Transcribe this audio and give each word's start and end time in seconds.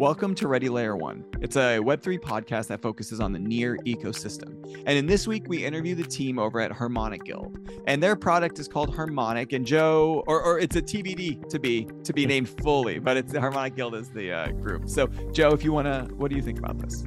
Welcome 0.00 0.34
to 0.36 0.48
Ready 0.48 0.70
Layer 0.70 0.96
One. 0.96 1.26
It's 1.42 1.56
a 1.56 1.76
Web3 1.76 2.20
podcast 2.20 2.68
that 2.68 2.80
focuses 2.80 3.20
on 3.20 3.34
the 3.34 3.38
Near 3.38 3.76
ecosystem. 3.84 4.64
And 4.86 4.96
in 4.96 5.04
this 5.04 5.28
week, 5.28 5.44
we 5.46 5.62
interview 5.62 5.94
the 5.94 6.04
team 6.04 6.38
over 6.38 6.58
at 6.58 6.72
Harmonic 6.72 7.24
Guild. 7.24 7.58
And 7.86 8.02
their 8.02 8.16
product 8.16 8.58
is 8.58 8.66
called 8.66 8.96
Harmonic. 8.96 9.52
And 9.52 9.66
Joe, 9.66 10.24
or, 10.26 10.42
or 10.42 10.58
it's 10.58 10.74
a 10.74 10.80
TBD 10.80 11.50
to 11.50 11.58
be 11.58 11.86
to 12.04 12.14
be 12.14 12.24
named 12.24 12.48
fully, 12.48 12.98
but 12.98 13.18
it's 13.18 13.36
Harmonic 13.36 13.76
Guild 13.76 13.94
is 13.94 14.08
the 14.10 14.32
uh, 14.32 14.52
group. 14.52 14.88
So, 14.88 15.06
Joe, 15.32 15.50
if 15.50 15.62
you 15.62 15.70
want 15.70 15.84
to, 15.84 16.14
what 16.14 16.30
do 16.30 16.36
you 16.36 16.42
think 16.42 16.58
about 16.58 16.78
this? 16.78 17.04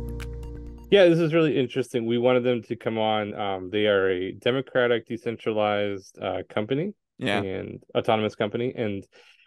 Yeah, 0.92 1.06
this 1.10 1.18
is 1.18 1.34
really 1.34 1.58
interesting. 1.58 2.06
We 2.06 2.20
wanted 2.20 2.44
them 2.44 2.62
to 2.62 2.76
come 2.76 3.00
on. 3.00 3.34
Um, 3.34 3.70
they 3.72 3.88
are 3.88 4.12
a 4.12 4.34
democratic, 4.34 5.08
decentralized 5.08 6.20
uh, 6.22 6.44
company, 6.48 6.94
yeah, 7.18 7.42
and 7.42 7.82
autonomous 7.98 8.36
company, 8.36 8.72
and 8.78 9.04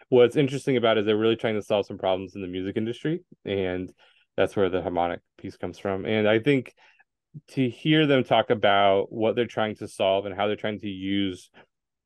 what's 0.09 0.35
interesting 0.35 0.77
about 0.77 0.97
it 0.97 1.01
is 1.01 1.05
they're 1.05 1.17
really 1.17 1.35
trying 1.35 1.55
to 1.55 1.61
solve 1.61 1.85
some 1.85 1.97
problems 1.97 2.35
in 2.35 2.41
the 2.41 2.47
music 2.47 2.77
industry 2.77 3.21
and 3.45 3.91
that's 4.35 4.55
where 4.55 4.69
the 4.69 4.81
harmonic 4.81 5.19
piece 5.37 5.57
comes 5.57 5.79
from. 5.79 6.05
And 6.05 6.27
i 6.27 6.39
think 6.39 6.73
to 7.49 7.69
hear 7.69 8.07
them 8.07 8.23
talk 8.23 8.49
about 8.49 9.11
what 9.11 9.35
they're 9.35 9.45
trying 9.45 9.75
to 9.75 9.87
solve 9.87 10.25
and 10.25 10.35
how 10.35 10.47
they're 10.47 10.55
trying 10.55 10.79
to 10.79 10.89
use 10.89 11.49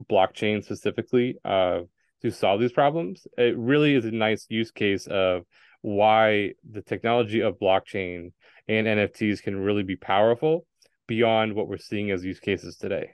blockchain 0.10 0.64
specifically 0.64 1.38
uh, 1.46 1.82
to 2.22 2.32
solve 2.32 2.60
these 2.60 2.72
problems 2.72 3.26
it 3.38 3.58
really 3.58 3.96
is 3.96 4.06
a 4.06 4.12
nice 4.12 4.46
use 4.50 4.72
case 4.72 5.08
of 5.08 5.44
why 5.82 6.52
the 6.70 6.82
technology 6.82 7.42
of 7.42 7.60
blockchain 7.60 8.32
and 8.68 8.88
nfts 8.88 9.42
can 9.42 9.56
really 9.56 9.84
be 9.84 9.96
powerful 9.96 10.66
beyond 11.08 11.54
what 11.54 11.68
we're 11.68 11.78
seeing 11.78 12.12
as 12.12 12.24
use 12.24 12.40
cases 12.40 12.78
today. 12.78 13.12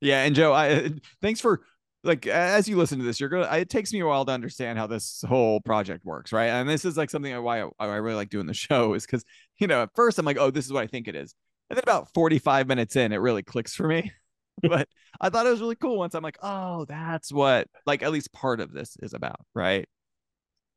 Yeah 0.00 0.22
and 0.22 0.34
joe 0.34 0.52
i 0.52 0.90
thanks 1.22 1.40
for 1.40 1.62
like 2.04 2.26
as 2.26 2.68
you 2.68 2.76
listen 2.76 2.98
to 2.98 3.04
this, 3.04 3.18
you're 3.18 3.28
gonna. 3.28 3.48
It 3.56 3.70
takes 3.70 3.92
me 3.92 4.00
a 4.00 4.06
while 4.06 4.24
to 4.24 4.32
understand 4.32 4.78
how 4.78 4.86
this 4.86 5.24
whole 5.26 5.60
project 5.60 6.04
works, 6.04 6.32
right? 6.32 6.48
And 6.48 6.68
this 6.68 6.84
is 6.84 6.96
like 6.96 7.10
something 7.10 7.42
why 7.42 7.62
I, 7.62 7.68
I 7.80 7.96
really 7.96 8.16
like 8.16 8.30
doing 8.30 8.46
the 8.46 8.54
show 8.54 8.94
is 8.94 9.06
because 9.06 9.24
you 9.58 9.66
know 9.66 9.82
at 9.82 9.94
first 9.94 10.18
I'm 10.18 10.26
like, 10.26 10.38
oh, 10.38 10.50
this 10.50 10.66
is 10.66 10.72
what 10.72 10.84
I 10.84 10.86
think 10.86 11.08
it 11.08 11.16
is, 11.16 11.34
and 11.70 11.76
then 11.76 11.82
about 11.82 12.12
45 12.14 12.68
minutes 12.68 12.96
in, 12.96 13.12
it 13.12 13.16
really 13.16 13.42
clicks 13.42 13.74
for 13.74 13.88
me. 13.88 14.12
but 14.62 14.88
I 15.20 15.30
thought 15.30 15.46
it 15.46 15.50
was 15.50 15.60
really 15.60 15.76
cool 15.76 15.98
once 15.98 16.14
I'm 16.14 16.22
like, 16.22 16.38
oh, 16.42 16.84
that's 16.84 17.32
what 17.32 17.68
like 17.86 18.02
at 18.02 18.12
least 18.12 18.32
part 18.32 18.60
of 18.60 18.72
this 18.72 18.96
is 19.00 19.14
about, 19.14 19.40
right? 19.54 19.88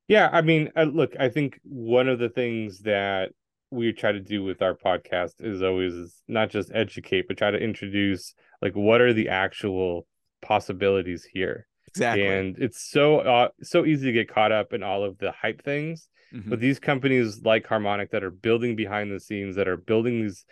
Yeah, 0.08 0.30
I 0.32 0.42
mean, 0.42 0.72
uh, 0.76 0.84
look, 0.84 1.14
I 1.20 1.30
think 1.30 1.60
one 1.64 2.08
of 2.08 2.18
the 2.18 2.30
things 2.30 2.80
that 2.80 3.32
we 3.72 3.92
try 3.92 4.14
to 4.14 4.20
do 4.20 4.44
with 4.44 4.62
our 4.62 4.74
podcast 4.74 5.34
is 5.40 5.62
always 5.62 6.22
not 6.28 6.50
just 6.50 6.72
educate, 6.74 7.28
but 7.28 7.38
try 7.38 7.52
to 7.52 7.58
introduce 7.58 8.34
like 8.62 8.74
what 8.74 9.02
are 9.02 9.14
the 9.14 9.30
actual 9.30 10.08
possibilities 10.42 11.26
here. 11.26 11.68
Exactly. 11.90 12.28
And 12.28 12.58
it's 12.60 12.82
so 12.82 13.20
uh, 13.20 13.50
so 13.62 13.86
easy 13.86 14.08
to 14.08 14.12
get 14.12 14.34
caught 14.34 14.52
up 14.52 14.74
in 14.74 14.84
all 14.84 15.04
of 15.04 15.18
the 15.18 15.32
hype 15.32 15.64
things. 15.64 16.10
Mm-hmm. 16.34 16.50
But 16.50 16.60
these 16.60 16.80
companies 16.80 17.42
like 17.44 17.66
Harmonic 17.66 18.12
that 18.12 18.24
are 18.24 18.32
building 18.32 18.76
behind 18.76 19.12
the 19.12 19.20
scenes, 19.20 19.56
that 19.56 19.68
are 19.68 19.78
building 19.78 20.22
these 20.22 20.46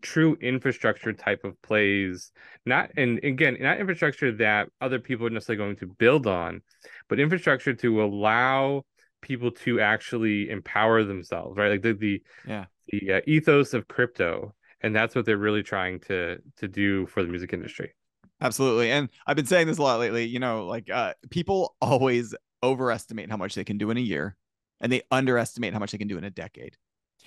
true 0.00 0.36
infrastructure 0.40 1.12
type 1.12 1.44
of 1.44 1.60
plays, 1.62 2.30
not 2.64 2.90
and 2.96 3.18
again, 3.24 3.56
not 3.60 3.80
infrastructure 3.80 4.32
that 4.32 4.68
other 4.80 4.98
people 4.98 5.26
are 5.26 5.30
necessarily 5.30 5.64
going 5.64 5.76
to 5.76 5.86
build 5.86 6.26
on, 6.26 6.62
but 7.08 7.18
infrastructure 7.18 7.74
to 7.74 8.02
allow 8.04 8.84
people 9.22 9.50
to 9.50 9.80
actually 9.80 10.50
empower 10.50 11.02
themselves, 11.04 11.56
right? 11.56 11.70
Like 11.70 11.82
the 11.82 11.94
the 11.94 12.22
yeah 12.46 12.66
the 12.88 13.12
uh, 13.14 13.20
ethos 13.26 13.74
of 13.74 13.88
crypto, 13.88 14.54
and 14.80 14.94
that's 14.94 15.14
what 15.14 15.24
they're 15.24 15.36
really 15.38 15.62
trying 15.62 16.00
to 16.00 16.38
to 16.58 16.68
do 16.68 17.06
for 17.06 17.22
the 17.22 17.28
music 17.28 17.52
industry. 17.52 17.94
Absolutely. 18.42 18.90
And 18.90 19.08
I've 19.24 19.36
been 19.36 19.46
saying 19.46 19.68
this 19.68 19.78
a 19.78 19.82
lot 19.82 20.00
lately, 20.00 20.26
you 20.26 20.40
know, 20.40 20.66
like 20.66 20.90
uh, 20.90 21.14
people 21.30 21.76
always 21.80 22.34
overestimate 22.62 23.30
how 23.30 23.36
much 23.36 23.54
they 23.54 23.64
can 23.64 23.78
do 23.78 23.90
in 23.90 23.96
a 23.96 24.00
year 24.00 24.36
and 24.80 24.92
they 24.92 25.02
underestimate 25.12 25.72
how 25.72 25.78
much 25.78 25.92
they 25.92 25.98
can 25.98 26.08
do 26.08 26.18
in 26.18 26.24
a 26.24 26.30
decade. 26.30 26.76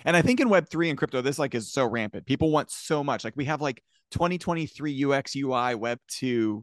And 0.04 0.14
I 0.14 0.20
think 0.20 0.40
in 0.40 0.48
web3 0.48 0.90
and 0.90 0.98
crypto 0.98 1.22
this 1.22 1.38
like 1.38 1.54
is 1.54 1.72
so 1.72 1.86
rampant. 1.86 2.26
People 2.26 2.50
want 2.50 2.70
so 2.70 3.02
much. 3.02 3.24
Like 3.24 3.34
we 3.34 3.46
have 3.46 3.62
like 3.62 3.82
2023 4.10 5.04
UX 5.04 5.34
UI 5.34 5.74
web 5.74 5.98
2 6.08 6.62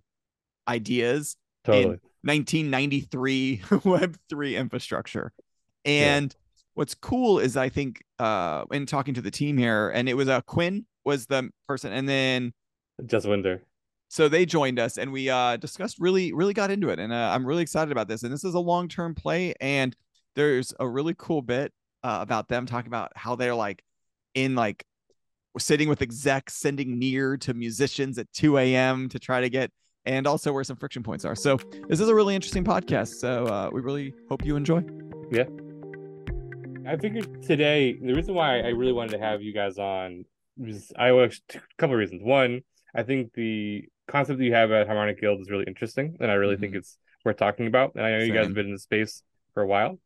ideas 0.67 1.35
totally. 1.63 1.95
in 1.95 1.99
1993 2.21 3.57
web3 3.65 4.57
infrastructure. 4.57 5.33
And 5.83 6.31
yeah. 6.31 6.61
what's 6.75 6.93
cool 6.93 7.39
is 7.39 7.57
I 7.57 7.69
think 7.69 8.03
uh 8.19 8.65
in 8.71 8.85
talking 8.85 9.15
to 9.15 9.21
the 9.21 9.31
team 9.31 9.57
here 9.57 9.89
and 9.89 10.07
it 10.07 10.13
was 10.13 10.29
uh 10.29 10.41
Quinn 10.41 10.85
was 11.03 11.25
the 11.25 11.49
person 11.67 11.91
and 11.91 12.07
then 12.07 12.53
Jaswinder 13.01 13.61
so 14.13 14.29
they 14.29 14.45
joined 14.45 14.77
us 14.77 14.99
and 14.99 15.11
we 15.11 15.27
uh, 15.27 15.57
discussed 15.57 15.97
really 15.99 16.33
really 16.33 16.53
got 16.53 16.69
into 16.69 16.89
it 16.89 16.99
and 16.99 17.11
uh, 17.11 17.31
i'm 17.33 17.43
really 17.45 17.63
excited 17.63 17.91
about 17.91 18.07
this 18.07 18.21
and 18.21 18.31
this 18.31 18.43
is 18.43 18.53
a 18.53 18.59
long-term 18.59 19.15
play 19.15 19.55
and 19.59 19.95
there's 20.35 20.71
a 20.79 20.87
really 20.87 21.15
cool 21.17 21.41
bit 21.41 21.73
uh, 22.03 22.19
about 22.21 22.47
them 22.47 22.67
talking 22.67 22.87
about 22.87 23.11
how 23.15 23.35
they're 23.35 23.55
like 23.55 23.83
in 24.35 24.53
like 24.53 24.85
sitting 25.57 25.89
with 25.89 26.01
execs 26.01 26.53
sending 26.53 26.99
near 26.99 27.37
to 27.37 27.55
musicians 27.55 28.19
at 28.19 28.31
2 28.33 28.57
a.m 28.59 29.09
to 29.09 29.17
try 29.17 29.41
to 29.41 29.49
get 29.49 29.71
and 30.05 30.27
also 30.27 30.51
where 30.51 30.65
some 30.65 30.75
friction 30.75 31.01
points 31.01 31.23
are. 31.23 31.33
So 31.33 31.57
this 31.87 32.01
is 32.01 32.09
a 32.09 32.13
really 32.13 32.35
interesting 32.35 32.63
podcast 32.63 33.15
so 33.15 33.45
uh, 33.45 33.69
we 33.71 33.81
really 33.81 34.13
hope 34.29 34.45
you 34.45 34.55
enjoy. 34.55 34.83
Yeah. 35.31 35.45
I 36.85 36.97
figured 36.97 37.41
today 37.41 37.93
the 37.93 38.13
reason 38.13 38.35
why 38.35 38.59
i 38.59 38.67
really 38.67 38.91
wanted 38.91 39.13
to 39.13 39.19
have 39.19 39.41
you 39.41 39.53
guys 39.53 39.79
on 39.79 40.25
was 40.57 40.91
i 40.99 41.11
was 41.11 41.41
a 41.55 41.59
couple 41.79 41.95
of 41.95 41.99
reasons. 41.99 42.21
One 42.21 42.61
I 42.95 43.01
think 43.01 43.33
the 43.33 43.85
concept 44.07 44.39
that 44.39 44.45
you 44.45 44.53
have 44.53 44.71
at 44.71 44.87
Harmonic 44.87 45.19
Guild 45.19 45.41
is 45.41 45.49
really 45.49 45.65
interesting, 45.67 46.17
and 46.19 46.29
I 46.29 46.35
really 46.35 46.55
mm-hmm. 46.55 46.61
think 46.61 46.75
it's 46.75 46.97
worth 47.25 47.37
talking 47.37 47.67
about. 47.67 47.93
And 47.95 48.05
I 48.05 48.11
know 48.11 48.19
Same. 48.19 48.27
you 48.27 48.33
guys 48.33 48.45
have 48.45 48.55
been 48.55 48.67
in 48.67 48.73
the 48.73 48.79
space 48.79 49.23
for 49.53 49.63
a 49.63 49.67
while. 49.67 49.99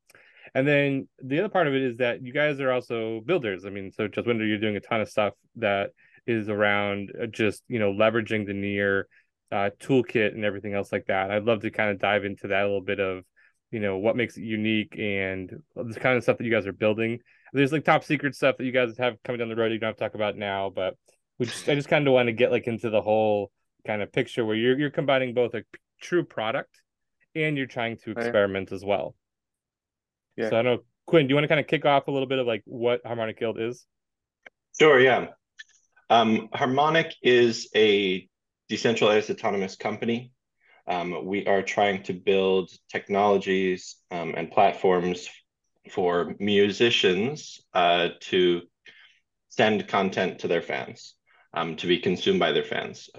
And 0.54 0.68
then 0.68 1.08
the 1.22 1.40
other 1.40 1.50
part 1.50 1.68
of 1.68 1.74
it 1.74 1.82
is 1.82 1.98
that 1.98 2.22
you 2.22 2.32
guys 2.34 2.60
are 2.60 2.72
also 2.72 3.22
builders. 3.26 3.66
I 3.66 3.70
mean, 3.70 3.92
so 3.92 4.08
Jaswinder, 4.08 4.48
you're 4.48 4.58
doing 4.58 4.78
a 4.78 4.82
ton 4.82 5.02
of 5.02 5.10
stuff 5.10 5.34
that 5.58 5.92
is 6.26 6.50
around 6.50 7.12
uh, 7.22 7.26
just 7.26 7.64
you 7.68 7.80
know 7.80 7.92
leveraging 7.92 8.46
the 8.46 8.54
near 8.54 9.08
uh, 9.52 9.70
toolkit 9.80 10.34
and 10.34 10.44
everything 10.44 10.74
else 10.74 10.92
like 10.92 11.06
that. 11.08 11.32
I'd 11.32 11.44
love 11.46 11.62
to 11.62 11.72
kind 11.72 11.90
of 11.90 12.00
dive 12.00 12.26
into 12.26 12.50
that 12.50 12.64
a 12.64 12.66
little 12.66 12.82
bit 12.82 13.00
of 13.00 13.24
you 13.72 13.80
know 13.80 13.98
what 13.98 14.16
makes 14.16 14.38
it 14.38 14.44
unique 14.44 14.98
and 14.98 15.52
the 15.76 16.00
kind 16.00 16.18
of 16.18 16.24
stuff 16.24 16.38
that 16.38 16.44
you 16.44 16.52
guys 16.52 16.68
are 16.68 16.74
building. 16.74 17.20
There's 17.54 17.72
like 17.72 17.86
top 17.86 18.04
secret 18.04 18.36
stuff 18.36 18.58
that 18.58 18.66
you 18.66 18.72
guys 18.72 18.98
have 18.98 19.22
coming 19.24 19.40
down 19.40 19.50
the 19.50 19.56
road. 19.56 19.72
You 19.72 19.80
don't 19.80 19.90
have 19.90 19.98
to 19.98 20.04
talk 20.04 20.16
about 20.16 20.38
now, 20.38 20.70
but 20.70 20.96
we 21.40 21.46
just 21.46 21.68
I 21.68 21.76
just 21.76 21.90
kind 21.90 22.08
of 22.08 22.14
want 22.14 22.28
to 22.28 22.34
get 22.34 22.52
like 22.52 22.68
into 22.68 22.90
the 22.90 23.02
whole 23.02 23.52
kind 23.88 24.02
of 24.02 24.12
picture 24.12 24.46
where 24.46 24.56
you're 24.56 24.78
you're 24.78 24.92
combining 24.92 25.34
both 25.34 25.54
a 25.56 25.64
true 26.02 26.24
product 26.24 26.82
and 27.34 27.58
you're 27.58 27.66
trying 27.66 27.98
to 27.98 28.12
experiment 28.12 28.72
as 28.72 28.84
well. 28.84 29.16
Yeah. 30.36 30.50
So 30.50 30.60
I 30.60 30.62
don't 30.62 30.76
know, 30.76 30.84
Quinn, 31.08 31.26
do 31.26 31.32
you 31.32 31.36
want 31.36 31.46
to 31.46 31.48
kind 31.48 31.60
of 31.60 31.68
kick 31.68 31.86
off 31.86 32.08
a 32.08 32.12
little 32.12 32.28
bit 32.28 32.40
of 32.40 32.46
like 32.46 32.64
what 32.66 33.02
Harmonic 33.06 33.40
Guild 33.40 33.60
is? 33.60 33.86
Sure, 34.80 35.00
yeah. 35.00 35.28
Um, 36.10 36.50
Harmonic 36.54 37.16
is 37.22 37.70
a 37.76 38.28
decentralized 38.70 39.30
autonomous 39.30 39.76
company. 39.76 40.32
Um, 40.88 41.26
we 41.26 41.46
are 41.48 41.62
trying 41.62 42.04
to 42.04 42.14
build 42.14 42.70
technologies 42.90 43.98
um, 44.12 44.34
and 44.38 44.52
platforms 44.52 45.28
for 45.92 46.36
musicians 46.40 47.60
uh, 47.74 48.10
to 48.22 48.62
send 49.50 49.88
content 49.88 50.40
to 50.40 50.48
their 50.48 50.62
fans, 50.62 51.16
um, 51.54 51.76
to 51.78 51.88
be 51.88 52.00
consumed 52.00 52.40
by 52.40 52.52
their 52.52 52.64
fans. 52.64 53.10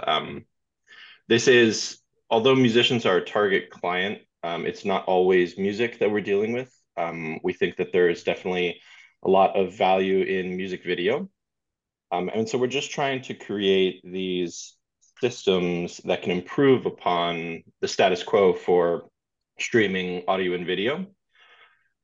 This 1.28 1.46
is, 1.46 1.98
although 2.30 2.54
musicians 2.54 3.04
are 3.04 3.18
a 3.18 3.24
target 3.24 3.68
client, 3.68 4.20
um, 4.42 4.64
it's 4.64 4.86
not 4.86 5.04
always 5.04 5.58
music 5.58 5.98
that 5.98 6.10
we're 6.10 6.22
dealing 6.22 6.52
with. 6.52 6.72
Um, 6.96 7.38
we 7.44 7.52
think 7.52 7.76
that 7.76 7.92
there 7.92 8.08
is 8.08 8.22
definitely 8.22 8.80
a 9.22 9.28
lot 9.28 9.54
of 9.54 9.74
value 9.76 10.22
in 10.22 10.56
music 10.56 10.84
video. 10.84 11.28
Um, 12.10 12.30
and 12.32 12.48
so 12.48 12.56
we're 12.56 12.66
just 12.68 12.90
trying 12.90 13.20
to 13.22 13.34
create 13.34 14.00
these 14.02 14.74
systems 15.20 15.98
that 16.04 16.22
can 16.22 16.30
improve 16.30 16.86
upon 16.86 17.62
the 17.82 17.88
status 17.88 18.22
quo 18.22 18.54
for 18.54 19.10
streaming 19.58 20.22
audio 20.28 20.54
and 20.54 20.64
video. 20.64 21.06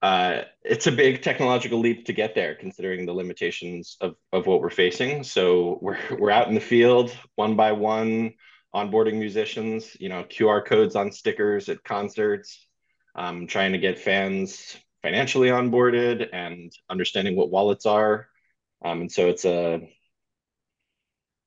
Uh, 0.03 0.43
it's 0.63 0.87
a 0.87 0.93
big 0.93 1.23
technological 1.23 1.79
leap 1.79 2.05
to 2.05 2.13
get 2.13 2.35
there, 2.35 2.57
considering 2.57 3.07
the 3.07 3.13
limitations 3.15 3.97
of, 4.03 4.17
of 4.35 4.47
what 4.47 4.61
we're 4.61 4.69
facing. 4.69 5.25
So 5.25 5.79
we're, 5.81 5.99
we're 6.19 6.31
out 6.31 6.49
in 6.49 6.55
the 6.55 6.61
field 6.61 7.17
one 7.37 7.57
by 7.57 7.73
one, 7.73 8.35
onboarding 8.75 9.19
musicians, 9.19 9.97
you 10.01 10.09
know, 10.09 10.25
QR 10.25 10.65
codes 10.65 10.97
on 10.97 11.13
stickers 11.13 11.69
at 11.69 11.85
concerts, 11.85 12.67
um, 13.15 13.47
trying 13.47 13.73
to 13.73 13.79
get 13.79 13.99
fans 13.99 14.77
financially 15.03 15.49
onboarded 15.49 16.29
and 16.33 16.73
understanding 16.91 17.37
what 17.37 17.51
wallets 17.51 17.87
are. 17.87 18.29
Um, 18.85 19.03
and 19.03 19.13
so 19.13 19.29
it's 19.29 19.45
a, 19.45 19.81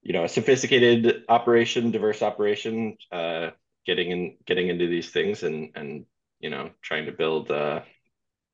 you 0.02 0.14
know, 0.14 0.24
a 0.24 0.30
sophisticated 0.30 1.24
operation, 1.28 1.92
diverse 1.92 2.22
operation, 2.22 2.98
uh, 3.12 3.50
getting 3.86 4.12
in, 4.12 4.38
getting 4.46 4.70
into 4.70 4.88
these 4.88 5.10
things 5.10 5.44
and, 5.44 5.72
and, 5.76 6.06
you 6.40 6.50
know, 6.50 6.70
trying 6.82 7.08
to 7.08 7.12
build 7.12 7.52
uh, 7.52 7.82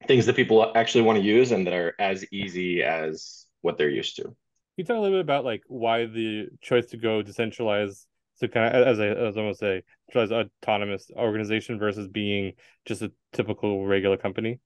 things 0.07 0.25
that 0.25 0.35
people 0.35 0.71
actually 0.75 1.03
want 1.03 1.19
to 1.19 1.23
use 1.23 1.51
and 1.51 1.67
that 1.67 1.73
are 1.73 1.93
as 1.99 2.25
easy 2.31 2.81
as 2.81 3.45
what 3.61 3.77
they're 3.77 3.89
used 3.89 4.15
to. 4.15 4.23
Can 4.23 4.33
you 4.77 4.85
talk 4.85 4.97
a 4.97 4.99
little 4.99 5.19
bit 5.19 5.21
about 5.21 5.45
like 5.45 5.63
why 5.67 6.05
the 6.05 6.47
choice 6.61 6.87
to 6.87 6.97
go 6.97 7.21
decentralized 7.21 8.07
so 8.43 8.47
kind 8.49 8.75
of 8.75 8.87
as 8.87 8.99
I 8.99 9.07
as 9.07 9.37
almost 9.37 9.63
a 9.63 9.83
autonomous 10.15 11.09
organization 11.15 11.79
versus 11.79 12.07
being 12.07 12.53
just 12.85 13.01
a 13.01 13.11
typical 13.31 13.85
regular 13.85 14.17
company? 14.17 14.59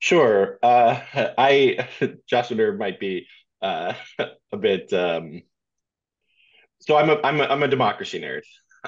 Sure. 0.00 0.58
Uh, 0.62 1.00
I 1.38 1.88
Jocelyn 2.26 2.78
might 2.78 2.98
be 2.98 3.26
uh, 3.62 3.94
a 4.52 4.56
bit. 4.56 4.92
Um, 4.92 5.42
so 6.80 6.96
I'm 6.96 7.10
a 7.10 7.20
I'm 7.22 7.40
a 7.40 7.44
I'm 7.44 7.62
a 7.62 7.68
democracy 7.68 8.20
nerd. 8.20 8.42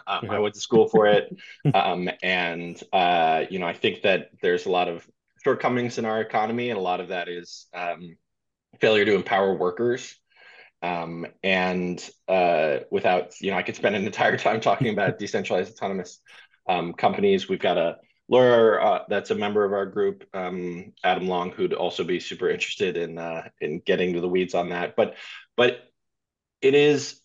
Um, 0.06 0.28
I 0.28 0.38
went 0.40 0.54
to 0.54 0.60
school 0.60 0.88
for 0.88 1.06
it, 1.06 1.34
um, 1.72 2.10
and 2.22 2.78
uh, 2.92 3.44
you 3.48 3.58
know 3.58 3.66
I 3.66 3.72
think 3.72 4.02
that 4.02 4.28
there's 4.42 4.66
a 4.66 4.70
lot 4.70 4.88
of 4.88 5.08
shortcomings 5.42 5.96
in 5.96 6.04
our 6.04 6.20
economy, 6.20 6.68
and 6.68 6.78
a 6.78 6.82
lot 6.82 7.00
of 7.00 7.08
that 7.08 7.28
is 7.28 7.66
um, 7.72 8.16
failure 8.80 9.06
to 9.06 9.14
empower 9.14 9.56
workers. 9.56 10.14
Um, 10.82 11.26
and 11.42 12.02
uh, 12.28 12.78
without, 12.90 13.32
you 13.40 13.50
know, 13.50 13.56
I 13.56 13.62
could 13.62 13.76
spend 13.76 13.96
an 13.96 14.04
entire 14.04 14.36
time 14.36 14.60
talking 14.60 14.88
about 14.88 15.18
decentralized 15.18 15.72
autonomous 15.72 16.20
um, 16.68 16.92
companies. 16.92 17.48
We've 17.48 17.58
got 17.58 17.78
a 17.78 17.96
Laura 18.28 18.84
uh, 18.84 19.04
that's 19.08 19.30
a 19.30 19.36
member 19.36 19.64
of 19.64 19.72
our 19.72 19.86
group, 19.86 20.24
um, 20.34 20.92
Adam 21.04 21.28
Long, 21.28 21.52
who'd 21.52 21.72
also 21.72 22.02
be 22.02 22.18
super 22.18 22.50
interested 22.50 22.96
in 22.96 23.18
uh, 23.18 23.48
in 23.60 23.80
getting 23.80 24.14
to 24.14 24.20
the 24.20 24.28
weeds 24.28 24.54
on 24.54 24.70
that. 24.70 24.96
But 24.96 25.14
but 25.56 25.78
it 26.60 26.74
is 26.74 27.20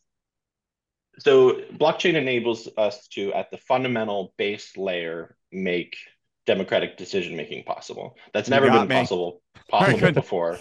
so 1.19 1.61
blockchain 1.73 2.15
enables 2.15 2.69
us 2.77 3.07
to, 3.09 3.33
at 3.33 3.51
the 3.51 3.57
fundamental 3.57 4.33
base 4.37 4.77
layer, 4.77 5.35
make 5.51 5.97
democratic 6.45 6.97
decision 6.97 7.35
making 7.35 7.63
possible. 7.63 8.15
That's 8.33 8.49
never 8.49 8.69
been 8.69 8.87
me. 8.87 8.95
possible 8.95 9.41
possible 9.69 10.11
before 10.11 10.59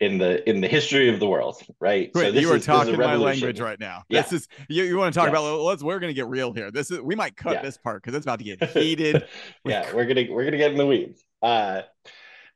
in 0.00 0.18
the 0.18 0.48
in 0.48 0.60
the 0.60 0.68
history 0.68 1.12
of 1.12 1.18
the 1.18 1.26
world, 1.26 1.60
right? 1.80 2.10
Wait, 2.14 2.34
so 2.34 2.40
you 2.40 2.52
are 2.52 2.56
is, 2.56 2.64
talking 2.64 2.96
my 2.96 3.16
language 3.16 3.60
right 3.60 3.80
now. 3.80 4.04
Yeah. 4.08 4.22
This 4.22 4.32
is 4.32 4.48
you, 4.68 4.84
you 4.84 4.96
want 4.96 5.12
to 5.12 5.18
talk 5.18 5.26
yes. 5.26 5.32
about 5.32 5.60
let's 5.60 5.82
we're 5.82 5.98
gonna 5.98 6.12
get 6.12 6.28
real 6.28 6.52
here. 6.52 6.70
This 6.70 6.90
is 6.90 7.00
we 7.00 7.14
might 7.14 7.36
cut 7.36 7.54
yeah. 7.54 7.62
this 7.62 7.76
part 7.76 8.02
because 8.02 8.16
it's 8.16 8.24
about 8.24 8.38
to 8.38 8.44
get 8.44 8.62
heated. 8.70 9.26
yeah, 9.64 9.92
we're 9.94 10.06
gonna 10.06 10.26
we're 10.30 10.44
gonna 10.44 10.56
get 10.56 10.70
in 10.70 10.78
the 10.78 10.86
weeds. 10.86 11.22
Uh 11.42 11.82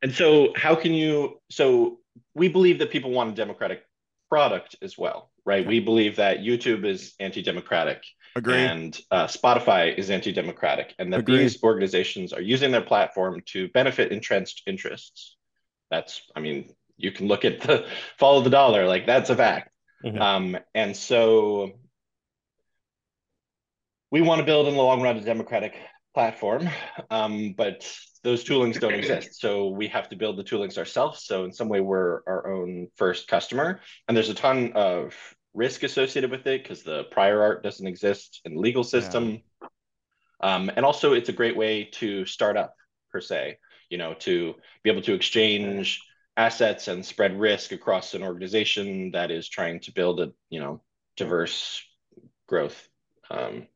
and 0.03 0.13
so 0.13 0.53
how 0.57 0.75
can 0.75 0.95
you 0.95 1.41
so 1.51 1.99
we 2.35 2.49
believe 2.49 2.79
that 2.79 2.91
people 2.91 3.11
want 3.11 3.31
a 3.31 3.35
democratic 3.35 3.83
product 4.29 4.77
as 4.81 4.97
well, 4.97 5.31
right? 5.45 5.61
Okay. 5.61 5.69
We 5.69 5.81
believe 5.81 6.17
that 6.17 6.39
YouTube 6.39 6.85
is 6.87 7.15
anti-democratic. 7.21 8.03
Agree. 8.35 8.55
And 8.55 8.99
uh, 9.11 9.27
Spotify 9.27 9.95
is 9.95 10.09
anti-democratic, 10.09 10.95
and 10.99 11.13
that 11.13 11.21
Agreed. 11.21 11.41
these 11.41 11.63
organizations 11.63 12.33
are 12.33 12.41
using 12.41 12.71
their 12.71 12.81
platform 12.81 13.43
to 13.49 13.69
benefit 13.69 14.11
entrenched 14.11 14.63
interests. 14.67 15.37
That's, 15.91 16.23
I 16.35 16.41
mean, 16.41 16.73
you 16.97 17.13
can 17.13 17.29
look 17.29 17.45
at 17.45 17.61
the 17.61 17.87
follow 18.19 18.43
the 18.43 18.51
dollar 18.51 18.87
like 18.87 19.07
that's 19.07 19.31
a 19.31 19.37
fact. 19.37 19.71
Mm-hmm. 20.05 20.21
um, 20.21 20.57
and 20.75 20.97
so 20.97 21.73
we 24.11 24.21
want 24.21 24.41
to 24.41 24.45
build 24.45 24.67
in 24.67 24.75
the 24.75 24.83
long 24.83 25.01
run 25.01 25.17
a 25.17 25.21
democratic 25.21 25.75
platform 26.13 26.69
um, 27.11 27.55
but 27.57 27.87
those 28.25 28.45
toolings 28.45 28.79
don't 28.79 28.95
exist. 28.95 29.41
So 29.41 29.69
we 29.69 29.89
have 29.89 30.09
to 30.11 30.17
build 30.17 30.37
the 30.37 30.45
toolings 30.45 30.79
ourselves. 30.79 31.25
So 31.25 31.45
in 31.45 31.53
some 31.53 31.69
way 31.69 31.81
we're 31.81 32.21
our 32.27 32.53
own 32.53 32.89
first 32.95 33.27
customer. 33.27 33.81
And 34.07 34.17
there's 34.17 34.29
a 34.29 34.35
ton 34.35 34.73
of 34.75 35.15
risk 35.55 35.83
associated 35.83 36.31
with 36.31 36.47
it 36.47 36.63
because 36.63 36.83
the 36.83 37.05
prior 37.11 37.43
art 37.43 37.63
doesn't 37.63 37.87
exist 37.87 38.41
in 38.45 38.55
the 38.55 38.61
legal 38.61 38.85
system. 38.85 39.43
Yeah. 39.61 39.69
um, 40.41 40.71
and 40.77 40.85
also 40.85 41.15
it's 41.15 41.29
a 41.29 41.33
great 41.33 41.57
way 41.57 41.85
to 41.95 42.25
start 42.27 42.57
up 42.57 42.75
per 43.11 43.21
se 43.21 43.59
you 43.91 43.99
know 43.99 44.15
to 44.15 44.55
be 44.83 44.91
able 44.91 45.03
to 45.03 45.13
exchange 45.13 46.01
assets 46.37 46.89
and 46.89 47.05
spread 47.05 47.39
risk 47.39 47.73
across 47.73 48.15
an 48.15 48.23
organization 48.23 49.11
that 49.13 49.31
is 49.31 49.49
trying 49.49 49.81
to 49.81 49.93
build 49.93 50.21
a 50.21 50.33
you 50.51 50.61
know 50.61 50.81
diverse 51.17 51.85
growth 52.47 52.89
um, 53.31 53.67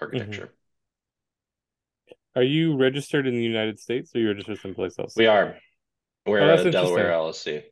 architecture. 0.00 0.46
Mm-hmm. 0.46 2.40
Are 2.40 2.42
you 2.42 2.76
registered 2.76 3.26
in 3.26 3.34
the 3.34 3.42
United 3.42 3.78
States 3.78 4.14
or 4.14 4.20
you're 4.20 4.30
registered 4.30 4.58
someplace 4.60 4.98
else? 4.98 5.14
We 5.16 5.26
are. 5.26 5.56
We're 6.26 6.40
oh, 6.40 6.54
a 6.54 6.70
Delaware 6.70 7.10
LLC. 7.10 7.62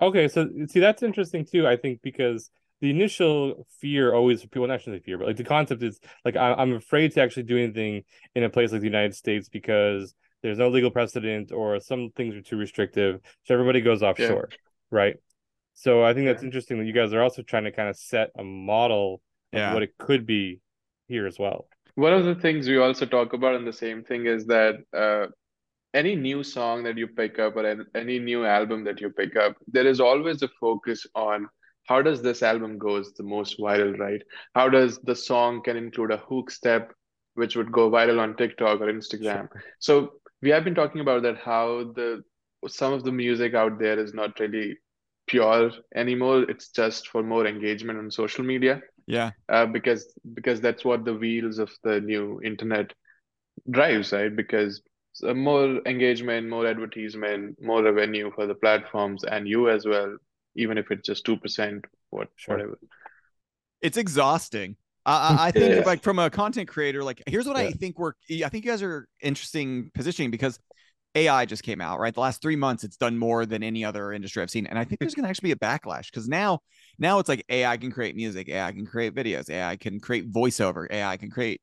Okay, 0.00 0.28
so 0.28 0.48
see 0.68 0.80
that's 0.80 1.02
interesting 1.02 1.44
too. 1.44 1.66
I 1.66 1.76
think 1.76 2.00
because 2.02 2.50
the 2.80 2.90
initial 2.90 3.66
fear 3.80 4.12
always 4.12 4.42
for 4.42 4.48
people 4.48 4.66
not 4.66 4.74
necessarily 4.74 5.02
fear, 5.02 5.16
but 5.16 5.28
like 5.28 5.36
the 5.36 5.44
concept 5.44 5.82
is 5.82 6.00
like 6.24 6.36
I'm 6.36 6.74
afraid 6.74 7.12
to 7.12 7.22
actually 7.22 7.44
do 7.44 7.56
anything 7.56 8.02
in 8.34 8.42
a 8.42 8.50
place 8.50 8.72
like 8.72 8.80
the 8.80 8.86
United 8.86 9.14
States 9.14 9.48
because 9.48 10.14
there's 10.42 10.58
no 10.58 10.68
legal 10.68 10.90
precedent 10.90 11.52
or 11.52 11.78
some 11.80 12.10
things 12.16 12.34
are 12.34 12.42
too 12.42 12.56
restrictive 12.56 13.20
so 13.44 13.54
everybody 13.54 13.80
goes 13.80 14.02
offshore 14.02 14.48
yeah. 14.50 14.56
right 14.90 15.16
so 15.74 16.04
i 16.04 16.12
think 16.12 16.26
that's 16.26 16.42
yeah. 16.42 16.46
interesting 16.46 16.78
that 16.78 16.86
you 16.86 16.92
guys 16.92 17.12
are 17.12 17.22
also 17.22 17.42
trying 17.42 17.64
to 17.64 17.72
kind 17.72 17.88
of 17.88 17.96
set 17.96 18.30
a 18.38 18.44
model 18.44 19.20
of 19.52 19.58
yeah. 19.58 19.74
what 19.74 19.82
it 19.82 19.96
could 19.98 20.26
be 20.26 20.60
here 21.08 21.26
as 21.26 21.38
well 21.38 21.66
one 21.94 22.12
of 22.12 22.24
the 22.24 22.34
things 22.34 22.68
we 22.68 22.78
also 22.78 23.04
talk 23.04 23.32
about 23.32 23.54
in 23.54 23.64
the 23.64 23.72
same 23.72 24.02
thing 24.02 24.26
is 24.26 24.46
that 24.46 24.76
uh, 24.96 25.26
any 25.94 26.16
new 26.16 26.42
song 26.42 26.82
that 26.84 26.96
you 26.96 27.06
pick 27.06 27.38
up 27.38 27.56
or 27.56 27.84
any 27.94 28.18
new 28.18 28.46
album 28.46 28.84
that 28.84 29.00
you 29.00 29.10
pick 29.10 29.36
up 29.36 29.56
there 29.66 29.86
is 29.86 30.00
always 30.00 30.42
a 30.42 30.48
focus 30.60 31.06
on 31.14 31.48
how 31.86 32.00
does 32.00 32.22
this 32.22 32.42
album 32.42 32.78
goes 32.78 33.12
the 33.14 33.22
most 33.22 33.58
viral 33.58 33.98
right 33.98 34.22
how 34.54 34.68
does 34.68 34.98
the 35.00 35.14
song 35.14 35.62
can 35.62 35.76
include 35.76 36.10
a 36.10 36.16
hook 36.16 36.50
step 36.50 36.92
which 37.34 37.56
would 37.56 37.70
go 37.72 37.90
viral 37.90 38.20
on 38.20 38.36
tiktok 38.36 38.80
or 38.80 38.92
instagram 38.92 39.48
sure. 39.52 39.62
so 39.78 40.12
we 40.42 40.50
have 40.50 40.64
been 40.64 40.74
talking 40.74 41.00
about 41.00 41.22
that 41.22 41.38
how 41.38 41.92
the 41.94 42.22
some 42.68 42.92
of 42.92 43.04
the 43.04 43.12
music 43.12 43.54
out 43.54 43.78
there 43.78 43.98
is 43.98 44.12
not 44.12 44.38
really 44.38 44.76
pure 45.26 45.70
anymore. 45.94 46.42
It's 46.42 46.68
just 46.68 47.08
for 47.08 47.22
more 47.22 47.46
engagement 47.46 47.98
on 47.98 48.10
social 48.10 48.44
media. 48.44 48.82
Yeah. 49.06 49.30
Uh, 49.48 49.66
because 49.66 50.12
because 50.34 50.60
that's 50.60 50.84
what 50.84 51.04
the 51.04 51.14
wheels 51.14 51.58
of 51.58 51.70
the 51.82 52.00
new 52.00 52.40
internet 52.44 52.92
drives 53.70 54.12
right? 54.12 54.34
Because 54.34 54.82
more 55.22 55.80
engagement 55.86 56.48
more 56.48 56.66
advertisement 56.66 57.60
more 57.60 57.82
revenue 57.82 58.30
for 58.34 58.46
the 58.46 58.54
platforms 58.54 59.24
and 59.24 59.46
you 59.46 59.68
as 59.68 59.84
well 59.84 60.16
even 60.56 60.78
if 60.78 60.90
it's 60.90 61.06
just 61.06 61.26
2% 61.26 61.84
what 62.10 62.28
sure. 62.36 62.54
whatever. 62.54 62.78
It's 63.82 63.98
exhausting 63.98 64.76
I, 65.04 65.48
I 65.48 65.50
think 65.50 65.76
yeah. 65.76 65.82
like 65.84 66.02
from 66.02 66.18
a 66.18 66.30
content 66.30 66.68
creator, 66.68 67.02
like 67.02 67.22
here's 67.26 67.46
what 67.46 67.56
yeah. 67.56 67.64
I 67.64 67.70
think 67.72 67.98
we're. 67.98 68.12
I 68.30 68.48
think 68.48 68.64
you 68.64 68.70
guys 68.70 68.82
are 68.82 69.08
interesting 69.20 69.90
positioning 69.94 70.30
because 70.30 70.58
AI 71.14 71.44
just 71.44 71.62
came 71.62 71.80
out, 71.80 71.98
right? 71.98 72.14
The 72.14 72.20
last 72.20 72.40
three 72.40 72.56
months, 72.56 72.84
it's 72.84 72.96
done 72.96 73.18
more 73.18 73.44
than 73.44 73.62
any 73.62 73.84
other 73.84 74.12
industry 74.12 74.42
I've 74.42 74.50
seen, 74.50 74.66
and 74.66 74.78
I 74.78 74.84
think 74.84 75.00
there's 75.00 75.14
going 75.14 75.24
to 75.24 75.28
actually 75.30 75.48
be 75.48 75.52
a 75.52 75.56
backlash 75.56 76.10
because 76.10 76.28
now, 76.28 76.60
now 76.98 77.18
it's 77.18 77.28
like 77.28 77.44
AI 77.48 77.76
can 77.76 77.90
create 77.90 78.14
music, 78.14 78.48
AI 78.48 78.72
can 78.72 78.86
create 78.86 79.14
videos, 79.14 79.50
AI 79.50 79.76
can 79.76 79.98
create 79.98 80.30
voiceover, 80.30 80.86
AI 80.90 81.16
can 81.16 81.30
create. 81.30 81.60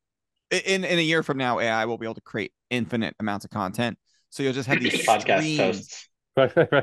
In 0.52 0.84
in 0.84 1.00
a 1.00 1.04
year 1.04 1.24
from 1.24 1.38
now, 1.38 1.60
AI 1.60 1.86
will 1.86 1.98
be 1.98 2.06
able 2.06 2.16
to 2.16 2.22
create 2.22 2.52
infinite 2.70 3.16
amounts 3.20 3.46
of 3.46 3.52
content. 3.52 3.98
So 4.32 4.44
you'll 4.44 4.54
just 4.54 4.68
have 4.68 4.82
these 4.82 5.06
podcast 5.06 5.58
hosts 5.58 6.10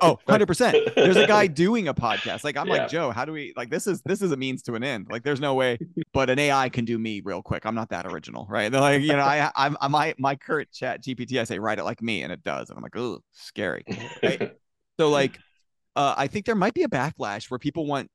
oh 0.02 0.18
100% 0.28 0.94
there's 0.94 1.16
a 1.16 1.26
guy 1.26 1.46
doing 1.64 1.88
a 1.88 1.94
podcast. 1.94 2.44
Like 2.44 2.56
i'm 2.56 2.66
yeah. 2.68 2.72
like 2.74 2.88
joe 2.88 3.10
how 3.10 3.24
do 3.24 3.32
we 3.32 3.52
like 3.56 3.70
this 3.70 3.86
is 3.86 4.02
this 4.02 4.22
is 4.22 4.32
a 4.32 4.36
means 4.36 4.62
to 4.64 4.74
an 4.74 4.84
end. 4.84 5.06
Like 5.10 5.22
there's 5.22 5.40
no 5.40 5.54
way 5.54 5.78
but 6.12 6.30
an 6.30 6.38
ai 6.38 6.68
can 6.68 6.84
do 6.84 6.98
me 6.98 7.22
real 7.24 7.42
quick. 7.42 7.64
I'm 7.66 7.74
not 7.74 7.90
that 7.90 8.06
original 8.06 8.46
right? 8.48 8.70
They're 8.70 8.80
like 8.80 9.02
you 9.02 9.12
know 9.12 9.24
i 9.24 9.50
i'm 9.56 9.76
my 9.90 10.14
my 10.18 10.34
current 10.36 10.70
chat 10.72 11.02
gpt 11.02 11.40
i 11.40 11.44
say 11.44 11.58
write 11.58 11.78
it 11.78 11.84
like 11.84 12.02
me 12.02 12.22
and 12.22 12.32
it 12.32 12.42
does 12.42 12.68
and 12.68 12.76
i'm 12.76 12.82
like 12.82 12.96
oh 12.96 13.20
scary 13.32 13.84
right? 14.22 14.52
so 14.98 15.08
like 15.10 15.38
uh 15.94 16.14
i 16.16 16.26
think 16.26 16.46
there 16.46 16.54
might 16.54 16.74
be 16.74 16.82
a 16.82 16.88
backlash 16.88 17.50
where 17.50 17.58
people 17.58 17.86
want 17.86 18.10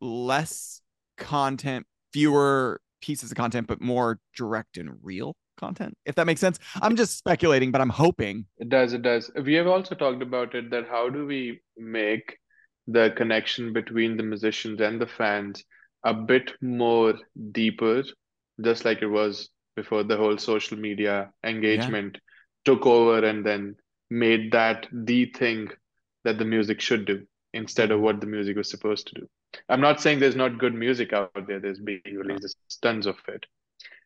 less 0.00 0.80
content 1.16 1.86
fewer 2.12 2.80
pieces 3.00 3.30
of 3.30 3.36
content 3.36 3.66
but 3.66 3.80
more 3.80 4.18
direct 4.36 4.76
and 4.76 4.90
real 5.02 5.36
content 5.56 5.96
if 6.04 6.14
that 6.14 6.26
makes 6.26 6.40
sense. 6.40 6.58
I'm 6.80 6.96
just 6.96 7.18
speculating 7.18 7.70
but 7.70 7.80
i'm 7.80 7.88
hoping. 7.88 8.46
It 8.58 8.68
does 8.68 8.92
it 8.92 9.02
does. 9.02 9.30
We 9.42 9.54
have 9.54 9.66
also 9.66 9.94
talked 9.94 10.22
about 10.22 10.54
it 10.54 10.70
that 10.70 10.88
how 10.88 11.08
do 11.08 11.26
we 11.26 11.60
make 11.76 12.38
the 12.86 13.12
connection 13.16 13.72
between 13.72 14.16
the 14.16 14.22
musicians 14.22 14.80
and 14.80 15.00
the 15.00 15.06
fans 15.06 15.64
a 16.04 16.14
bit 16.14 16.52
more 16.62 17.14
deeper 17.52 18.04
just 18.62 18.84
like 18.84 19.02
it 19.02 19.06
was 19.08 19.48
before 19.74 20.02
the 20.02 20.16
whole 20.16 20.38
social 20.38 20.78
media 20.78 21.30
engagement 21.44 22.14
yeah. 22.14 22.20
took 22.64 22.86
over 22.86 23.24
and 23.26 23.44
then 23.44 23.76
made 24.10 24.52
that 24.52 24.86
the 24.92 25.26
thing 25.26 25.68
that 26.24 26.38
the 26.38 26.44
music 26.44 26.80
should 26.80 27.04
do 27.04 27.26
instead 27.52 27.90
of 27.90 28.00
what 28.00 28.20
the 28.20 28.26
music 28.26 28.56
was 28.56 28.70
supposed 28.70 29.06
to 29.08 29.14
do. 29.14 29.28
I'm 29.68 29.80
not 29.80 30.00
saying 30.00 30.18
there's 30.18 30.36
not 30.36 30.58
good 30.58 30.74
music 30.74 31.12
out 31.12 31.30
there. 31.46 31.60
There's 31.60 31.78
being 31.78 32.00
released 32.04 32.56
tons 32.82 33.06
of 33.06 33.16
it 33.28 33.46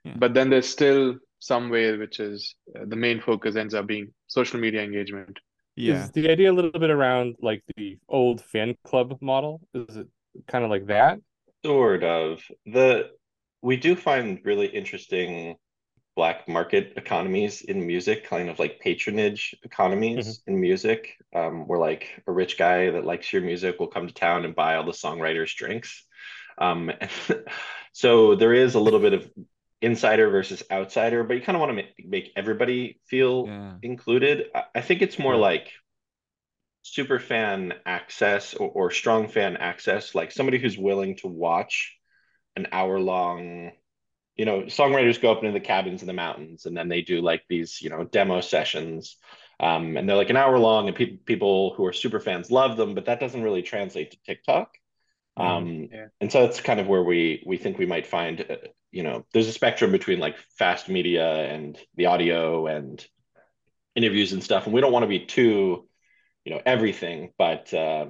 yeah. 0.04 0.14
but 0.16 0.34
then 0.34 0.50
there's 0.50 0.68
still 0.68 1.16
some 1.38 1.70
way 1.70 1.96
which 1.96 2.20
is 2.20 2.54
uh, 2.76 2.84
the 2.86 2.96
main 2.96 3.20
focus 3.20 3.56
ends 3.56 3.74
up 3.74 3.86
being 3.86 4.12
social 4.26 4.60
media 4.60 4.82
engagement. 4.82 5.38
Yeah. 5.76 6.04
Is 6.04 6.10
the 6.10 6.28
idea 6.28 6.52
a 6.52 6.54
little 6.54 6.78
bit 6.78 6.90
around 6.90 7.36
like 7.40 7.62
the 7.76 7.98
old 8.08 8.42
fan 8.42 8.76
club 8.84 9.16
model? 9.20 9.60
Is 9.72 9.96
it 9.96 10.08
kind 10.46 10.64
of 10.64 10.70
like 10.70 10.86
that? 10.86 11.18
Sort 11.64 12.04
of. 12.04 12.42
The 12.66 13.10
we 13.62 13.76
do 13.76 13.96
find 13.96 14.40
really 14.44 14.66
interesting 14.66 15.56
black 16.16 16.48
market 16.48 16.92
economies 16.96 17.62
in 17.62 17.86
music 17.86 18.24
kind 18.24 18.50
of 18.50 18.58
like 18.58 18.80
patronage 18.80 19.54
economies 19.62 20.40
mm-hmm. 20.40 20.52
in 20.52 20.60
music 20.60 21.16
um, 21.34 21.66
where 21.66 21.78
like 21.78 22.22
a 22.26 22.32
rich 22.32 22.58
guy 22.58 22.90
that 22.90 23.04
likes 23.04 23.32
your 23.32 23.42
music 23.42 23.78
will 23.78 23.86
come 23.86 24.06
to 24.06 24.12
town 24.12 24.44
and 24.44 24.54
buy 24.54 24.74
all 24.74 24.84
the 24.84 24.92
songwriters 24.92 25.54
drinks. 25.54 26.04
Um, 26.58 26.90
so 27.92 28.34
there 28.34 28.52
is 28.52 28.74
a 28.74 28.80
little 28.80 29.00
bit 29.00 29.14
of 29.14 29.30
insider 29.82 30.30
versus 30.30 30.62
outsider, 30.70 31.24
but 31.24 31.34
you 31.34 31.42
kind 31.42 31.56
of 31.56 31.60
want 31.60 31.70
to 31.70 31.74
make, 31.74 32.06
make 32.06 32.32
everybody 32.36 33.00
feel 33.06 33.46
yeah. 33.46 33.72
included. 33.82 34.46
I, 34.54 34.64
I, 34.74 34.80
think 34.82 35.02
it's 35.02 35.18
more 35.18 35.36
like 35.36 35.70
super 36.82 37.18
fan 37.18 37.74
access 37.86 38.54
or, 38.54 38.68
or 38.68 38.90
strong 38.90 39.28
fan 39.28 39.56
access, 39.56 40.14
like 40.14 40.32
somebody 40.32 40.58
who's 40.58 40.76
willing 40.76 41.16
to 41.16 41.28
watch 41.28 41.96
an 42.56 42.66
hour 42.72 43.00
long 43.00 43.72
you 44.40 44.46
know, 44.46 44.62
songwriters 44.62 45.20
go 45.20 45.30
up 45.30 45.40
into 45.40 45.52
the 45.52 45.60
cabins 45.60 46.00
in 46.00 46.06
the 46.06 46.14
mountains 46.14 46.64
and 46.64 46.74
then 46.74 46.88
they 46.88 47.02
do 47.02 47.20
like 47.20 47.42
these, 47.46 47.82
you 47.82 47.90
know, 47.90 48.04
demo 48.04 48.40
sessions. 48.40 49.18
Um, 49.60 49.98
and 49.98 50.08
they're 50.08 50.16
like 50.16 50.30
an 50.30 50.38
hour 50.38 50.58
long 50.58 50.88
and 50.88 50.96
people 50.96 51.18
people 51.26 51.74
who 51.74 51.84
are 51.84 51.92
super 51.92 52.20
fans 52.20 52.50
love 52.50 52.78
them, 52.78 52.94
but 52.94 53.04
that 53.04 53.20
doesn't 53.20 53.42
really 53.42 53.60
translate 53.60 54.12
to 54.12 54.22
TikTok. 54.24 54.72
Mm-hmm. 55.38 55.46
Um, 55.46 55.88
yeah. 55.92 56.06
and 56.22 56.32
so 56.32 56.46
that's 56.46 56.62
kind 56.62 56.80
of 56.80 56.86
where 56.86 57.02
we 57.02 57.42
we 57.46 57.58
think 57.58 57.76
we 57.76 57.84
might 57.84 58.06
find, 58.06 58.40
you 58.90 59.02
know, 59.02 59.24
there's 59.32 59.48
a 59.48 59.52
spectrum 59.52 59.92
between 59.92 60.18
like 60.18 60.36
fast 60.58 60.88
media 60.88 61.52
and 61.52 61.78
the 61.96 62.06
audio 62.06 62.66
and 62.66 63.04
interviews 63.94 64.32
and 64.32 64.42
stuff. 64.42 64.64
And 64.64 64.74
we 64.74 64.80
don't 64.80 64.92
want 64.92 65.04
to 65.04 65.08
be 65.08 65.26
too, 65.26 65.86
you 66.44 66.52
know, 66.52 66.60
everything, 66.64 67.32
but 67.38 67.72
uh, 67.72 68.06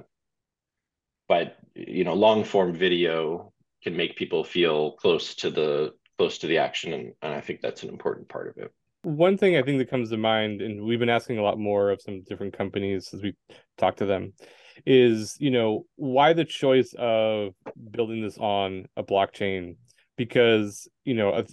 but 1.27 1.57
you 1.75 2.03
know, 2.03 2.13
long 2.13 2.43
form 2.43 2.73
video 2.73 3.53
can 3.83 3.95
make 3.95 4.15
people 4.15 4.43
feel 4.43 4.91
close 4.93 5.35
to 5.35 5.49
the 5.49 5.93
close 6.21 6.37
to 6.37 6.45
the 6.45 6.59
action 6.59 6.93
and, 6.93 7.13
and 7.23 7.33
i 7.33 7.41
think 7.41 7.61
that's 7.61 7.81
an 7.81 7.89
important 7.89 8.29
part 8.29 8.47
of 8.47 8.55
it 8.57 8.71
one 9.01 9.39
thing 9.39 9.57
i 9.57 9.63
think 9.63 9.79
that 9.79 9.89
comes 9.89 10.11
to 10.11 10.17
mind 10.17 10.61
and 10.61 10.79
we've 10.79 10.99
been 10.99 11.09
asking 11.09 11.39
a 11.39 11.41
lot 11.41 11.57
more 11.57 11.89
of 11.89 11.99
some 11.99 12.21
different 12.29 12.55
companies 12.55 13.11
as 13.11 13.23
we 13.23 13.33
talk 13.77 13.95
to 13.95 14.05
them 14.05 14.31
is 14.85 15.35
you 15.39 15.49
know 15.49 15.83
why 15.95 16.31
the 16.31 16.45
choice 16.45 16.93
of 16.99 17.53
building 17.89 18.21
this 18.21 18.37
on 18.37 18.85
a 18.97 19.03
blockchain 19.03 19.75
because 20.21 20.87
you 21.03 21.15
know 21.15 21.43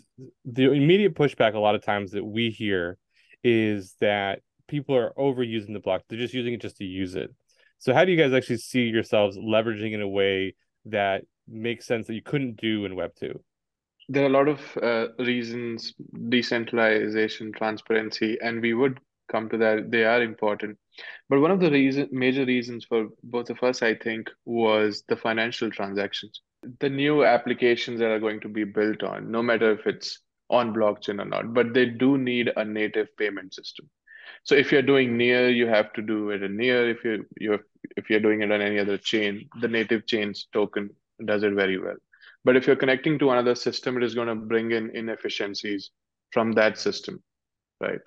the 0.44 0.70
immediate 0.70 1.14
pushback 1.14 1.54
a 1.54 1.58
lot 1.58 1.74
of 1.74 1.82
times 1.82 2.10
that 2.10 2.22
we 2.22 2.50
hear 2.50 2.98
is 3.42 3.94
that 4.02 4.40
people 4.66 4.94
are 4.94 5.14
overusing 5.16 5.72
the 5.72 5.80
block. 5.80 6.02
They're 6.06 6.18
just 6.18 6.34
using 6.34 6.52
it 6.52 6.60
just 6.60 6.76
to 6.76 6.84
use 6.84 7.14
it. 7.14 7.34
So 7.78 7.94
how 7.94 8.04
do 8.04 8.12
you 8.12 8.18
guys 8.18 8.34
actually 8.34 8.58
see 8.58 8.82
yourselves 8.82 9.38
leveraging 9.38 9.92
in 9.94 10.02
a 10.02 10.08
way 10.20 10.54
that 10.84 11.22
makes 11.48 11.86
sense 11.86 12.08
that 12.08 12.14
you 12.14 12.20
couldn't 12.20 12.56
do 12.56 12.84
in 12.84 12.94
web 12.94 13.12
2 13.18 13.40
there 14.10 14.24
are 14.24 14.26
a 14.26 14.38
lot 14.40 14.48
of 14.48 14.60
uh, 14.82 15.06
reasons 15.18 15.94
decentralization 16.28 17.52
transparency 17.52 18.36
and 18.42 18.60
we 18.60 18.74
would 18.74 19.00
come 19.32 19.48
to 19.48 19.58
that. 19.58 19.90
They 19.90 20.04
are 20.04 20.22
important. 20.22 20.78
But 21.30 21.40
one 21.40 21.50
of 21.50 21.60
the 21.60 21.70
reason 21.70 22.08
major 22.10 22.44
reasons 22.44 22.84
for 22.84 23.08
both 23.22 23.48
of 23.50 23.62
us 23.62 23.82
i 23.82 23.94
think 23.94 24.30
was 24.44 25.04
the 25.08 25.16
financial 25.16 25.70
transactions 25.70 26.42
the 26.80 26.88
new 26.88 27.24
applications 27.24 27.98
that 28.00 28.10
are 28.10 28.20
going 28.20 28.40
to 28.40 28.48
be 28.48 28.64
built 28.64 29.02
on 29.02 29.30
no 29.30 29.42
matter 29.42 29.72
if 29.72 29.86
it's 29.86 30.20
on 30.50 30.74
blockchain 30.74 31.20
or 31.20 31.24
not 31.24 31.52
but 31.54 31.74
they 31.74 31.86
do 31.86 32.18
need 32.18 32.50
a 32.56 32.64
native 32.64 33.08
payment 33.16 33.54
system 33.54 33.88
so 34.44 34.54
if 34.54 34.72
you're 34.72 34.82
doing 34.82 35.16
near 35.16 35.48
you 35.48 35.66
have 35.66 35.92
to 35.92 36.02
do 36.02 36.30
it 36.30 36.42
in 36.42 36.56
near 36.56 36.88
if 36.88 37.04
you 37.04 37.24
you 37.38 37.58
if 37.96 38.10
you're 38.10 38.20
doing 38.20 38.42
it 38.42 38.50
on 38.50 38.60
any 38.60 38.78
other 38.78 38.98
chain 38.98 39.48
the 39.60 39.68
native 39.68 40.06
chains 40.06 40.48
token 40.52 40.90
does 41.24 41.42
it 41.42 41.52
very 41.52 41.78
well 41.78 41.96
but 42.44 42.56
if 42.56 42.66
you're 42.66 42.76
connecting 42.76 43.18
to 43.18 43.30
another 43.30 43.54
system, 43.54 43.96
it 43.96 44.02
is 44.02 44.14
going 44.14 44.28
to 44.28 44.34
bring 44.34 44.70
in 44.70 44.90
inefficiencies 44.96 45.90
from 46.32 46.52
that 46.52 46.78
system, 46.78 47.22
right? 47.80 48.00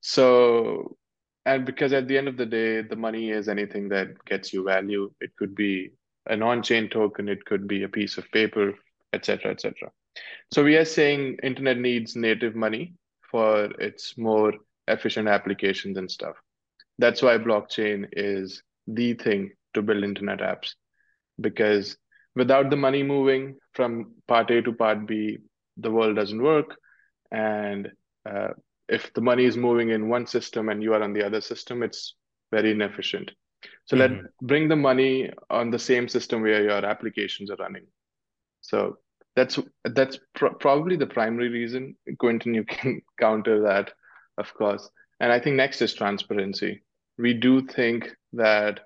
So, 0.00 0.96
and 1.44 1.66
because 1.66 1.92
at 1.92 2.08
the 2.08 2.16
end 2.16 2.28
of 2.28 2.36
the 2.36 2.46
day, 2.46 2.82
the 2.82 2.96
money 2.96 3.30
is 3.30 3.48
anything 3.48 3.88
that 3.90 4.24
gets 4.24 4.52
you 4.52 4.64
value. 4.64 5.12
It 5.20 5.36
could 5.36 5.54
be 5.54 5.90
an 6.26 6.42
on-chain 6.42 6.88
token, 6.88 7.28
it 7.28 7.44
could 7.44 7.66
be 7.68 7.82
a 7.82 7.88
piece 7.88 8.18
of 8.18 8.30
paper, 8.30 8.74
etc., 9.12 9.52
etc. 9.52 9.90
So 10.52 10.64
we 10.64 10.76
are 10.76 10.84
saying 10.84 11.38
internet 11.42 11.78
needs 11.78 12.16
native 12.16 12.54
money 12.54 12.94
for 13.30 13.64
its 13.80 14.16
more 14.16 14.52
efficient 14.88 15.28
applications 15.28 15.96
and 15.96 16.10
stuff. 16.10 16.36
That's 16.98 17.22
why 17.22 17.38
blockchain 17.38 18.08
is 18.12 18.62
the 18.86 19.14
thing 19.14 19.50
to 19.74 19.82
build 19.82 20.04
internet 20.04 20.38
apps 20.38 20.74
because 21.40 21.96
without 22.36 22.70
the 22.70 22.76
money 22.76 23.02
moving 23.02 23.56
from 23.72 24.12
part 24.28 24.50
A 24.50 24.62
to 24.62 24.72
part 24.72 25.06
B, 25.06 25.38
the 25.76 25.90
world 25.90 26.16
doesn't 26.16 26.42
work. 26.42 26.76
And 27.30 27.90
uh, 28.28 28.48
if 28.88 29.12
the 29.14 29.20
money 29.20 29.44
is 29.44 29.56
moving 29.56 29.90
in 29.90 30.08
one 30.08 30.26
system 30.26 30.68
and 30.68 30.82
you 30.82 30.94
are 30.94 31.02
on 31.02 31.12
the 31.12 31.24
other 31.24 31.40
system, 31.40 31.82
it's 31.82 32.14
very 32.52 32.70
inefficient. 32.70 33.30
So 33.86 33.96
mm-hmm. 33.96 34.14
let 34.14 34.36
bring 34.40 34.68
the 34.68 34.76
money 34.76 35.30
on 35.50 35.70
the 35.70 35.78
same 35.78 36.08
system 36.08 36.42
where 36.42 36.62
your 36.62 36.84
applications 36.84 37.50
are 37.50 37.56
running. 37.56 37.86
So 38.60 38.98
that's 39.36 39.58
that's 39.84 40.18
pr- 40.34 40.58
probably 40.60 40.96
the 40.96 41.06
primary 41.06 41.48
reason. 41.48 41.96
Quentin, 42.18 42.54
you 42.54 42.64
can 42.64 43.02
counter 43.20 43.62
that, 43.62 43.92
of 44.38 44.52
course. 44.54 44.88
And 45.20 45.32
I 45.32 45.40
think 45.40 45.56
next 45.56 45.82
is 45.82 45.94
transparency. 45.94 46.82
We 47.18 47.34
do 47.34 47.66
think 47.66 48.10
that 48.32 48.80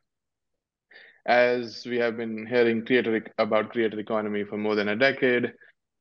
as 1.26 1.85
we 1.87 1.99
have 1.99 2.17
been 2.17 2.47
hearing 2.47 2.85
creator 2.85 3.23
about 3.38 3.71
creator 3.71 3.99
economy 3.99 4.45
for 4.45 4.57
more 4.57 4.75
than 4.75 4.88
a 4.88 4.97
decade, 4.97 5.52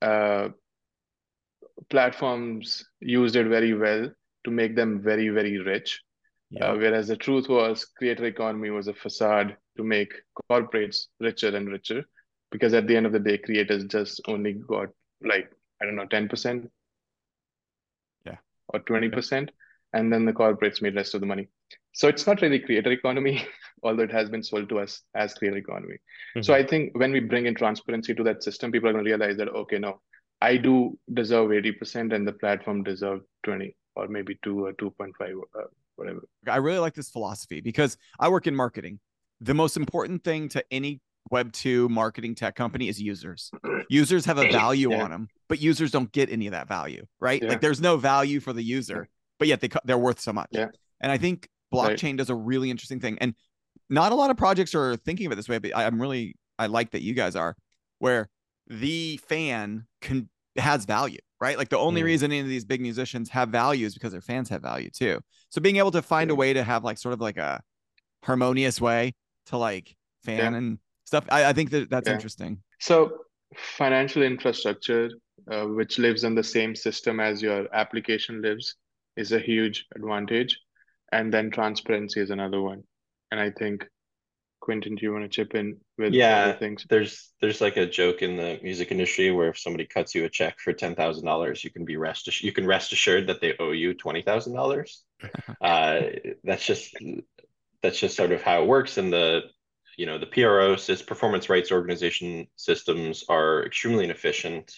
uh, 0.01 0.49
platforms 1.89 2.85
used 2.99 3.35
it 3.35 3.47
very 3.47 3.73
well 3.73 4.09
to 4.45 4.51
make 4.51 4.75
them 4.75 5.01
very, 5.01 5.29
very 5.29 5.57
rich. 5.59 6.01
Yeah. 6.49 6.71
Uh, 6.71 6.75
whereas 6.77 7.07
the 7.07 7.17
truth 7.17 7.49
was, 7.49 7.85
creator 7.85 8.25
economy 8.25 8.69
was 8.69 8.87
a 8.87 8.93
facade 8.93 9.57
to 9.75 9.83
make 9.83 10.13
corporates 10.49 11.07
richer 11.19 11.55
and 11.55 11.69
richer, 11.69 12.05
because 12.51 12.73
at 12.73 12.87
the 12.87 12.95
end 12.95 13.05
of 13.05 13.11
the 13.11 13.19
day, 13.19 13.37
creators 13.37 13.83
just 13.85 14.21
only 14.27 14.53
got 14.53 14.89
like 15.21 15.51
I 15.81 15.85
don't 15.85 15.95
know, 15.95 16.05
ten 16.05 16.29
percent, 16.29 16.69
yeah, 18.25 18.37
or 18.69 18.79
twenty 18.79 19.09
percent, 19.09 19.51
and 19.93 20.11
then 20.11 20.25
the 20.25 20.33
corporates 20.33 20.81
made 20.81 20.95
rest 20.95 21.15
of 21.15 21.21
the 21.21 21.27
money. 21.27 21.49
So 21.93 22.07
it's 22.07 22.25
not 22.25 22.41
really 22.41 22.59
creator 22.59 22.91
economy, 22.91 23.45
although 23.83 24.03
it 24.03 24.11
has 24.11 24.29
been 24.29 24.43
sold 24.43 24.69
to 24.69 24.79
us 24.79 25.01
as 25.15 25.33
creator 25.33 25.57
economy. 25.57 25.95
Mm-hmm. 25.95 26.43
So 26.43 26.53
I 26.53 26.65
think 26.65 26.97
when 26.97 27.11
we 27.11 27.19
bring 27.19 27.47
in 27.47 27.55
transparency 27.55 28.13
to 28.15 28.23
that 28.23 28.43
system, 28.43 28.71
people 28.71 28.89
are 28.89 28.93
going 28.93 29.03
to 29.03 29.09
realize 29.09 29.37
that 29.37 29.49
okay, 29.49 29.79
no, 29.79 29.99
I 30.39 30.55
do 30.55 30.97
deserve 31.13 31.51
eighty 31.51 31.73
percent, 31.73 32.13
and 32.13 32.25
the 32.25 32.33
platform 32.33 32.83
deserve 32.83 33.21
twenty 33.43 33.75
or 33.97 34.07
maybe 34.07 34.37
two 34.43 34.63
or 34.63 34.73
two 34.73 34.91
point 34.91 35.13
five, 35.17 35.35
uh, 35.59 35.65
whatever. 35.97 36.21
I 36.47 36.57
really 36.57 36.79
like 36.79 36.93
this 36.93 37.09
philosophy 37.09 37.61
because 37.61 37.97
I 38.19 38.29
work 38.29 38.47
in 38.47 38.55
marketing. 38.55 38.99
The 39.41 39.53
most 39.53 39.77
important 39.77 40.23
thing 40.23 40.49
to 40.49 40.63
any 40.71 41.01
web 41.29 41.51
2 41.51 41.89
marketing 41.89 42.33
tech 42.35 42.55
company 42.55 42.87
is 42.87 43.01
users 43.01 43.51
users 43.89 44.23
have 44.23 44.37
a 44.37 44.49
value 44.49 44.91
yeah. 44.91 45.03
on 45.03 45.11
them 45.11 45.27
but 45.49 45.59
users 45.61 45.91
don't 45.91 46.09
get 46.13 46.29
any 46.29 46.47
of 46.47 46.53
that 46.53 46.69
value 46.69 47.05
right 47.19 47.43
yeah. 47.43 47.49
like 47.49 47.59
there's 47.59 47.81
no 47.81 47.97
value 47.97 48.39
for 48.39 48.53
the 48.53 48.63
user 48.63 49.09
but 49.39 49.47
yet 49.47 49.61
they 49.61 49.69
they're 49.85 49.97
worth 49.97 50.19
so 50.19 50.33
much. 50.33 50.49
Yeah. 50.51 50.67
And 50.99 51.11
I 51.11 51.17
think 51.17 51.49
blockchain 51.73 52.03
right. 52.03 52.17
does 52.17 52.29
a 52.29 52.35
really 52.35 52.71
interesting 52.71 52.99
thing, 52.99 53.17
and 53.19 53.35
not 53.89 54.11
a 54.11 54.15
lot 54.15 54.29
of 54.29 54.37
projects 54.37 54.73
are 54.75 54.95
thinking 54.95 55.25
of 55.25 55.31
it 55.31 55.35
this 55.35 55.49
way. 55.49 55.59
But 55.59 55.75
I'm 55.75 56.01
really 56.01 56.35
I 56.57 56.67
like 56.67 56.91
that 56.91 57.01
you 57.01 57.13
guys 57.13 57.35
are, 57.35 57.55
where 57.99 58.29
the 58.67 59.19
fan 59.27 59.85
can 60.01 60.29
has 60.57 60.85
value, 60.85 61.19
right? 61.39 61.57
Like 61.57 61.69
the 61.69 61.77
only 61.77 62.01
mm. 62.01 62.05
reason 62.05 62.31
any 62.31 62.39
of 62.39 62.47
these 62.47 62.65
big 62.65 62.81
musicians 62.81 63.29
have 63.29 63.49
value 63.49 63.85
is 63.85 63.93
because 63.93 64.11
their 64.11 64.21
fans 64.21 64.49
have 64.49 64.61
value 64.61 64.89
too. 64.89 65.19
So 65.49 65.61
being 65.61 65.77
able 65.77 65.91
to 65.91 66.01
find 66.01 66.29
yeah. 66.29 66.33
a 66.33 66.35
way 66.35 66.53
to 66.53 66.63
have 66.63 66.83
like 66.83 66.97
sort 66.97 67.13
of 67.13 67.21
like 67.21 67.37
a 67.37 67.61
harmonious 68.23 68.81
way 68.81 69.13
to 69.47 69.57
like 69.57 69.95
fan 70.23 70.53
yeah. 70.53 70.57
and 70.57 70.79
stuff, 71.05 71.25
I, 71.29 71.45
I, 71.45 71.53
think 71.53 71.69
that 71.71 71.89
that's 71.89 72.07
yeah. 72.07 72.15
interesting. 72.15 72.61
So 72.79 73.19
financial 73.55 74.23
infrastructure, 74.23 75.09
uh, 75.51 75.65
which 75.65 75.99
lives 75.99 76.23
in 76.23 76.35
the 76.35 76.43
same 76.43 76.75
system 76.75 77.19
as 77.19 77.41
your 77.41 77.73
application 77.73 78.41
lives, 78.41 78.75
is 79.15 79.31
a 79.31 79.39
huge 79.39 79.85
advantage. 79.95 80.59
And 81.11 81.33
then 81.33 81.51
transparency 81.51 82.19
is 82.19 82.31
another 82.31 82.61
one. 82.61 82.83
And 83.31 83.39
I 83.39 83.51
think 83.51 83.85
Quentin, 84.67 84.95
do 84.95 85.05
you 85.05 85.13
want 85.13 85.23
to 85.23 85.29
chip 85.29 85.55
in 85.55 85.77
with 85.97 86.11
yeah, 86.11 86.51
things? 86.51 86.85
There's 86.89 87.31
there's 87.39 87.61
like 87.61 87.77
a 87.77 87.85
joke 87.85 88.21
in 88.21 88.35
the 88.35 88.59
music 88.61 88.91
industry 88.91 89.31
where 89.31 89.47
if 89.47 89.57
somebody 89.57 89.85
cuts 89.85 90.13
you 90.13 90.25
a 90.25 90.29
check 90.29 90.59
for 90.59 90.73
ten 90.73 90.93
thousand 90.93 91.23
dollars, 91.23 91.63
you 91.63 91.69
can 91.69 91.85
be 91.85 91.95
rest 91.95 92.43
you 92.43 92.51
can 92.51 92.67
rest 92.67 92.91
assured 92.91 93.27
that 93.27 93.39
they 93.39 93.53
owe 93.61 93.71
you 93.71 93.93
twenty 93.93 94.21
thousand 94.21 94.53
dollars. 94.53 95.03
Uh, 95.61 96.01
that's 96.43 96.65
just 96.65 96.93
that's 97.81 97.97
just 97.97 98.17
sort 98.17 98.33
of 98.33 98.41
how 98.41 98.61
it 98.61 98.67
works. 98.67 98.97
And 98.97 99.11
the 99.11 99.43
you 99.97 100.05
know 100.05 100.17
the 100.17 100.25
PRO 100.25 100.73
is 100.73 101.01
performance 101.01 101.49
rights 101.49 101.71
organization 101.71 102.47
systems 102.57 103.23
are 103.29 103.65
extremely 103.65 104.03
inefficient. 104.03 104.73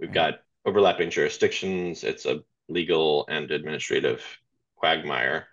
We've 0.00 0.12
got 0.12 0.40
overlapping 0.66 1.10
jurisdictions. 1.10 2.02
It's 2.02 2.26
a 2.26 2.40
legal 2.68 3.24
and 3.28 3.52
administrative 3.52 4.20
quagmire. 4.74 5.46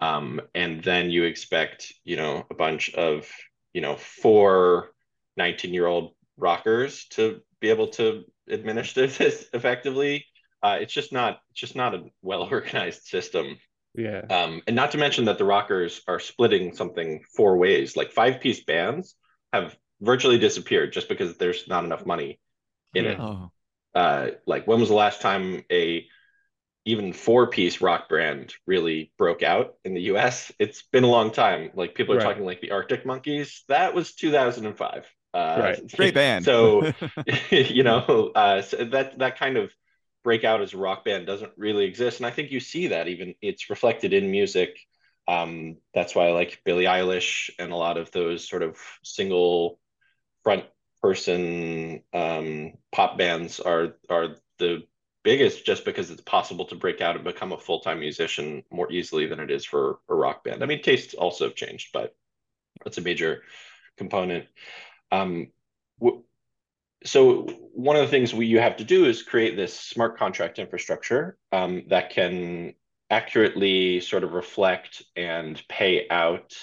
Um, 0.00 0.40
and 0.54 0.82
then 0.82 1.10
you 1.10 1.24
expect, 1.24 1.92
you 2.04 2.16
know, 2.16 2.46
a 2.50 2.54
bunch 2.54 2.94
of, 2.94 3.28
you 3.72 3.80
know, 3.80 3.96
four 3.96 4.92
19 5.36 5.72
year 5.72 5.86
old 5.86 6.14
rockers 6.36 7.06
to 7.10 7.40
be 7.60 7.70
able 7.70 7.88
to 7.88 8.24
administer 8.48 9.06
this 9.06 9.48
effectively. 9.52 10.26
Uh, 10.62 10.78
it's 10.80 10.92
just 10.92 11.12
not, 11.12 11.40
it's 11.50 11.60
just 11.60 11.76
not 11.76 11.94
a 11.94 12.04
well 12.22 12.42
organized 12.50 13.04
system. 13.04 13.58
Yeah. 13.94 14.22
Um, 14.28 14.60
and 14.66 14.76
not 14.76 14.90
to 14.92 14.98
mention 14.98 15.24
that 15.24 15.38
the 15.38 15.44
rockers 15.44 16.02
are 16.06 16.20
splitting 16.20 16.74
something 16.74 17.22
four 17.34 17.56
ways. 17.56 17.96
Like 17.96 18.12
five 18.12 18.40
piece 18.40 18.62
bands 18.64 19.14
have 19.52 19.76
virtually 20.00 20.38
disappeared 20.38 20.92
just 20.92 21.08
because 21.08 21.38
there's 21.38 21.66
not 21.66 21.84
enough 21.84 22.04
money 22.04 22.38
in 22.94 23.04
yeah. 23.04 23.10
it. 23.12 23.20
Oh. 23.20 23.50
Uh, 23.94 24.30
like 24.46 24.66
when 24.66 24.78
was 24.78 24.90
the 24.90 24.94
last 24.94 25.22
time 25.22 25.64
a 25.72 26.06
even 26.86 27.12
four 27.12 27.48
piece 27.48 27.82
rock 27.82 28.08
band 28.08 28.54
really 28.66 29.12
broke 29.18 29.42
out 29.44 29.74
in 29.84 29.94
the 29.94 30.02
US. 30.02 30.52
It's 30.60 30.82
been 30.84 31.04
a 31.04 31.08
long 31.08 31.32
time. 31.32 31.72
Like 31.74 31.94
people 31.96 32.14
are 32.14 32.18
Right. 32.18 32.20
talking 32.20 32.46
like 32.46 32.62
the 32.62 32.72
Arctic 32.72 33.06
Monkeys. 33.06 33.64
That 33.68 33.94
was 33.94 34.14
2005. 34.14 35.06
Uh, 35.34 35.74
Right. 35.74 35.82
Great 35.96 36.14
band. 36.14 36.48
So 36.48 36.92
you 37.50 37.84
know, 37.84 38.32
uh, 38.34 38.62
so 38.62 38.84
that 38.86 39.18
that 39.18 39.38
kind 39.38 39.58
of 39.58 39.72
breakout 40.24 40.62
as 40.62 40.74
a 40.74 40.78
rock 40.78 41.04
band 41.04 41.26
doesn't 41.26 41.52
really 41.56 41.84
exist, 41.86 42.18
and 42.20 42.26
I 42.26 42.30
think 42.30 42.50
you 42.52 42.60
see 42.60 42.88
that 42.88 43.08
even 43.08 43.34
it's 43.42 43.70
reflected 43.70 44.12
in 44.12 44.30
music. 44.30 44.78
Um, 45.28 45.78
that's 45.94 46.14
why 46.14 46.28
I 46.28 46.32
like 46.32 46.60
Billie 46.64 46.84
Eilish 46.84 47.50
and 47.58 47.72
a 47.72 47.76
lot 47.76 47.98
of 47.98 48.12
those 48.12 48.48
sort 48.48 48.62
of 48.62 48.78
single 49.02 49.80
front 50.42 50.64
person 51.02 52.02
um, 52.12 52.72
pop 52.92 53.18
bands 53.18 53.60
are 53.60 53.96
are 54.10 54.36
the 54.58 54.84
biggest 55.26 55.66
just 55.66 55.84
because 55.84 56.12
it's 56.12 56.22
possible 56.22 56.64
to 56.66 56.76
break 56.76 57.00
out 57.00 57.16
and 57.16 57.24
become 57.24 57.50
a 57.50 57.58
full-time 57.58 57.98
musician 57.98 58.62
more 58.70 58.90
easily 58.92 59.26
than 59.26 59.40
it 59.40 59.50
is 59.50 59.64
for 59.64 59.98
a 60.08 60.14
rock 60.14 60.44
band. 60.44 60.62
I 60.62 60.66
mean, 60.66 60.82
tastes 60.82 61.14
also 61.14 61.46
have 61.46 61.56
changed, 61.56 61.88
but 61.92 62.14
that's 62.84 62.98
a 62.98 63.00
major 63.00 63.42
component. 63.98 64.46
Um, 65.10 65.48
w- 66.00 66.22
so 67.04 67.42
one 67.74 67.96
of 67.96 68.02
the 68.02 68.08
things 68.08 68.32
we 68.32 68.46
you 68.46 68.60
have 68.60 68.76
to 68.76 68.84
do 68.84 69.04
is 69.04 69.24
create 69.24 69.56
this 69.56 69.74
smart 69.74 70.16
contract 70.16 70.60
infrastructure 70.60 71.36
um, 71.50 71.82
that 71.88 72.10
can 72.10 72.74
accurately 73.10 74.00
sort 74.00 74.22
of 74.22 74.32
reflect 74.32 75.02
and 75.16 75.60
pay 75.68 76.06
out 76.08 76.54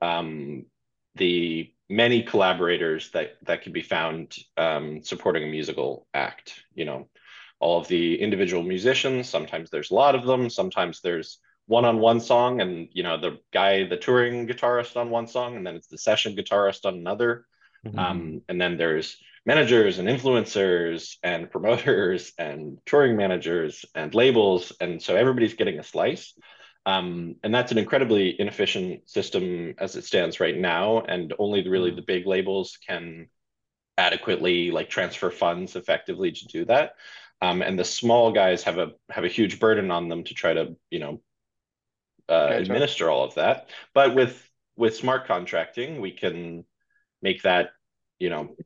um, 0.00 0.66
the 1.14 1.72
many 1.88 2.24
collaborators 2.24 3.12
that 3.12 3.36
that 3.42 3.62
can 3.62 3.72
be 3.72 3.82
found 3.82 4.34
um, 4.56 5.04
supporting 5.04 5.44
a 5.44 5.52
musical 5.52 6.08
act. 6.12 6.64
You 6.74 6.84
know, 6.84 7.08
all 7.62 7.80
of 7.80 7.88
the 7.88 8.20
individual 8.20 8.62
musicians. 8.62 9.28
Sometimes 9.28 9.70
there's 9.70 9.90
a 9.90 9.94
lot 9.94 10.14
of 10.16 10.26
them. 10.26 10.50
Sometimes 10.50 11.00
there's 11.00 11.38
one 11.66 11.84
on 11.86 12.00
one 12.00 12.20
song, 12.20 12.60
and 12.60 12.88
you 12.92 13.02
know 13.04 13.18
the 13.18 13.38
guy, 13.52 13.84
the 13.88 13.96
touring 13.96 14.46
guitarist 14.48 14.96
on 14.96 15.10
one 15.10 15.28
song, 15.28 15.56
and 15.56 15.66
then 15.66 15.76
it's 15.76 15.88
the 15.88 15.98
session 15.98 16.36
guitarist 16.36 16.84
on 16.84 16.94
another. 16.96 17.46
Mhm. 17.86 17.98
Um, 17.98 18.42
and 18.48 18.60
then 18.60 18.76
there's 18.76 19.16
managers 19.46 19.98
and 19.98 20.08
influencers 20.08 21.16
and 21.22 21.50
promoters 21.50 22.32
and 22.38 22.78
touring 22.86 23.16
managers 23.16 23.84
and 23.94 24.14
labels. 24.14 24.72
And 24.80 25.02
so 25.02 25.16
everybody's 25.16 25.54
getting 25.54 25.78
a 25.78 25.82
slice. 25.84 26.34
Um, 26.84 27.36
and 27.44 27.54
that's 27.54 27.72
an 27.72 27.78
incredibly 27.78 28.40
inefficient 28.40 29.08
system 29.08 29.74
as 29.78 29.94
it 29.96 30.04
stands 30.04 30.40
right 30.40 30.56
now. 30.56 31.00
And 31.00 31.32
only 31.38 31.68
really 31.68 31.92
the 31.92 32.02
big 32.02 32.26
labels 32.26 32.78
can 32.86 33.28
adequately 33.98 34.70
like 34.70 34.90
transfer 34.90 35.30
funds 35.30 35.76
effectively 35.76 36.32
to 36.32 36.46
do 36.46 36.64
that. 36.66 36.94
Um, 37.42 37.60
and 37.60 37.76
the 37.76 37.84
small 37.84 38.30
guys 38.30 38.62
have 38.62 38.78
a 38.78 38.92
have 39.10 39.24
a 39.24 39.28
huge 39.28 39.58
burden 39.58 39.90
on 39.90 40.08
them 40.08 40.22
to 40.24 40.32
try 40.32 40.54
to, 40.54 40.76
you 40.90 41.00
know, 41.00 41.20
uh, 42.28 42.48
Gotcha. 42.48 42.62
administer 42.62 43.10
all 43.10 43.24
of 43.24 43.34
that. 43.34 43.68
But 43.92 44.14
with 44.14 44.48
with 44.76 44.96
smart 44.96 45.26
contracting, 45.26 46.00
we 46.00 46.12
can 46.12 46.64
make 47.20 47.42
that, 47.42 47.70
you 48.20 48.30
know, 48.30 48.56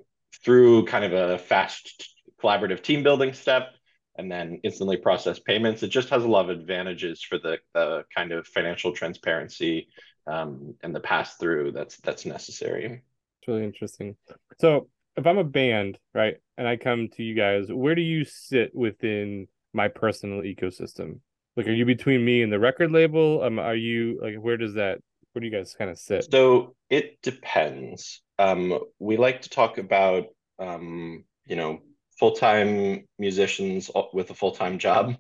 through 0.44 0.84
kind 0.84 1.04
of 1.04 1.12
a 1.14 1.38
fast 1.38 2.14
collaborative 2.42 2.82
team 2.82 3.02
building 3.02 3.32
step 3.32 3.74
and 4.18 4.30
then 4.30 4.60
instantly 4.62 4.98
process 4.98 5.38
payments. 5.38 5.82
It 5.82 5.88
just 5.88 6.10
has 6.10 6.24
a 6.24 6.28
lot 6.28 6.50
of 6.50 6.58
advantages 6.58 7.22
for 7.22 7.38
the, 7.38 7.58
the 7.74 8.04
kind 8.14 8.32
of 8.32 8.46
financial 8.46 8.92
transparency 8.92 9.88
um, 10.26 10.74
and 10.82 10.94
the 10.94 11.00
pass 11.00 11.36
through 11.36 11.72
that's 11.72 11.96
that's 11.98 12.26
necessary. 12.26 13.02
It's 13.40 13.48
really 13.48 13.64
interesting. 13.64 14.16
So 14.60 14.88
if 15.16 15.26
I'm 15.26 15.38
a 15.38 15.44
band, 15.44 15.98
right, 16.14 16.36
and 16.58 16.68
I 16.68 16.76
come 16.76 17.08
to 17.16 17.22
you 17.22 17.34
guys, 17.34 17.72
where 17.72 17.94
do 17.94 18.02
you 18.02 18.24
sit 18.24 18.74
within 18.74 19.48
my 19.72 19.88
personal 19.88 20.42
ecosystem? 20.42 21.20
Like, 21.56 21.66
are 21.68 21.72
you 21.72 21.86
between 21.86 22.24
me 22.24 22.42
and 22.42 22.52
the 22.52 22.58
record 22.58 22.92
label? 22.92 23.42
Um, 23.42 23.58
are 23.58 23.74
you 23.74 24.20
like, 24.22 24.36
where 24.36 24.56
does 24.56 24.74
that, 24.74 24.98
where 25.32 25.40
do 25.40 25.46
you 25.46 25.52
guys 25.52 25.74
kind 25.76 25.90
of 25.90 25.98
sit? 25.98 26.30
So 26.30 26.74
it 26.90 27.18
depends. 27.22 28.22
Um, 28.38 28.78
we 28.98 29.16
like 29.16 29.42
to 29.42 29.50
talk 29.50 29.78
about 29.78 30.26
um, 30.58 31.24
you 31.46 31.56
know 31.56 31.80
full-time 32.18 33.06
musicians 33.18 33.90
with 34.12 34.30
a 34.30 34.34
full-time 34.34 34.78
job 34.78 35.16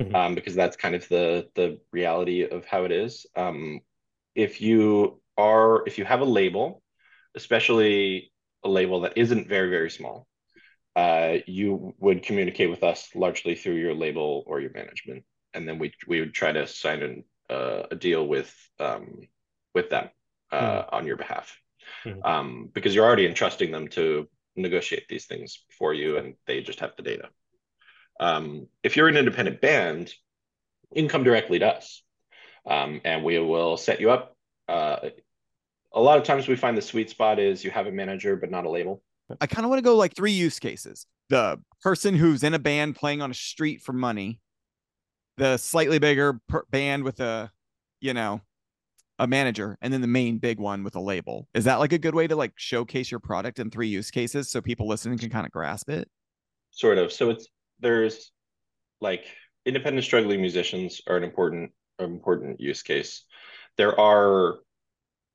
Mhm. 0.00 0.14
um, 0.14 0.34
because 0.34 0.54
that's 0.54 0.76
kind 0.76 0.94
of 0.94 1.08
the 1.08 1.48
the 1.54 1.80
reality 1.92 2.44
of 2.44 2.64
how 2.64 2.84
it 2.84 2.92
is. 2.92 3.26
Um, 3.36 3.80
if 4.34 4.60
you 4.60 5.20
are 5.36 5.86
if 5.86 5.98
you 5.98 6.04
have 6.04 6.20
a 6.20 6.24
label, 6.24 6.82
especially 7.34 8.32
a 8.64 8.68
label 8.68 9.00
that 9.02 9.16
isn't 9.16 9.48
very 9.48 9.70
very 9.70 9.90
small, 9.90 10.26
uh, 10.96 11.36
you 11.46 11.94
would 11.98 12.22
communicate 12.22 12.70
with 12.70 12.82
us 12.82 13.08
largely 13.14 13.54
through 13.54 13.76
your 13.76 13.94
label 13.94 14.44
or 14.46 14.60
your 14.60 14.72
management, 14.72 15.24
and 15.54 15.68
then 15.68 15.78
we 15.78 15.92
we 16.06 16.20
would 16.20 16.34
try 16.34 16.52
to 16.52 16.66
sign 16.66 17.02
an, 17.02 17.24
uh, 17.50 17.82
a 17.90 17.96
deal 17.96 18.26
with 18.26 18.54
um, 18.80 19.28
with 19.74 19.90
them 19.90 20.10
uh, 20.50 20.84
on 20.90 21.06
your 21.06 21.16
behalf, 21.16 21.56
Mhm. 22.04 22.24
um, 22.24 22.70
because 22.72 22.94
you're 22.94 23.06
already 23.06 23.26
entrusting 23.26 23.70
them 23.70 23.88
to 23.88 24.28
negotiate 24.56 25.06
these 25.08 25.26
things 25.26 25.64
for 25.78 25.94
you, 25.94 26.16
and 26.18 26.34
they 26.46 26.60
just 26.62 26.80
have 26.80 26.92
the 26.96 27.02
data. 27.02 27.28
Um, 28.20 28.66
if 28.82 28.96
you're 28.96 29.08
an 29.08 29.16
independent 29.16 29.60
band, 29.60 30.12
you 30.92 31.02
can 31.02 31.08
come 31.08 31.22
directly 31.22 31.60
to 31.60 31.66
us, 31.66 32.02
um, 32.66 33.00
and 33.04 33.22
we 33.22 33.38
will 33.38 33.76
set 33.76 34.00
you 34.00 34.10
up. 34.10 34.36
A 35.94 36.00
lot 36.00 36.18
of 36.18 36.24
times, 36.24 36.48
we 36.48 36.56
find 36.56 36.76
the 36.76 36.82
sweet 36.82 37.10
spot 37.10 37.38
is 37.38 37.64
you 37.64 37.70
have 37.70 37.86
a 37.86 37.92
manager 37.92 38.36
but 38.36 38.50
not 38.50 38.64
a 38.64 38.70
label. 38.70 39.02
I 39.40 39.46
kind 39.46 39.64
of 39.64 39.70
want 39.70 39.78
to 39.78 39.84
go 39.84 39.96
like 39.96 40.14
three 40.14 40.32
use 40.32 40.58
cases. 40.58 41.06
The 41.28 41.60
person 41.82 42.14
who's 42.14 42.42
in 42.42 42.54
a 42.54 42.58
band 42.58 42.96
playing 42.96 43.20
on 43.22 43.30
a 43.30 43.34
street 43.34 43.82
for 43.82 43.92
money, 43.92 44.40
the 45.36 45.56
slightly 45.56 45.98
bigger 45.98 46.40
per- 46.48 46.64
band 46.70 47.04
with 47.04 47.20
a, 47.20 47.50
you 48.00 48.14
know, 48.14 48.40
a 49.18 49.26
manager, 49.26 49.76
and 49.82 49.92
then 49.92 50.00
the 50.00 50.06
main 50.06 50.38
big 50.38 50.58
one 50.58 50.84
with 50.84 50.94
a 50.94 51.00
label. 51.00 51.48
Is 51.52 51.64
that 51.64 51.78
like 51.80 51.92
a 51.92 51.98
good 51.98 52.14
way 52.14 52.26
to 52.26 52.36
like 52.36 52.52
showcase 52.56 53.10
your 53.10 53.20
product 53.20 53.58
in 53.58 53.70
three 53.70 53.88
use 53.88 54.10
cases 54.10 54.50
so 54.50 54.60
people 54.60 54.86
listening 54.88 55.18
can 55.18 55.30
kind 55.30 55.44
of 55.44 55.52
grasp 55.52 55.90
it? 55.90 56.08
sort 56.70 56.98
of 56.98 57.12
so 57.12 57.30
it's 57.30 57.48
there's 57.80 58.30
like 59.00 59.24
independent 59.66 60.04
struggling 60.04 60.40
musicians 60.40 61.00
are 61.08 61.16
an 61.16 61.24
important 61.24 61.72
important 61.98 62.60
use 62.60 62.82
case 62.82 63.24
there 63.76 63.98
are 63.98 64.58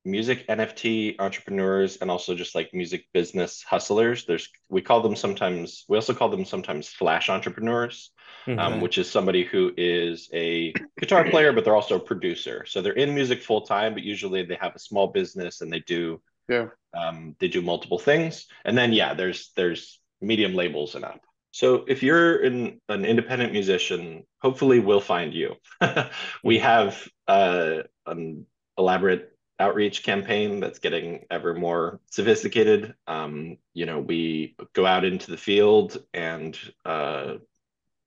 music 0.04 0.46
nft 0.48 1.16
entrepreneurs 1.18 1.96
and 1.96 2.10
also 2.10 2.34
just 2.34 2.54
like 2.54 2.74
music 2.74 3.06
business 3.14 3.62
hustlers. 3.62 4.26
There's 4.26 4.48
we 4.68 4.82
call 4.82 5.00
them 5.00 5.16
sometimes 5.16 5.84
we 5.88 5.96
also 5.96 6.14
call 6.14 6.28
them 6.28 6.44
sometimes 6.44 6.88
slash 6.88 7.28
entrepreneurs 7.30 8.10
um, 8.46 8.80
which 8.82 8.98
is 8.98 9.10
somebody 9.10 9.44
who 9.44 9.72
is 9.76 10.28
a 10.34 10.74
guitar 11.00 11.24
player 11.24 11.52
but 11.52 11.64
they're 11.64 11.74
also 11.76 11.96
a 11.96 12.00
producer. 12.00 12.64
So 12.66 12.82
they're 12.82 12.92
in 12.92 13.14
music 13.14 13.42
full 13.42 13.62
time 13.62 13.94
but 13.94 14.02
usually 14.02 14.44
they 14.44 14.58
have 14.60 14.74
a 14.76 14.78
small 14.78 15.06
business 15.08 15.60
and 15.62 15.72
they 15.72 15.80
do 15.80 16.20
Yeah. 16.48 16.68
um, 16.92 17.36
they 17.40 17.48
do 17.48 17.62
multiple 17.62 17.98
things. 17.98 18.46
And 18.64 18.76
then 18.76 18.92
yeah 18.92 19.14
there's 19.14 19.52
there's 19.56 20.00
medium 20.20 20.54
labels 20.54 20.94
and 20.94 21.04
up. 21.04 21.20
So 21.52 21.84
if 21.88 22.02
you're 22.02 22.42
an, 22.42 22.80
an 22.88 23.04
independent 23.04 23.52
musician 23.52 24.24
hopefully 24.42 24.80
we'll 24.80 25.00
find 25.00 25.32
you. 25.32 25.54
We 26.42 26.58
have 26.58 27.08
uh, 27.26 27.84
an 28.06 28.46
elaborate 28.76 29.33
outreach 29.60 30.02
campaign 30.02 30.58
that's 30.60 30.80
getting 30.80 31.24
ever 31.30 31.54
more 31.54 32.00
sophisticated. 32.10 32.94
Um, 33.06 33.58
you 33.72 33.86
know 33.86 34.00
we 34.00 34.56
go 34.72 34.84
out 34.86 35.04
into 35.04 35.30
the 35.30 35.36
field 35.36 35.96
and 36.12 36.58
uh, 36.84 37.34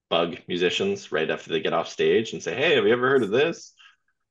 bug 0.09 0.37
musicians 0.47 1.11
right 1.11 1.29
after 1.29 1.49
they 1.49 1.59
get 1.59 1.73
off 1.73 1.89
stage 1.89 2.33
and 2.33 2.41
say 2.41 2.55
hey 2.55 2.75
have 2.75 2.85
you 2.85 2.93
ever 2.93 3.09
heard 3.09 3.23
of 3.23 3.29
this? 3.29 3.73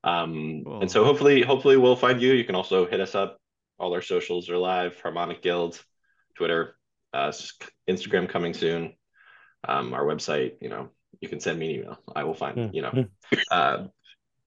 Um, 0.04 0.62
Cool. 0.64 0.80
and 0.82 0.90
so 0.90 1.04
hopefully 1.04 1.42
hopefully 1.42 1.76
we'll 1.76 1.96
find 1.96 2.20
you. 2.20 2.32
You 2.32 2.44
can 2.44 2.54
also 2.54 2.86
hit 2.86 3.00
us 3.00 3.14
up. 3.14 3.38
All 3.78 3.92
our 3.94 4.02
socials 4.02 4.48
are 4.50 4.58
live. 4.58 4.98
Harmonic 5.00 5.42
guild 5.42 5.82
twitter 6.34 6.76
uh, 7.14 7.32
instagram 7.88 8.28
coming 8.28 8.52
soon. 8.54 8.94
Um, 9.66 9.94
our 9.94 10.04
website 10.04 10.52
you 10.60 10.68
know 10.68 10.90
you 11.20 11.28
can 11.30 11.40
send 11.40 11.58
me 11.58 11.74
an 11.76 11.80
email. 11.80 11.98
I 12.14 12.24
will 12.24 12.34
find 12.34 12.74
you 12.74 12.82
know. 12.82 13.06
Uh, 13.50 13.86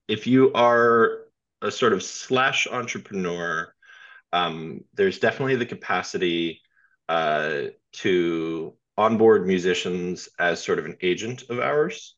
if 0.07 0.27
you 0.27 0.53
are 0.53 1.21
a 1.61 1.71
sort 1.71 1.93
of 1.93 2.03
slash 2.03 2.67
entrepreneur 2.67 3.73
um, 4.31 4.81
there's 4.93 5.19
definitely 5.19 5.55
the 5.55 5.65
capacity 5.65 6.61
uh, 7.07 7.63
to 7.93 8.75
onboard 8.97 9.47
musicians 9.47 10.29
as 10.37 10.63
sort 10.63 10.79
of 10.79 10.85
an 10.85 10.97
agent 11.01 11.43
of 11.49 11.59
ours. 11.59 12.15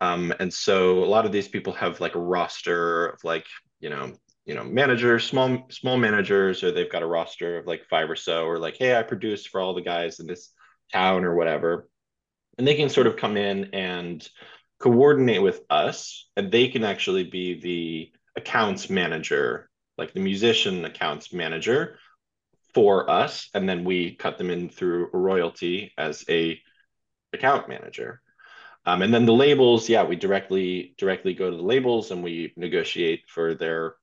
Um, 0.00 0.32
and 0.38 0.52
so 0.52 1.02
a 1.02 1.06
lot 1.06 1.26
of 1.26 1.32
these 1.32 1.48
people 1.48 1.72
have 1.74 2.00
like 2.00 2.14
a 2.14 2.20
roster 2.20 3.08
of 3.08 3.24
like 3.24 3.46
you 3.80 3.90
know 3.90 4.12
you 4.46 4.54
know 4.54 4.64
managers 4.64 5.24
small 5.24 5.66
small 5.70 5.98
managers 5.98 6.62
or 6.62 6.72
they've 6.72 6.90
got 6.90 7.02
a 7.02 7.06
roster 7.06 7.58
of 7.58 7.66
like 7.66 7.84
five 7.84 8.08
or 8.08 8.16
so 8.16 8.46
or 8.46 8.58
like 8.58 8.76
hey 8.78 8.96
i 8.96 9.02
produce 9.02 9.44
for 9.44 9.60
all 9.60 9.74
the 9.74 9.82
guys 9.82 10.18
in 10.20 10.26
this 10.26 10.52
town 10.92 11.24
or 11.24 11.34
whatever. 11.34 11.88
And 12.58 12.66
they 12.66 12.74
can 12.74 12.88
sort 12.88 13.06
of 13.06 13.16
come 13.16 13.36
in 13.36 13.70
and 13.72 14.26
coordinate 14.78 15.42
with 15.42 15.60
us 15.68 16.28
and 16.36 16.50
they 16.50 16.68
can 16.68 16.84
actually 16.84 17.24
be 17.24 17.60
the 17.60 18.19
accounts 18.36 18.90
manager 18.90 19.68
like 19.98 20.12
the 20.14 20.20
musician 20.20 20.84
accounts 20.84 21.32
manager 21.32 21.98
for 22.74 23.10
us 23.10 23.48
and 23.54 23.68
then 23.68 23.84
we 23.84 24.14
cut 24.16 24.38
them 24.38 24.50
in 24.50 24.68
through 24.68 25.10
royalty 25.12 25.92
as 25.98 26.24
a 26.28 26.60
account 27.32 27.68
manager 27.68 28.20
Um, 28.86 29.02
and 29.02 29.12
then 29.14 29.26
the 29.26 29.34
labels, 29.34 29.88
yeah, 29.88 30.04
we 30.04 30.16
directly 30.16 30.94
directly 30.98 31.34
go 31.34 31.50
to 31.50 31.56
the 31.56 31.62
labels 31.62 32.10
and 32.12 32.22
we 32.24 32.52
negotiate 32.56 33.22
for 33.28 33.54
their 33.54 33.96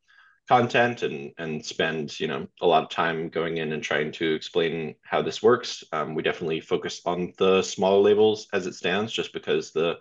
content 0.50 1.04
and 1.04 1.34
and 1.38 1.66
spend 1.66 2.20
you 2.20 2.28
know 2.28 2.48
a 2.62 2.68
lot 2.68 2.84
of 2.84 2.90
time 2.90 3.30
going 3.30 3.58
in 3.58 3.74
and 3.74 3.84
trying 3.84 4.12
to 4.14 4.34
explain 4.36 4.96
how 5.04 5.22
this 5.22 5.44
works. 5.44 5.84
Um, 5.92 6.16
we 6.16 6.24
definitely 6.24 6.62
focus 6.62 7.02
on 7.06 7.34
the 7.38 7.62
smaller 7.64 8.02
labels 8.02 8.48
as 8.54 8.68
it 8.68 8.76
stands, 8.76 9.14
just 9.14 9.34
because 9.34 9.72
the 9.72 10.00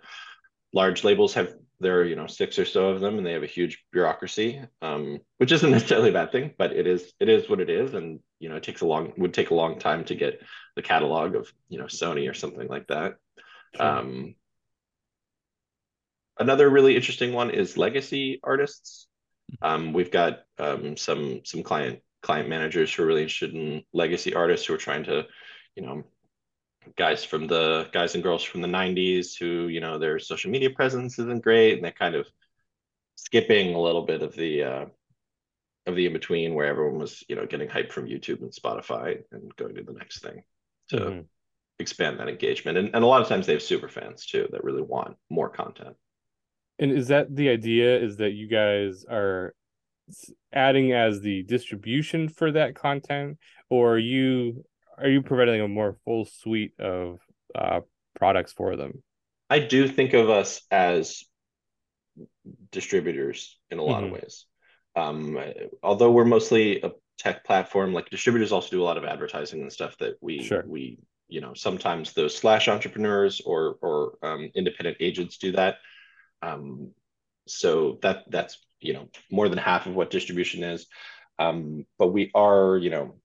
large 0.73 1.03
labels 1.03 1.33
have 1.33 1.53
there 1.79 1.99
are 1.99 2.05
you 2.05 2.15
know 2.15 2.27
six 2.27 2.57
or 2.57 2.65
so 2.65 2.89
of 2.89 3.01
them 3.01 3.17
and 3.17 3.25
they 3.25 3.33
have 3.33 3.43
a 3.43 3.47
huge 3.47 3.85
bureaucracy 3.91 4.61
um, 4.81 5.19
which 5.37 5.51
isn't 5.51 5.71
necessarily 5.77 6.09
a 6.09 6.13
bad 6.13 6.31
thing 6.31 6.53
but 6.57 6.71
it 6.71 6.87
is 6.87 7.13
it 7.19 7.29
is 7.29 7.49
what 7.49 7.59
it 7.59 7.69
is 7.69 7.93
and 7.93 8.19
you 8.39 8.49
know 8.49 8.55
it 8.55 8.63
takes 8.63 8.81
a 8.81 8.85
long 8.85 9.13
would 9.17 9.33
take 9.33 9.51
a 9.51 9.55
long 9.55 9.79
time 9.79 10.03
to 10.03 10.15
get 10.15 10.41
the 10.75 10.81
catalog 10.81 11.35
of 11.35 11.51
you 11.69 11.77
know 11.77 11.85
sony 11.85 12.29
or 12.29 12.33
something 12.33 12.67
like 12.67 12.87
that 12.87 13.15
sure. 13.75 13.85
um, 13.85 14.35
another 16.39 16.69
really 16.69 16.95
interesting 16.95 17.33
one 17.33 17.49
is 17.49 17.77
legacy 17.77 18.39
artists 18.43 19.07
um, 19.61 19.93
we've 19.93 20.11
got 20.11 20.39
um, 20.59 20.97
some 20.97 21.41
some 21.45 21.63
client 21.63 21.99
client 22.21 22.49
managers 22.49 22.93
who 22.93 23.03
are 23.03 23.05
really 23.05 23.21
interested 23.23 23.53
in 23.53 23.83
legacy 23.93 24.33
artists 24.33 24.65
who 24.65 24.73
are 24.73 24.77
trying 24.77 25.03
to 25.03 25.25
you 25.75 25.85
know 25.85 26.03
guys 26.95 27.23
from 27.23 27.47
the 27.47 27.87
guys 27.91 28.13
and 28.15 28.23
girls 28.23 28.43
from 28.43 28.61
the 28.61 28.67
90s 28.67 29.37
who 29.37 29.67
you 29.67 29.79
know 29.79 29.97
their 29.97 30.19
social 30.19 30.51
media 30.51 30.69
presence 30.69 31.19
isn't 31.19 31.43
great 31.43 31.75
and 31.75 31.83
they're 31.83 31.91
kind 31.91 32.15
of 32.15 32.27
skipping 33.15 33.73
a 33.73 33.79
little 33.79 34.03
bit 34.05 34.21
of 34.21 34.35
the 34.35 34.63
uh, 34.63 34.85
of 35.85 35.95
the 35.95 36.05
in 36.05 36.13
between 36.13 36.53
where 36.53 36.67
everyone 36.67 36.99
was 36.99 37.23
you 37.27 37.35
know 37.35 37.45
getting 37.45 37.69
hype 37.69 37.91
from 37.91 38.07
youtube 38.07 38.41
and 38.41 38.51
spotify 38.51 39.17
and 39.31 39.55
going 39.55 39.75
to 39.75 39.83
the 39.83 39.93
next 39.93 40.21
thing 40.21 40.43
to 40.89 40.97
mm-hmm. 40.97 41.21
expand 41.79 42.19
that 42.19 42.29
engagement 42.29 42.77
and, 42.77 42.91
and 42.93 43.03
a 43.03 43.07
lot 43.07 43.21
of 43.21 43.27
times 43.27 43.45
they 43.45 43.53
have 43.53 43.61
super 43.61 43.89
fans 43.89 44.25
too 44.25 44.47
that 44.51 44.63
really 44.63 44.81
want 44.81 45.15
more 45.29 45.49
content 45.49 45.95
and 46.79 46.91
is 46.91 47.07
that 47.07 47.35
the 47.35 47.49
idea 47.49 47.99
is 47.99 48.17
that 48.17 48.31
you 48.31 48.47
guys 48.47 49.05
are 49.09 49.53
adding 50.53 50.93
as 50.93 51.21
the 51.21 51.43
distribution 51.43 52.29
for 52.29 52.51
that 52.51 52.75
content 52.75 53.37
or 53.69 53.93
are 53.93 53.99
you 53.99 54.63
are 54.97 55.09
you 55.09 55.21
providing 55.21 55.61
a 55.61 55.67
more 55.67 55.97
full 56.05 56.25
suite 56.25 56.79
of 56.79 57.19
uh, 57.55 57.81
products 58.15 58.53
for 58.53 58.75
them? 58.75 59.03
I 59.49 59.59
do 59.59 59.87
think 59.87 60.13
of 60.13 60.29
us 60.29 60.61
as 60.71 61.23
distributors 62.71 63.57
in 63.69 63.79
a 63.79 63.83
lot 63.83 64.03
mm-hmm. 64.03 64.15
of 64.15 64.21
ways. 64.21 64.45
Um, 64.95 65.37
although 65.83 66.11
we're 66.11 66.25
mostly 66.25 66.81
a 66.81 66.91
tech 67.19 67.45
platform, 67.45 67.93
like 67.93 68.09
distributors 68.09 68.51
also 68.51 68.69
do 68.69 68.81
a 68.81 68.85
lot 68.85 68.97
of 68.97 69.05
advertising 69.05 69.61
and 69.61 69.71
stuff 69.71 69.97
that 69.99 70.15
we 70.21 70.43
sure. 70.43 70.63
we 70.67 70.97
you 71.27 71.41
know 71.41 71.53
sometimes 71.53 72.13
those 72.13 72.35
slash 72.35 72.67
entrepreneurs 72.67 73.41
or 73.45 73.77
or 73.81 74.17
um, 74.23 74.49
independent 74.55 74.97
agents 74.99 75.37
do 75.37 75.51
that. 75.51 75.75
Um, 76.41 76.91
so 77.47 77.99
that 78.01 78.23
that's 78.29 78.57
you 78.79 78.93
know 78.93 79.07
more 79.31 79.49
than 79.49 79.59
half 79.59 79.85
of 79.85 79.95
what 79.95 80.09
distribution 80.09 80.63
is. 80.63 80.87
Um, 81.39 81.85
but 81.99 82.07
we 82.07 82.31
are 82.33 82.77
you 82.77 82.89
know 82.89 83.15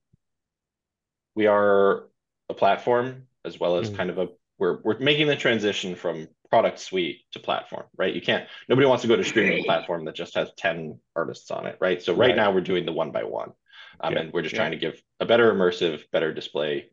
we 1.34 1.46
are 1.46 2.04
a 2.48 2.54
platform 2.54 3.26
as 3.44 3.58
well 3.58 3.76
as 3.76 3.90
mm. 3.90 3.96
kind 3.96 4.10
of 4.10 4.18
a 4.18 4.28
we're 4.58 4.80
we're 4.82 4.98
making 4.98 5.26
the 5.26 5.36
transition 5.36 5.94
from 5.96 6.28
product 6.50 6.78
suite 6.78 7.22
to 7.32 7.40
platform, 7.40 7.84
right? 7.96 8.14
You 8.14 8.20
can't 8.20 8.46
nobody 8.68 8.86
wants 8.86 9.02
to 9.02 9.08
go 9.08 9.16
to 9.16 9.24
streaming 9.24 9.64
platform 9.64 10.04
that 10.04 10.14
just 10.14 10.34
has 10.34 10.50
10 10.56 10.98
artists 11.16 11.50
on 11.50 11.66
it, 11.66 11.78
right? 11.80 12.02
So 12.02 12.12
right, 12.12 12.28
right. 12.28 12.36
now 12.36 12.52
we're 12.52 12.60
doing 12.60 12.84
the 12.84 12.92
one 12.92 13.10
by 13.10 13.24
one. 13.24 13.52
Um, 14.00 14.14
yeah. 14.14 14.20
and 14.20 14.32
we're 14.32 14.42
just 14.42 14.54
yeah. 14.54 14.60
trying 14.60 14.72
to 14.72 14.76
give 14.76 15.02
a 15.20 15.26
better 15.26 15.52
immersive, 15.52 16.02
better 16.12 16.32
display 16.32 16.90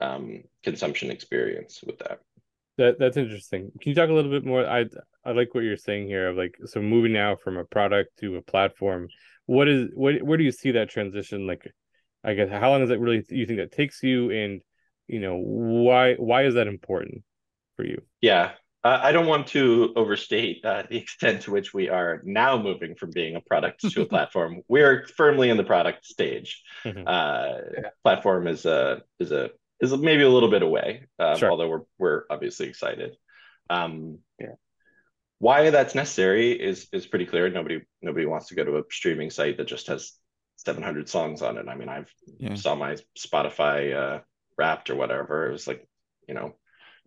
um, 0.00 0.44
consumption 0.62 1.10
experience 1.10 1.80
with 1.84 1.98
that. 1.98 2.20
That 2.78 2.98
that's 2.98 3.16
interesting. 3.16 3.70
Can 3.80 3.90
you 3.90 3.94
talk 3.94 4.08
a 4.08 4.12
little 4.12 4.30
bit 4.30 4.46
more? 4.46 4.64
I 4.66 4.86
I 5.24 5.32
like 5.32 5.54
what 5.54 5.64
you're 5.64 5.76
saying 5.76 6.06
here 6.06 6.28
of 6.28 6.36
like 6.36 6.56
so 6.64 6.80
moving 6.80 7.12
now 7.12 7.36
from 7.36 7.56
a 7.56 7.64
product 7.64 8.18
to 8.20 8.36
a 8.36 8.42
platform. 8.42 9.08
What 9.46 9.68
is 9.68 9.90
what 9.94 10.22
where 10.22 10.38
do 10.38 10.44
you 10.44 10.52
see 10.52 10.70
that 10.72 10.88
transition 10.88 11.46
like 11.46 11.70
I 12.24 12.34
guess 12.34 12.50
how 12.50 12.70
long 12.70 12.80
does 12.80 12.90
that 12.90 13.00
really 13.00 13.24
you 13.28 13.46
think 13.46 13.58
that 13.58 13.72
takes 13.72 14.02
you, 14.02 14.30
and 14.30 14.62
you 15.06 15.20
know 15.20 15.36
why 15.36 16.14
why 16.14 16.44
is 16.44 16.54
that 16.54 16.66
important 16.66 17.22
for 17.76 17.84
you? 17.84 18.02
Yeah, 18.20 18.52
uh, 18.82 18.98
I 19.02 19.12
don't 19.12 19.26
want 19.26 19.48
to 19.48 19.92
overstate 19.94 20.64
uh, 20.64 20.84
the 20.88 20.96
extent 20.96 21.42
to 21.42 21.50
which 21.50 21.74
we 21.74 21.90
are 21.90 22.22
now 22.24 22.60
moving 22.60 22.94
from 22.94 23.10
being 23.10 23.36
a 23.36 23.40
product 23.40 23.80
to 23.90 24.02
a 24.02 24.06
platform. 24.08 24.62
We're 24.68 25.06
firmly 25.16 25.50
in 25.50 25.58
the 25.58 25.64
product 25.64 26.06
stage. 26.06 26.62
Mm-hmm. 26.84 27.02
Uh, 27.06 27.58
yeah. 27.74 27.88
Platform 28.02 28.46
is 28.46 28.64
a 28.64 29.02
is 29.18 29.32
a 29.32 29.50
is 29.80 29.96
maybe 29.96 30.22
a 30.22 30.30
little 30.30 30.50
bit 30.50 30.62
away, 30.62 31.06
um, 31.18 31.36
sure. 31.36 31.50
although 31.50 31.68
we're 31.68 31.82
we're 31.98 32.24
obviously 32.30 32.68
excited. 32.68 33.16
Um, 33.68 34.18
yeah. 34.38 34.54
Why 35.40 35.68
that's 35.70 35.94
necessary 35.94 36.52
is 36.52 36.88
is 36.92 37.06
pretty 37.06 37.26
clear. 37.26 37.50
Nobody 37.50 37.82
nobody 38.00 38.24
wants 38.24 38.48
to 38.48 38.54
go 38.54 38.64
to 38.64 38.78
a 38.78 38.82
streaming 38.90 39.30
site 39.30 39.58
that 39.58 39.66
just 39.66 39.88
has 39.88 40.12
700 40.64 41.08
songs 41.08 41.40
on 41.42 41.56
it. 41.56 41.68
I 41.68 41.74
mean, 41.74 41.88
I've 41.88 42.12
yeah. 42.38 42.54
saw 42.54 42.74
my 42.74 42.96
Spotify 43.18 43.94
uh, 43.94 44.20
Wrapped 44.58 44.90
or 44.90 44.94
whatever. 44.94 45.48
It 45.48 45.52
was 45.52 45.66
like, 45.66 45.88
you 46.28 46.34
know, 46.34 46.54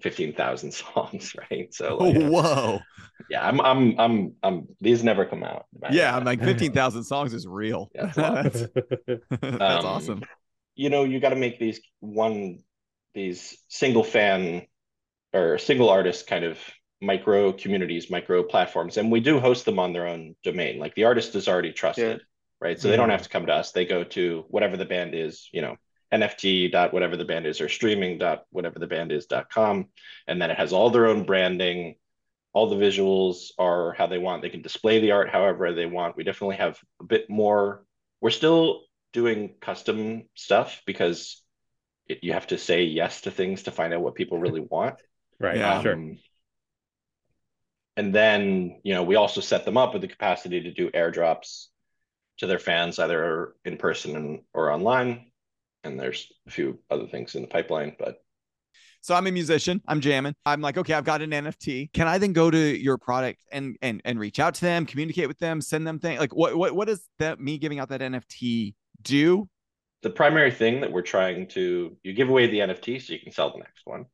15,000 0.02 0.72
songs, 0.74 1.36
right? 1.50 1.74
So 1.74 1.98
like, 1.98 2.16
oh, 2.16 2.30
whoa. 2.30 2.80
Yeah, 3.30 3.48
I'm 3.48 3.62
I'm 3.62 4.00
I'm 4.00 4.34
I'm 4.42 4.68
these 4.82 5.04
never 5.04 5.26
come 5.26 5.44
out. 5.44 5.66
Yeah, 5.92 6.16
I'm 6.16 6.26
like 6.26 6.42
15,000 6.42 7.04
songs 7.04 7.34
is 7.34 7.48
real. 7.48 7.89
Yeah, 7.94 8.08
that's, 8.16 8.66
that's 9.30 9.62
um, 9.62 9.86
awesome. 9.86 10.24
You 10.76 10.89
know, 10.89 11.04
you 11.04 11.20
got 11.20 11.30
to 11.30 11.36
make 11.36 11.60
these 11.60 11.80
one 12.00 12.60
these 13.13 13.58
single 13.70 14.04
fan 14.04 14.66
or 15.32 15.60
single 15.60 15.89
artist 15.89 16.26
kind 16.26 16.44
of 16.44 16.58
micro 17.02 17.54
communities, 17.54 18.10
micro 18.10 18.42
platforms, 18.42 18.98
and 18.98 19.12
we 19.12 19.20
do 19.20 19.39
host 19.39 19.66
them 19.66 19.78
on 19.78 19.94
their 19.94 20.08
own 20.08 20.36
domain. 20.44 20.80
Like 20.80 20.96
the 20.96 21.04
artist 21.04 21.36
is 21.36 21.48
already 21.48 21.72
trusted. 21.72 22.18
Yeah 22.18 22.24
right? 22.63 22.80
So 22.80 22.88
they 22.88 22.95
don't 22.95 23.10
have 23.10 23.23
to 23.23 23.30
come 23.30 23.45
to 23.47 23.54
us. 23.54 23.73
They 23.73 23.86
go 23.86 24.06
to 24.06 24.45
whatever 24.47 24.78
the 24.78 24.86
band 24.86 25.13
is, 25.13 25.49
you 25.52 25.62
know, 25.62 25.76
NFT 26.13 26.71
dot 26.71 26.93
whatever 26.93 27.17
the 27.17 27.26
band 27.26 27.45
is 27.45 27.60
or 27.60 27.67
streaming 27.67 28.17
dot 28.17 28.45
whatever 28.52 28.80
the 28.80 28.88
band 28.88 29.12
is 29.12 29.26
dot 29.26 29.49
com. 29.49 29.88
And 30.28 30.41
then 30.41 30.49
it 30.49 30.58
has 30.58 30.71
all 30.71 30.89
their 30.89 31.08
own 31.08 31.26
branding. 31.26 31.95
All 32.54 32.69
the 32.69 32.76
visuals 32.76 33.52
are 33.58 33.93
how 33.93 34.08
they 34.08 34.19
want. 34.19 34.41
They 34.41 34.49
can 34.49 34.62
display 34.62 34.99
the 34.99 35.12
art 35.12 35.30
however 35.30 35.73
they 35.73 35.88
want. 35.88 36.15
We 36.15 36.23
definitely 36.23 36.58
have 36.58 36.80
a 37.02 37.04
bit 37.04 37.30
more. 37.30 37.84
We're 38.21 38.30
still 38.30 38.84
doing 39.12 39.56
custom 39.60 40.23
stuff 40.36 40.82
because 40.86 41.41
it, 42.08 42.23
you 42.23 42.34
have 42.34 42.47
to 42.47 42.58
say 42.58 42.84
yes 42.84 43.21
to 43.21 43.32
things 43.32 43.63
to 43.63 43.71
find 43.71 43.93
out 43.93 44.02
what 44.02 44.15
people 44.15 44.38
really 44.38 44.62
want. 44.69 44.95
right. 45.39 45.58
Yeah. 45.58 45.78
Um, 45.78 45.84
sure. 45.84 46.15
And 47.97 48.15
then, 48.15 48.80
you 48.84 48.93
know, 48.93 49.04
we 49.04 49.15
also 49.15 49.41
set 49.41 49.65
them 49.65 49.78
up 49.78 49.93
with 49.93 50.02
the 50.02 50.08
capacity 50.08 50.62
to 50.62 50.71
do 50.71 50.89
airdrops 50.91 51.67
to 52.38 52.48
their 52.48 52.60
fans 52.60 53.00
either 53.00 53.56
in 53.65 53.78
person 53.78 54.43
or 54.54 54.72
online. 54.72 55.32
And 55.84 56.00
there's 56.00 56.32
a 56.48 56.52
few 56.52 56.80
other 56.89 57.08
things 57.08 57.36
in 57.36 57.41
the 57.41 57.48
pipeline, 57.48 57.96
but 58.00 58.24
so 59.04 59.13
I'm 59.13 59.28
a 59.28 59.32
musician. 59.32 59.82
I'm 59.86 60.00
jamming. 60.00 60.34
I'm 60.46 60.62
like, 60.62 60.78
okay, 60.78 60.93
I've 60.93 61.04
got 61.04 61.22
an 61.22 61.32
NFT. 61.32 61.91
Can 61.91 62.08
I 62.08 62.17
then 62.17 62.32
go 62.32 62.50
to 62.50 62.58
your 62.58 62.98
product 62.98 63.43
and 63.52 63.76
and 63.82 64.02
and 64.06 64.17
reach 64.17 64.39
out 64.39 64.54
to 64.56 64.62
them, 64.62 64.86
communicate 64.86 65.28
with 65.28 65.38
them, 65.39 65.60
send 65.60 65.86
them 65.86 66.00
things? 66.00 66.22
Like, 66.22 66.34
what 66.34 66.56
what 66.56 66.74
what 66.74 66.88
does 66.88 67.06
that 67.19 67.38
me 67.38 67.58
giving 67.58 67.80
out 67.80 67.89
that 67.89 68.00
NFT 68.00 68.76
do? 69.02 69.50
The 70.04 70.10
primary 70.10 70.52
thing 70.52 70.80
that 70.80 70.91
we're 70.91 71.02
trying 71.02 71.48
to 71.50 71.98
you 72.02 72.13
give 72.13 72.30
away 72.30 72.48
the 72.48 72.60
NFT 72.60 73.02
so 73.02 73.12
you 73.12 73.19
can 73.19 73.34
sell 73.34 73.52
the 73.52 73.60
next 73.60 73.82
one. 73.84 74.06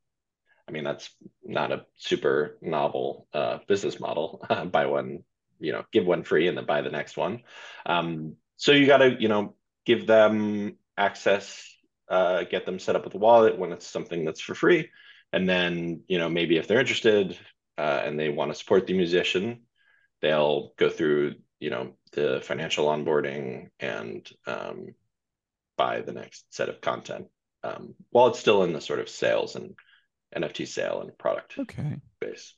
I 0.68 0.72
mean, 0.72 0.82
that's 0.82 1.08
not 1.44 1.70
a 1.70 1.86
super 1.96 2.58
novel 2.60 3.28
uh, 3.32 3.58
business 3.68 4.00
model. 4.00 4.44
buy 4.72 4.86
one, 4.86 5.22
you 5.60 5.72
know 5.72 5.84
give 5.92 6.06
one 6.06 6.22
free 6.22 6.48
and 6.48 6.56
then 6.56 6.66
buy 6.66 6.82
the 6.82 6.90
next 6.90 7.16
one. 7.16 7.42
Um, 7.86 8.36
so 8.56 8.72
you 8.72 8.86
got 8.86 8.98
to 8.98 9.16
you 9.20 9.28
know 9.28 9.54
give 9.86 10.06
them 10.06 10.76
access 10.96 11.66
uh, 12.08 12.44
get 12.44 12.66
them 12.66 12.78
set 12.78 12.96
up 12.96 13.04
with 13.04 13.14
a 13.14 13.18
wallet 13.18 13.58
when 13.58 13.72
it's 13.72 13.86
something 13.86 14.24
that's 14.24 14.40
for 14.40 14.54
free. 14.54 14.90
And 15.32 15.48
then 15.48 16.02
you 16.08 16.18
know 16.18 16.28
maybe 16.28 16.56
if 16.56 16.66
they're 16.66 16.80
interested 16.80 17.38
uh, 17.78 18.02
and 18.04 18.18
they 18.18 18.28
want 18.28 18.50
to 18.50 18.58
support 18.58 18.86
the 18.86 18.94
musician 18.94 19.62
they'll 20.20 20.72
go 20.76 20.88
through 20.90 21.34
you 21.58 21.70
know 21.70 21.94
the 22.12 22.40
financial 22.44 22.86
onboarding 22.86 23.68
and 23.78 24.28
um, 24.46 24.94
buy 25.76 26.00
the 26.00 26.12
next 26.12 26.44
set 26.50 26.68
of 26.68 26.80
content 26.80 27.26
um, 27.62 27.94
while 28.10 28.28
it's 28.28 28.38
still 28.38 28.62
in 28.64 28.72
the 28.72 28.80
sort 28.80 29.00
of 29.00 29.08
sales 29.08 29.56
and 29.56 29.74
nft 30.36 30.68
sale 30.68 31.00
and 31.00 31.16
product 31.18 31.54
okay. 31.58 31.96
base 32.20 32.54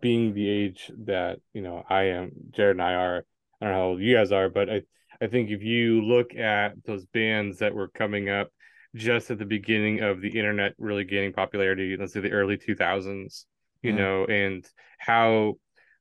being 0.00 0.34
the 0.34 0.48
age 0.48 0.90
that 1.04 1.38
you 1.52 1.62
know 1.62 1.84
I 1.88 2.04
am, 2.04 2.32
Jared 2.50 2.76
and 2.76 2.82
I 2.82 2.94
are. 2.94 3.24
I 3.60 3.66
don't 3.66 3.74
know 3.74 3.80
how 3.80 3.86
old 3.86 4.00
you 4.00 4.14
guys 4.14 4.32
are, 4.32 4.48
but 4.48 4.70
I 4.70 4.82
I 5.20 5.26
think 5.26 5.50
if 5.50 5.62
you 5.62 6.02
look 6.02 6.34
at 6.34 6.84
those 6.84 7.06
bands 7.06 7.58
that 7.58 7.74
were 7.74 7.88
coming 7.88 8.28
up 8.28 8.50
just 8.94 9.30
at 9.30 9.38
the 9.38 9.44
beginning 9.44 10.00
of 10.00 10.20
the 10.20 10.38
internet 10.38 10.74
really 10.78 11.04
gaining 11.04 11.32
popularity, 11.32 11.96
let's 11.98 12.12
say 12.12 12.20
the 12.20 12.32
early 12.32 12.56
two 12.56 12.74
thousands, 12.74 13.46
you 13.82 13.90
yeah. 13.90 13.96
know, 13.96 14.24
and 14.26 14.68
how 14.98 15.54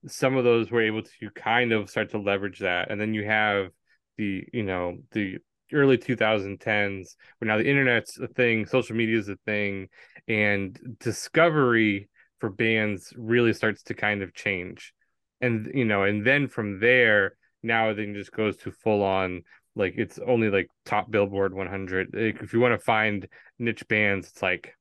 some 0.07 0.35
of 0.35 0.43
those 0.43 0.69
were 0.69 0.81
able 0.81 1.01
to 1.01 1.29
kind 1.35 1.71
of 1.71 1.89
start 1.89 2.11
to 2.11 2.19
leverage 2.19 2.59
that, 2.59 2.91
and 2.91 2.99
then 2.99 3.13
you 3.13 3.25
have 3.25 3.69
the 4.17 4.45
you 4.53 4.63
know 4.63 4.97
the 5.11 5.37
early 5.71 5.97
2010s 5.97 7.15
where 7.39 7.47
now 7.47 7.57
the 7.57 7.67
internet's 7.67 8.19
a 8.19 8.27
thing 8.27 8.65
social 8.65 8.95
media 8.95 9.17
is 9.17 9.27
a 9.27 9.37
thing 9.37 9.87
and 10.27 10.79
discovery 10.99 12.09
for 12.43 12.49
bands 12.49 13.13
really 13.15 13.53
starts 13.53 13.83
to 13.83 13.93
kind 13.93 14.21
of 14.21 14.33
change. 14.33 14.93
And 15.39 15.71
you 15.73 15.85
know, 15.85 16.03
and 16.03 16.27
then 16.27 16.49
from 16.49 16.81
there, 16.81 17.37
now 17.63 17.91
it 17.91 18.13
just 18.15 18.33
goes 18.33 18.57
to 18.57 18.71
full 18.71 19.01
on 19.01 19.43
like 19.77 19.93
it's 19.95 20.19
only 20.19 20.49
like 20.49 20.67
top 20.83 21.09
Billboard 21.09 21.53
100. 21.53 22.09
Like, 22.13 22.41
if 22.41 22.51
you 22.51 22.59
want 22.59 22.77
to 22.77 22.85
find 22.85 23.29
niche 23.59 23.87
bands, 23.87 24.27
it's 24.27 24.41
like 24.41 24.73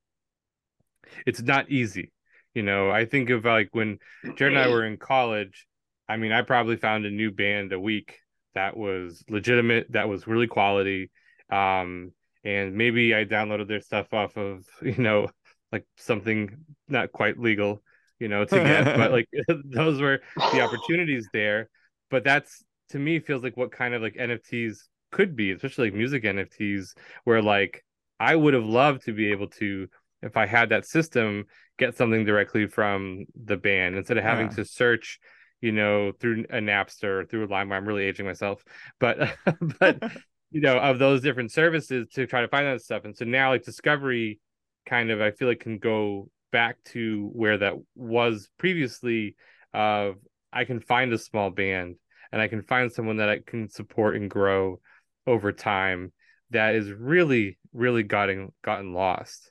it's 1.24 1.40
not 1.40 1.70
easy. 1.70 2.10
You 2.52 2.64
know, 2.64 2.90
I 2.90 3.04
think 3.04 3.30
of 3.30 3.44
like 3.44 3.68
when 3.70 3.98
Jared 4.34 4.54
and 4.54 4.58
I 4.58 4.66
were 4.66 4.84
in 4.84 4.96
college. 4.96 5.68
I 6.08 6.16
mean, 6.16 6.32
I 6.32 6.42
probably 6.42 6.74
found 6.74 7.06
a 7.06 7.10
new 7.12 7.30
band 7.30 7.72
a 7.72 7.78
week 7.78 8.18
that 8.56 8.76
was 8.76 9.22
legitimate, 9.30 9.86
that 9.92 10.08
was 10.08 10.26
really 10.26 10.48
quality. 10.48 11.12
Um, 11.48 12.10
and 12.42 12.74
maybe 12.74 13.14
I 13.14 13.24
downloaded 13.24 13.68
their 13.68 13.80
stuff 13.80 14.12
off 14.12 14.36
of, 14.36 14.66
you 14.82 14.98
know, 14.98 15.28
like 15.72 15.84
something 15.96 16.64
not 16.88 17.12
quite 17.12 17.38
legal, 17.38 17.82
you 18.18 18.28
know, 18.28 18.44
to 18.44 18.56
get, 18.56 18.96
but 18.96 19.10
like 19.12 19.28
those 19.64 20.00
were 20.00 20.20
the 20.36 20.60
opportunities 20.60 21.28
there. 21.32 21.68
But 22.10 22.24
that's 22.24 22.62
to 22.90 22.98
me 22.98 23.18
feels 23.18 23.42
like 23.42 23.56
what 23.56 23.72
kind 23.72 23.94
of 23.94 24.02
like 24.02 24.14
NFTs 24.14 24.78
could 25.10 25.34
be, 25.34 25.50
especially 25.50 25.88
like 25.88 25.96
music 25.96 26.24
NFTs, 26.24 26.94
where 27.24 27.42
like 27.42 27.84
I 28.20 28.36
would 28.36 28.54
have 28.54 28.64
loved 28.64 29.04
to 29.06 29.12
be 29.12 29.32
able 29.32 29.48
to, 29.48 29.88
if 30.22 30.36
I 30.36 30.46
had 30.46 30.68
that 30.68 30.86
system, 30.86 31.46
get 31.78 31.96
something 31.96 32.24
directly 32.24 32.66
from 32.66 33.24
the 33.34 33.56
band 33.56 33.96
instead 33.96 34.18
of 34.18 34.24
having 34.24 34.48
yeah. 34.48 34.56
to 34.56 34.64
search 34.64 35.18
you 35.62 35.70
know, 35.70 36.12
through 36.20 36.44
a 36.50 36.58
Napster, 36.58 37.30
through 37.30 37.44
a 37.44 37.48
LimeWire. 37.48 37.76
I'm 37.76 37.86
really 37.86 38.04
aging 38.04 38.26
myself, 38.26 38.62
but 38.98 39.32
but 39.78 40.02
you 40.50 40.60
know, 40.60 40.76
of 40.76 40.98
those 40.98 41.22
different 41.22 41.50
services 41.52 42.08
to 42.14 42.26
try 42.26 42.42
to 42.42 42.48
find 42.48 42.66
that 42.66 42.82
stuff. 42.82 43.04
And 43.04 43.16
so 43.16 43.24
now, 43.24 43.50
like 43.50 43.64
Discovery, 43.64 44.40
kind 44.86 45.10
of, 45.10 45.20
I 45.20 45.30
feel 45.30 45.48
like 45.48 45.60
can 45.60 45.78
go 45.78 46.28
back 46.50 46.76
to 46.84 47.30
where 47.32 47.58
that 47.58 47.74
was 47.94 48.48
previously. 48.58 49.36
Of 49.74 50.16
I 50.52 50.64
can 50.64 50.80
find 50.80 51.12
a 51.12 51.18
small 51.18 51.50
band 51.50 51.96
and 52.30 52.40
I 52.40 52.48
can 52.48 52.62
find 52.62 52.92
someone 52.92 53.16
that 53.18 53.28
I 53.28 53.40
can 53.44 53.68
support 53.68 54.16
and 54.16 54.30
grow 54.30 54.80
over 55.26 55.52
time. 55.52 56.12
That 56.50 56.74
is 56.74 56.90
really, 56.90 57.58
really 57.72 58.02
gotten 58.02 58.52
gotten 58.62 58.92
lost 58.92 59.50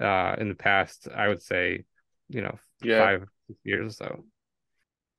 uh, 0.00 0.36
in 0.38 0.48
the 0.48 0.54
past. 0.54 1.08
I 1.14 1.28
would 1.28 1.42
say, 1.42 1.84
you 2.28 2.42
know, 2.42 2.58
yeah. 2.82 2.98
five 2.98 3.28
years 3.64 3.92
or 3.92 4.06
so. 4.06 4.24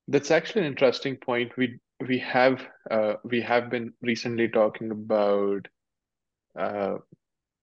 That's 0.08 0.32
actually 0.32 0.62
an 0.62 0.68
interesting 0.68 1.16
point. 1.18 1.54
We 1.58 1.80
we 2.08 2.20
have 2.20 2.62
uh, 2.92 3.14
we 3.24 3.42
have 3.42 3.70
been 3.70 3.94
recently 4.02 4.50
talking 4.50 4.92
about. 4.92 5.68
Uh, 6.58 6.98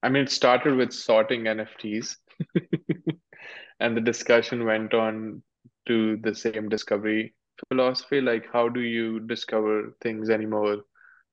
I 0.02 0.08
mean, 0.08 0.24
it 0.24 0.30
started 0.30 0.76
with 0.76 0.92
sorting 0.92 1.44
NFTs, 1.44 2.16
and 3.80 3.96
the 3.96 4.00
discussion 4.00 4.64
went 4.64 4.94
on 4.94 5.42
to 5.86 6.16
the 6.18 6.34
same 6.34 6.68
discovery 6.68 7.34
philosophy. 7.68 8.20
Like, 8.20 8.46
how 8.52 8.68
do 8.68 8.80
you 8.80 9.20
discover 9.20 9.96
things 10.00 10.30
anymore 10.30 10.82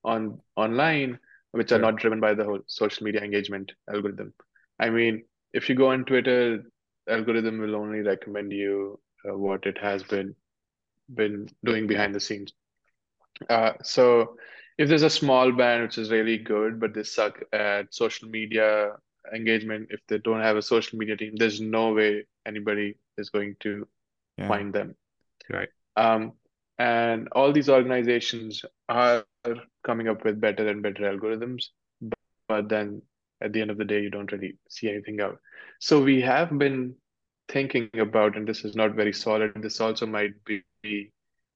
on 0.04 0.40
online, 0.56 1.20
which 1.52 1.72
are 1.72 1.80
not 1.80 1.98
driven 1.98 2.20
by 2.20 2.34
the 2.34 2.44
whole 2.44 2.60
social 2.68 3.04
media 3.06 3.22
engagement 3.22 3.72
algorithm? 3.94 4.34
I 4.80 4.90
mean, 4.90 5.24
if 5.54 5.70
you 5.70 5.76
go 5.76 5.92
on 5.92 6.06
Twitter, 6.06 6.64
algorithm 7.10 7.60
will 7.60 7.76
only 7.76 8.02
recommend 8.02 8.52
you 8.52 9.00
uh, 9.28 9.38
what 9.38 9.66
it 9.66 9.78
has 9.78 10.04
been 10.04 10.36
been 11.14 11.48
doing 11.64 11.88
behind 11.88 12.14
the 12.14 12.20
scenes. 12.20 12.54
Uh, 13.50 13.74
so 13.84 14.36
if 14.78 14.88
there's 14.90 15.04
a 15.04 15.10
small 15.10 15.52
band 15.52 15.84
which 15.84 15.98
is 15.98 16.12
really 16.12 16.38
good, 16.38 16.80
but 16.80 16.94
they 16.94 17.04
suck 17.04 17.42
at 17.52 17.94
social 17.94 18.30
media 18.30 18.92
engagement, 19.34 19.88
if 19.90 20.00
they 20.08 20.20
don't 20.20 20.42
have 20.42 20.56
a 20.56 20.62
social 20.62 20.98
media 20.98 21.18
team, 21.18 21.36
there's 21.36 21.60
no 21.60 21.94
way 21.94 22.26
anybody 22.46 22.96
is 23.18 23.30
going 23.30 23.56
to 23.60 23.88
yeah. 24.38 24.48
find 24.48 24.74
them. 24.74 24.96
Right. 25.50 25.70
Um, 25.96 26.34
and 26.78 27.28
all 27.32 27.52
these 27.52 27.70
organizations 27.70 28.64
are 28.88 29.26
coming 29.84 30.08
up 30.08 30.24
with 30.24 30.40
better 30.40 30.68
and 30.68 30.84
better 30.84 31.04
algorithms, 31.12 31.70
but, 32.02 32.20
but 32.48 32.70
then 32.70 33.02
at 33.42 33.54
the 33.54 33.62
end 33.62 33.72
of 33.72 33.78
the 33.78 33.86
day, 33.86 34.02
you 34.02 34.12
don't 34.12 34.32
really 34.32 34.58
see 34.70 34.90
anything 34.90 35.20
out. 35.22 35.40
So 35.80 36.02
we 36.02 36.22
have 36.22 36.56
been 36.58 36.96
thinking 37.50 37.90
about, 37.98 38.36
and 38.36 38.48
this 38.48 38.64
is 38.64 38.76
not 38.76 38.94
very 38.94 39.14
solid, 39.14 39.54
this 39.56 39.82
also 39.82 40.06
might 40.06 40.34
be 40.46 40.64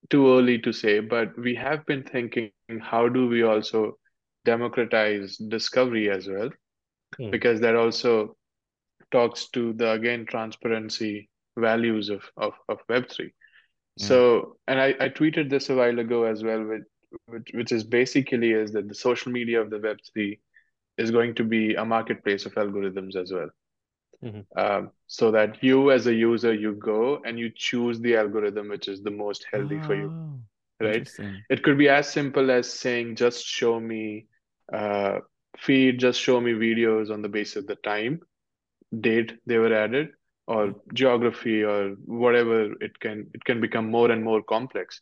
too 0.09 0.27
early 0.35 0.57
to 0.59 0.73
say, 0.73 0.99
but 0.99 1.37
we 1.37 1.53
have 1.55 1.85
been 1.85 2.03
thinking 2.03 2.51
how 2.79 3.09
do 3.09 3.27
we 3.27 3.43
also 3.43 3.97
democratize 4.45 5.37
discovery 5.37 6.09
as 6.09 6.27
well? 6.27 6.49
Mm. 7.19 7.31
Because 7.31 7.59
that 7.61 7.75
also 7.75 8.37
talks 9.11 9.49
to 9.49 9.73
the 9.73 9.91
again 9.91 10.25
transparency 10.25 11.29
values 11.57 12.09
of, 12.09 12.23
of, 12.37 12.53
of 12.69 12.79
Web3. 12.89 13.31
Yeah. 13.97 14.05
So, 14.07 14.57
and 14.67 14.79
I, 14.79 14.95
I 14.99 15.09
tweeted 15.09 15.49
this 15.49 15.69
a 15.69 15.75
while 15.75 15.99
ago 15.99 16.23
as 16.23 16.43
well, 16.43 16.63
with, 16.63 16.83
which, 17.25 17.51
which 17.53 17.71
is 17.71 17.83
basically 17.83 18.51
is 18.51 18.71
that 18.71 18.87
the 18.87 18.95
social 18.95 19.31
media 19.31 19.61
of 19.61 19.69
the 19.69 19.77
Web3 19.77 20.39
is 20.97 21.11
going 21.11 21.35
to 21.35 21.43
be 21.43 21.75
a 21.75 21.83
marketplace 21.83 22.45
of 22.45 22.53
algorithms 22.55 23.15
as 23.15 23.31
well. 23.31 23.49
Mm-hmm. 24.23 24.59
Um, 24.59 24.91
so 25.07 25.31
that 25.31 25.63
you 25.63 25.91
as 25.91 26.05
a 26.05 26.13
user 26.13 26.53
you 26.53 26.73
go 26.73 27.21
and 27.25 27.39
you 27.39 27.51
choose 27.55 27.99
the 27.99 28.15
algorithm 28.15 28.69
which 28.69 28.87
is 28.87 29.01
the 29.01 29.09
most 29.09 29.47
healthy 29.51 29.79
oh, 29.81 29.83
for 29.83 29.95
you 29.95 30.13
oh, 30.13 30.39
right? 30.81 31.09
It 31.49 31.63
could 31.63 31.77
be 31.77 31.89
as 31.89 32.09
simple 32.09 32.51
as 32.51 32.71
saying 32.71 33.15
just 33.15 33.45
show 33.45 33.79
me 33.79 34.27
uh, 34.73 35.19
feed 35.57 35.99
just 35.99 36.19
show 36.19 36.39
me 36.39 36.53
videos 36.53 37.11
on 37.11 37.21
the 37.21 37.29
basis 37.29 37.57
of 37.57 37.67
the 37.67 37.75
time 37.75 38.19
date 38.99 39.33
they 39.45 39.57
were 39.57 39.73
added 39.73 40.09
or 40.47 40.75
geography 40.93 41.63
or 41.63 41.91
whatever 42.05 42.73
it 42.81 42.99
can 42.99 43.29
it 43.33 43.43
can 43.45 43.61
become 43.61 43.89
more 43.89 44.11
and 44.11 44.23
more 44.23 44.41
complex. 44.43 45.01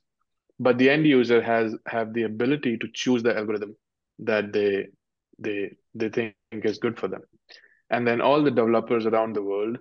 But 0.60 0.78
the 0.78 0.90
end 0.90 1.08
user 1.08 1.42
has 1.42 1.76
have 1.88 2.14
the 2.14 2.24
ability 2.24 2.78
to 2.78 2.88
choose 2.94 3.24
the 3.24 3.36
algorithm 3.36 3.76
that 4.20 4.52
they 4.54 4.88
they 5.40 5.76
they 5.96 6.10
think 6.10 6.36
is 6.52 6.78
good 6.78 7.00
for 7.00 7.08
them. 7.08 7.22
And 7.90 8.06
then 8.08 8.22
all 8.22 8.44
the 8.44 8.52
developers 8.52 9.06
around 9.06 9.36
the 9.36 9.42
world 9.42 9.78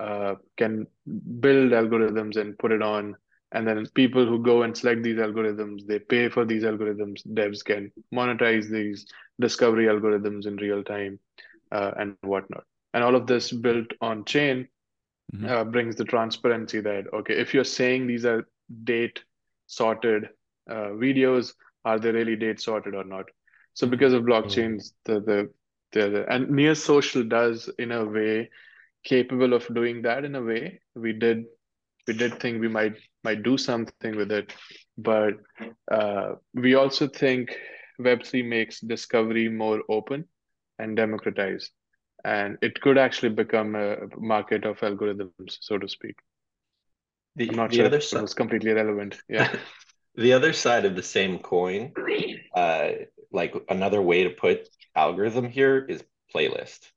uh, 0.00 0.34
can 0.56 0.86
build 1.40 1.72
algorithms 1.72 2.36
and 2.36 2.58
put 2.58 2.72
it 2.72 2.82
on 2.82 3.16
and 3.52 3.66
then 3.66 3.86
people 3.94 4.26
who 4.26 4.42
go 4.42 4.62
and 4.62 4.76
select 4.76 5.02
these 5.02 5.18
algorithms 5.18 5.86
they 5.86 5.98
pay 5.98 6.28
for 6.28 6.44
these 6.44 6.62
algorithms 6.62 7.26
devs 7.28 7.64
can 7.64 7.90
monetize 8.14 8.68
these 8.68 9.06
discovery 9.40 9.86
algorithms 9.86 10.46
in 10.46 10.56
real 10.56 10.82
time 10.82 11.18
uh, 11.72 11.92
and 11.98 12.16
whatnot. 12.22 12.64
And 12.94 13.04
all 13.04 13.14
of 13.14 13.26
this 13.26 13.52
built 13.52 13.88
on 14.00 14.24
chain 14.24 14.68
mm-hmm. 15.34 15.46
uh, 15.46 15.64
brings 15.64 15.96
the 15.96 16.04
transparency 16.04 16.80
that 16.80 17.04
okay 17.12 17.34
if 17.34 17.54
you're 17.54 17.64
saying 17.64 18.06
these 18.06 18.24
are 18.24 18.46
date 18.84 19.22
sorted 19.66 20.28
uh, 20.70 20.90
videos 21.04 21.52
are 21.84 21.98
they 21.98 22.10
really 22.10 22.36
date 22.36 22.60
sorted 22.60 22.94
or 22.94 23.04
not? 23.04 23.26
So 23.74 23.86
because 23.86 24.12
of 24.12 24.24
blockchains 24.24 24.92
the, 25.04 25.20
the 25.20 25.50
the 25.92 26.26
and 26.28 26.50
near 26.50 26.74
social 26.74 27.22
does 27.22 27.70
in 27.78 27.92
a 27.92 28.04
way 28.04 28.50
capable 29.04 29.54
of 29.54 29.72
doing 29.72 30.02
that 30.02 30.24
in 30.24 30.34
a 30.34 30.42
way. 30.42 30.80
We 30.94 31.12
did 31.12 31.44
we 32.06 32.14
did 32.14 32.38
think 32.40 32.60
we 32.60 32.68
might 32.68 32.96
might 33.26 33.42
do 33.48 33.56
something 33.56 34.16
with 34.16 34.32
it 34.38 34.54
but 34.98 35.34
uh, 35.98 36.32
we 36.54 36.74
also 36.74 37.08
think 37.08 37.56
web3 38.00 38.44
makes 38.56 38.80
discovery 38.80 39.48
more 39.48 39.82
open 39.88 40.24
and 40.78 40.96
democratized 40.96 41.70
and 42.24 42.58
it 42.68 42.80
could 42.80 42.98
actually 42.98 43.34
become 43.42 43.74
a 43.74 43.96
market 44.34 44.64
of 44.64 44.78
algorithms 44.80 45.58
so 45.60 45.78
to 45.78 45.88
speak 45.88 46.16
the, 47.36 47.48
I'm 47.50 47.56
not 47.56 47.70
the 47.70 47.76
sure 47.76 47.86
other 47.86 48.00
side 48.00 48.22
was 48.22 48.34
completely 48.34 48.72
relevant 48.72 49.20
yeah 49.28 49.54
the 50.26 50.32
other 50.32 50.52
side 50.52 50.84
of 50.84 50.96
the 50.96 51.02
same 51.02 51.38
coin 51.38 51.92
uh, 52.54 52.90
like 53.30 53.54
another 53.68 54.00
way 54.02 54.24
to 54.24 54.30
put 54.30 54.68
algorithm 54.94 55.48
here 55.48 55.84
is 55.88 56.02
playlist. 56.34 56.90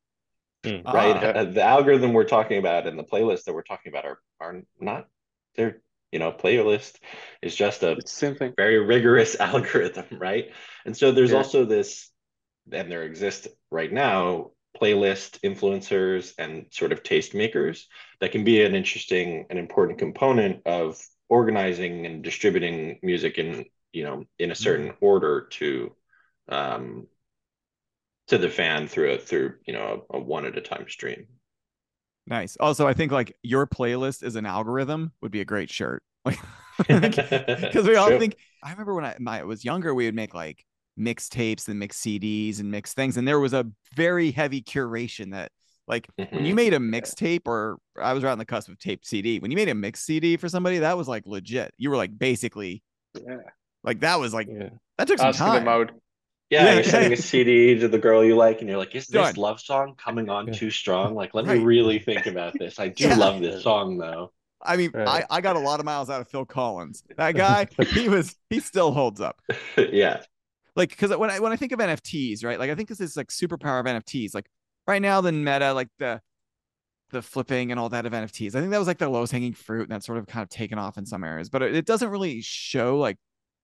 Mm. 0.63 0.83
Right? 0.85 1.35
Ah. 1.35 1.43
The 1.43 1.61
algorithm 1.61 2.13
we're 2.13 2.23
talking 2.23 2.57
about 2.57 2.87
and 2.87 2.97
the 2.97 3.03
playlist 3.03 3.43
that 3.45 3.53
we're 3.53 3.63
talking 3.63 3.91
about 3.91 4.05
are 4.05 4.19
are 4.39 4.61
not 4.79 5.07
they're 5.55 5.81
you 6.11 6.19
know 6.19 6.31
playlist 6.31 6.95
is 7.41 7.55
just 7.55 7.83
a 7.83 7.97
very 8.57 8.79
rigorous 8.79 9.35
algorithm 9.39 10.05
right 10.19 10.51
and 10.85 10.95
so 10.95 11.11
there's 11.11 11.31
yeah. 11.31 11.37
also 11.37 11.65
this 11.65 12.09
and 12.71 12.91
there 12.91 13.03
exist 13.03 13.47
right 13.71 13.91
now 13.91 14.51
playlist 14.79 15.39
influencers 15.41 16.33
and 16.37 16.65
sort 16.71 16.91
of 16.91 17.03
taste 17.03 17.33
makers 17.33 17.87
that 18.21 18.31
can 18.31 18.43
be 18.43 18.63
an 18.63 18.75
interesting 18.75 19.45
and 19.49 19.57
important 19.57 19.97
component 19.97 20.61
of 20.65 21.01
organizing 21.27 22.05
and 22.05 22.23
distributing 22.23 22.99
music 23.01 23.37
in 23.37 23.65
you 23.91 24.03
know 24.03 24.23
in 24.37 24.51
a 24.51 24.55
certain 24.55 24.89
mm. 24.89 24.95
order 25.01 25.47
to 25.49 25.95
um, 26.49 27.07
to 28.27 28.37
the 28.37 28.49
fan 28.49 28.87
through 28.87 29.11
a 29.11 29.17
through 29.17 29.55
you 29.65 29.73
know 29.73 30.05
a, 30.11 30.17
a 30.17 30.19
one 30.19 30.45
at 30.45 30.57
a 30.57 30.61
time 30.61 30.87
stream. 30.89 31.27
Nice. 32.29 32.55
Also, 32.59 32.87
I 32.87 32.93
think 32.93 33.11
like 33.11 33.35
your 33.43 33.67
playlist 33.67 34.23
is 34.23 34.35
an 34.37 34.45
algorithm 34.45 35.11
would 35.21 35.31
be 35.31 35.41
a 35.41 35.45
great 35.45 35.69
shirt. 35.69 36.03
because 36.77 36.87
we 37.87 37.95
all 37.97 38.07
True. 38.07 38.19
think. 38.19 38.37
I 38.63 38.71
remember 38.71 38.93
when 38.93 39.03
I, 39.05 39.15
my, 39.19 39.39
I 39.41 39.43
was 39.43 39.65
younger, 39.65 39.93
we 39.93 40.05
would 40.05 40.15
make 40.15 40.33
like 40.33 40.63
mixtapes 40.97 41.67
and 41.67 41.79
mix 41.79 41.99
CDs 42.01 42.59
and 42.59 42.69
mix 42.71 42.93
things, 42.93 43.17
and 43.17 43.27
there 43.27 43.39
was 43.39 43.53
a 43.53 43.65
very 43.95 44.31
heavy 44.31 44.61
curation 44.61 45.31
that 45.31 45.51
Like 45.87 46.07
when 46.15 46.45
you 46.45 46.53
Mhm. 46.53 46.55
made 46.55 46.73
a 46.75 46.77
mixtape, 46.79 47.47
or 47.47 47.79
I 47.99 48.13
was 48.13 48.23
right 48.23 48.31
on 48.31 48.37
the 48.37 48.45
cusp 48.45 48.69
of 48.69 48.77
tape 48.77 49.03
CD. 49.05 49.39
When 49.39 49.49
you 49.49 49.57
made 49.57 49.69
a 49.69 49.73
mix 49.75 50.01
CD 50.01 50.37
for 50.37 50.47
somebody, 50.47 50.77
that 50.79 50.95
was 50.97 51.07
like 51.07 51.25
legit. 51.25 51.73
You 51.79 51.89
were 51.89 51.97
like 51.97 52.15
basically 52.15 52.83
Yeah. 53.15 53.37
like 53.83 54.01
that 54.01 54.19
was 54.19 54.31
like 54.33 54.47
Yeah. 54.51 54.69
that 54.99 55.07
took 55.07 55.17
some 55.17 55.29
Asking 55.29 55.47
time. 55.65 55.89
Yeah, 56.49 56.69
Yeah, 56.69 56.73
you're 56.73 56.83
sending 56.83 57.13
a 57.13 57.17
CD 57.17 57.79
to 57.79 57.87
the 57.87 57.99
girl 57.99 58.23
you 58.23 58.35
like, 58.35 58.59
and 58.59 58.69
you're 58.69 58.77
like, 58.79 58.95
"Is 58.95 59.09
this 59.09 59.35
Done. 59.35 59.37
love 59.37 59.59
song 59.61 59.95
coming 59.95 60.29
on 60.29 60.49
too 60.51 60.71
strong? 60.71 61.13
Like, 61.15 61.33
let 61.35 61.45
Right. 61.45 61.47
me 61.47 61.57
really 61.57 61.99
think 61.99 62.25
about 62.25 62.57
this. 62.57 62.79
I 62.79 62.87
do 62.89 63.13
Yeah. 63.15 63.15
love 63.15 63.39
this 63.39 63.61
song, 63.61 63.97
though." 63.97 64.33
I 64.61 64.75
mean, 64.75 64.93
Right. 64.93 65.05
I, 65.05 65.23
I 65.29 65.41
got 65.41 65.55
a 65.55 65.59
lot 65.59 65.79
of 65.79 65.85
miles 65.85 66.09
out 66.09 66.19
of 66.21 66.27
Phil 66.27 66.45
Collins. 66.45 67.03
That 67.17 67.33
guy, 67.33 67.67
he 67.93 68.09
was 68.09 68.35
he 68.49 68.59
still 68.59 68.91
holds 68.91 69.21
up. 69.21 69.41
yeah, 69.91 70.23
Like 70.75 70.89
because 70.89 71.15
when 71.17 71.29
I 71.29 71.39
when 71.39 71.51
I 71.51 71.55
think 71.55 71.71
of 71.71 71.79
NFTs, 71.81 72.43
right? 72.43 72.59
Like 72.59 72.69
I 72.69 72.75
think 72.75 72.89
this 72.89 73.01
is 73.01 73.17
like 73.17 73.27
superpower 73.29 73.79
of 73.79 73.87
NFTs. 73.87 74.33
Like 74.33 74.47
right 74.87 75.01
now, 75.01 75.21
the 75.21 75.31
meta, 75.31 75.73
like 75.73 75.89
the 75.97 76.21
the 77.11 77.21
flipping 77.21 77.71
and 77.71 77.79
all 77.79 77.89
that 77.89 78.05
of 78.05 78.13
NFTs. 78.13 78.55
I 78.55 78.61
think 78.61 78.71
that 78.71 78.79
was 78.79 78.87
like 78.87 78.99
the 78.99 79.09
lowest 79.09 79.33
hanging 79.33 79.53
fruit, 79.53 79.83
and 79.83 79.91
that's 79.91 80.05
sort 80.05 80.19
of 80.19 80.27
kind 80.27 80.43
of 80.43 80.49
taken 80.49 80.79
off 80.79 80.97
in 80.97 81.05
some 81.05 81.23
areas. 81.23 81.49
But 81.49 81.63
it, 81.63 81.75
it 81.75 81.85
doesn't 81.85 82.09
really 82.09 82.41
show 82.41 82.97
like 82.99 83.17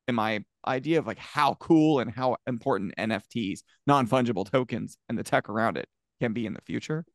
in 0.08 0.15
my 0.15 0.44
idea 0.68 1.00
of 1.00 1.08
like 1.08 1.18
how 1.20 1.56
cool 1.56 2.00
and 2.00 2.12
how 2.12 2.38
important 2.48 2.94
NFTs, 2.98 3.60
non 3.88 4.08
fungible 4.08 4.50
tokens, 4.50 4.98
and 5.10 5.18
the 5.18 5.24
tech 5.24 5.50
around 5.50 5.78
it 5.78 5.88
can 6.22 6.34
be 6.34 6.46
in 6.46 6.54
the 6.54 6.62
future. 6.62 7.06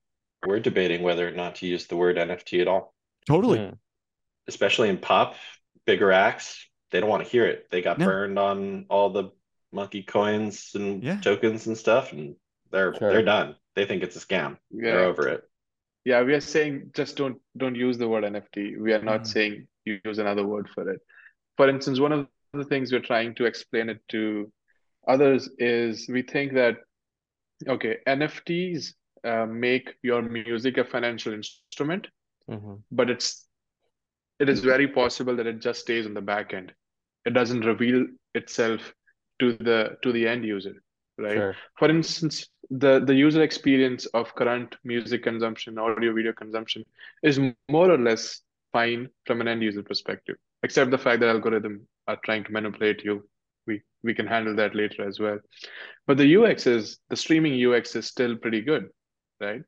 we're 0.46 0.58
debating 0.58 1.02
whether 1.02 1.28
or 1.28 1.32
not 1.32 1.56
to 1.56 1.66
use 1.66 1.86
the 1.86 1.96
word 1.96 2.16
NFT 2.16 2.62
at 2.62 2.68
all, 2.68 2.94
Totally. 3.26 3.58
Mm. 3.58 3.76
especially 4.48 4.88
in 4.88 4.96
pop. 4.96 5.34
Bigger 5.86 6.12
acts, 6.12 6.66
they 6.90 7.00
don't 7.00 7.10
want 7.10 7.22
to 7.22 7.28
hear 7.28 7.46
it. 7.46 7.68
They 7.70 7.82
got 7.82 7.98
No. 7.98 8.06
burned 8.06 8.38
on 8.38 8.86
all 8.88 9.10
the 9.10 9.30
monkey 9.72 10.02
coins 10.02 10.70
and 10.74 11.02
Yeah. 11.02 11.20
tokens 11.20 11.66
and 11.66 11.76
stuff, 11.76 12.12
and 12.14 12.36
they're 12.70 12.94
Sure. 12.94 13.12
they're 13.12 13.22
done. 13.24 13.56
They 13.74 13.84
think 13.84 14.02
it's 14.02 14.16
a 14.16 14.18
scam. 14.26 14.56
They're 14.70 15.04
over 15.04 15.28
it. 15.28 15.42
Yeah, 16.06 16.22
we 16.22 16.32
are 16.32 16.40
saying 16.40 16.92
just 16.94 17.16
don't 17.18 17.38
don't 17.56 17.74
use 17.74 17.98
the 17.98 18.08
word 18.08 18.24
NFT. 18.24 18.76
We 18.80 18.94
are 18.94 19.02
not 19.02 19.22
Mm. 19.22 19.26
saying 19.26 19.68
you 19.84 20.00
use 20.04 20.18
another 20.18 20.46
word 20.46 20.68
for 20.70 20.88
it. 20.90 21.00
For 21.58 21.68
instance, 21.68 22.00
one 22.00 22.12
of 22.12 22.28
the 22.52 22.64
things 22.64 22.92
we're 22.92 23.00
trying 23.00 23.34
to 23.36 23.44
explain 23.44 23.88
it 23.88 24.00
to 24.08 24.50
others 25.06 25.48
is 25.58 26.08
we 26.08 26.22
think 26.22 26.54
that 26.54 26.76
okay, 27.68 27.98
NFTs 28.06 28.94
uh, 29.24 29.44
make 29.46 29.94
your 30.02 30.22
music 30.22 30.78
a 30.78 30.84
financial 30.84 31.32
instrument, 31.34 32.08
Mhm. 32.48 32.82
but 32.90 33.10
it's 33.10 33.46
it 34.38 34.48
is 34.48 34.60
very 34.60 34.88
possible 34.88 35.36
that 35.36 35.46
it 35.46 35.58
just 35.60 35.80
stays 35.80 36.06
on 36.06 36.14
the 36.14 36.22
back 36.22 36.54
end. 36.54 36.72
It 37.26 37.34
doesn't 37.34 37.66
reveal 37.66 38.06
itself 38.34 38.94
to 39.38 39.52
the 39.52 39.98
to 40.02 40.12
the 40.12 40.26
end 40.26 40.44
user, 40.44 40.82
right? 41.18 41.36
Sure. 41.36 41.56
For 41.78 41.90
instance, 41.90 42.48
the 42.70 43.00
the 43.00 43.14
user 43.14 43.42
experience 43.42 44.06
of 44.06 44.34
current 44.34 44.74
music 44.82 45.22
consumption, 45.22 45.78
audio 45.78 46.14
video 46.14 46.32
consumption 46.32 46.84
is 47.22 47.38
more 47.68 47.90
or 47.90 47.98
less 47.98 48.40
fine 48.72 49.10
from 49.26 49.40
an 49.42 49.48
end 49.48 49.62
user 49.62 49.82
perspective, 49.82 50.36
except 50.62 50.90
the 50.90 50.98
fact 50.98 51.20
that 51.20 51.28
algorithm 51.28 51.86
are 52.10 52.20
trying 52.24 52.44
to 52.44 52.52
manipulate 52.52 53.04
you. 53.04 53.16
We 53.66 53.82
we 54.02 54.14
can 54.14 54.26
handle 54.26 54.56
that 54.56 54.74
later 54.74 55.06
as 55.06 55.20
well. 55.20 55.38
But 56.06 56.18
the 56.18 56.30
UX 56.36 56.66
is 56.66 56.98
the 57.10 57.16
streaming 57.16 57.54
UX 57.54 57.96
is 57.96 58.06
still 58.06 58.36
pretty 58.36 58.62
good, 58.62 58.88
right? 59.40 59.62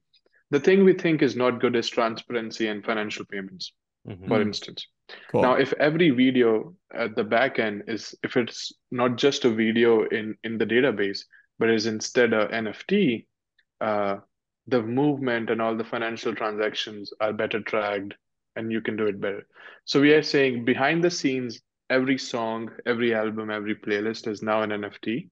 The 0.51 0.61
thing 0.61 0.85
we 0.85 0.93
think 0.93 1.23
is 1.23 1.37
not 1.37 1.61
good 1.61 1.77
is 1.77 1.89
transparency 1.89 2.69
and 2.69 2.85
financial 2.85 3.25
payments, 3.25 3.73
Mhm. 4.09 4.29
for 4.29 4.41
instance. 4.41 4.87
Cool. 5.31 5.43
Now, 5.43 5.55
if 5.55 5.73
every 5.89 6.11
video 6.11 6.77
at 7.05 7.15
the 7.17 7.25
back 7.25 7.59
end 7.59 7.85
is, 7.87 8.15
if 8.23 8.37
it's 8.37 8.73
not 8.91 9.17
just 9.17 9.45
a 9.45 9.51
video 9.51 9.93
in 10.19 10.37
in 10.49 10.59
the 10.59 10.67
database, 10.67 11.25
but 11.59 11.71
is 11.71 11.87
instead 11.87 12.33
a 12.33 12.49
NFT, 12.63 13.27
uh, 13.81 14.17
the 14.67 14.83
movement 14.83 15.51
and 15.51 15.61
all 15.63 15.77
the 15.77 15.85
financial 15.85 16.35
transactions 16.35 17.13
are 17.21 17.33
better 17.33 17.61
tracked, 17.61 18.15
and 18.57 18.73
you 18.73 18.81
can 18.81 18.97
do 18.97 19.07
it 19.07 19.21
better. 19.21 19.47
So 19.85 20.01
we 20.01 20.13
are 20.15 20.23
saying 20.23 20.65
behind 20.65 21.03
the 21.03 21.11
scenes, 21.11 21.61
every 21.93 22.19
song, 22.19 22.71
every 22.87 23.15
album, 23.15 23.51
every 23.51 23.77
playlist 23.77 24.29
is 24.29 24.43
now 24.43 24.63
an 24.63 24.73
NFT. 24.73 25.31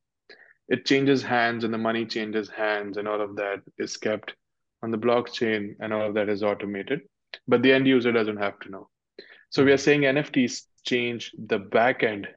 It 0.69 0.87
changes 0.87 1.23
hands, 1.23 1.65
and 1.65 1.75
the 1.75 1.79
money 1.79 2.07
changes 2.07 2.49
hands, 2.51 2.97
and 2.99 3.09
all 3.09 3.21
of 3.21 3.37
that 3.37 3.61
is 3.79 3.97
kept 3.97 4.35
on 4.83 4.91
the 4.91 4.99
blockchain, 4.99 5.75
and 5.81 5.93
all 5.93 6.07
of 6.09 6.15
that 6.15 6.29
is 6.29 6.43
automated. 6.43 7.01
But 7.49 7.63
the 7.63 7.73
end 7.73 7.87
user 7.87 8.13
doesn't 8.13 8.39
have 8.39 8.59
to 8.61 8.71
know. 8.71 8.89
So 9.51 9.65
we 9.65 9.73
are 9.73 9.79
saying 9.87 10.03
NFTs 10.03 10.65
change 10.85 11.33
the 11.39 11.59
back 11.59 12.03
end 12.03 12.29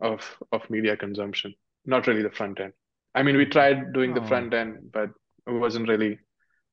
of 0.00 0.36
of 0.52 0.68
media 0.70 0.96
consumption, 0.96 1.54
not 1.86 2.06
really 2.06 2.22
the 2.22 2.30
front 2.30 2.60
end. 2.60 2.72
I 3.14 3.22
mean, 3.22 3.36
we 3.36 3.46
tried 3.46 3.92
doing 3.92 4.14
the 4.14 4.20
Oh. 4.20 4.26
front 4.32 4.54
end, 4.54 4.90
but 4.92 5.10
it 5.46 5.52
wasn't 5.52 5.88
really 5.88 6.18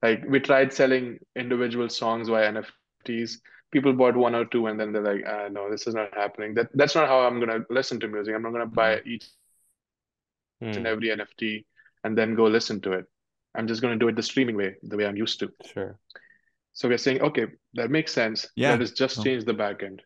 like 0.04 0.24
we 0.28 0.40
tried 0.40 0.74
selling 0.74 1.20
individual 1.36 1.90
songs 1.90 2.30
via 2.30 2.48
NFTs. 2.50 3.40
People 3.72 3.94
bought 3.94 4.16
one 4.16 4.34
or 4.36 4.46
two, 4.46 4.68
and 4.68 4.80
then 4.80 4.94
they're 4.94 5.02
like, 5.04 5.24
ah, 5.28 5.48
"No, 5.50 5.70
this 5.70 5.88
is 5.88 5.94
not 5.94 6.14
happening. 6.14 6.54
That 6.54 6.70
that's 6.74 6.96
not 6.96 7.08
how 7.08 7.20
I'm 7.22 7.40
gonna 7.40 7.66
listen 7.70 8.00
to 8.00 8.08
music. 8.08 8.34
I'm 8.34 8.42
not 8.42 8.52
gonna 8.54 8.66
buy 8.66 9.02
each 9.06 9.26
and 10.62 10.76
Mm. 10.76 10.86
every 10.86 11.10
NFT 11.12 11.66
and 12.04 12.18
then 12.18 12.34
go 12.36 12.46
listen 12.46 12.82
to 12.82 12.94
it. 12.94 13.06
I'm 13.56 13.68
just 13.68 13.82
gonna 13.82 13.98
do 13.98 14.08
it 14.08 14.16
the 14.16 14.24
streaming 14.24 14.56
way, 14.56 14.76
the 14.84 14.96
way 14.98 15.06
I'm 15.06 15.18
used 15.18 15.40
to." 15.40 15.52
Sure. 15.66 16.00
So 16.74 16.88
we're 16.88 16.98
saying, 16.98 17.22
okay, 17.22 17.48
that 17.74 17.90
makes 17.92 18.12
sense. 18.14 18.48
Yeah. 18.56 18.72
Let 18.72 18.82
us 18.82 18.92
just 18.92 19.20
Oh. 19.20 19.24
change 19.24 19.46
the 19.46 19.54
back 19.54 19.84
end. 19.84 20.02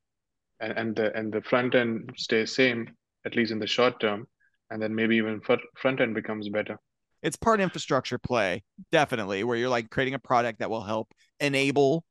And 0.60 0.74
and 0.78 0.95
the 0.95 1.15
and 1.17 1.32
the 1.34 1.41
front 1.41 1.76
end 1.76 2.12
stays 2.17 2.54
same, 2.56 2.95
at 3.26 3.36
least 3.36 3.52
in 3.52 3.60
the 3.60 3.67
short 3.67 4.00
term, 4.00 4.28
and 4.69 4.82
then 4.82 4.93
maybe 4.95 5.17
even 5.17 5.41
fr- 5.41 5.67
front 5.78 6.02
end 6.02 6.15
becomes 6.15 6.50
better. 6.50 6.78
it's 7.24 7.36
part 7.36 7.62
infrastructure 7.62 8.17
play, 8.17 8.63
definitely, 8.91 9.43
where 9.43 9.56
you're 9.56 9.69
like 9.69 9.91
creating 9.91 10.15
a 10.15 10.19
product 10.19 10.58
that 10.58 10.71
will 10.71 10.82
help 10.82 11.13
enable 11.39 12.04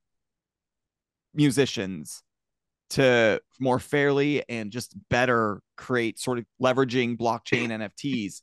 musicians 1.34 2.22
to 2.90 3.40
more 3.60 3.78
fairly 3.78 4.42
and 4.48 4.70
just 4.72 4.94
better 5.10 5.60
create 5.76 6.18
sort 6.18 6.38
of 6.38 6.44
leveraging 6.60 7.16
blockchain 7.16 7.68
NFTs 7.70 8.42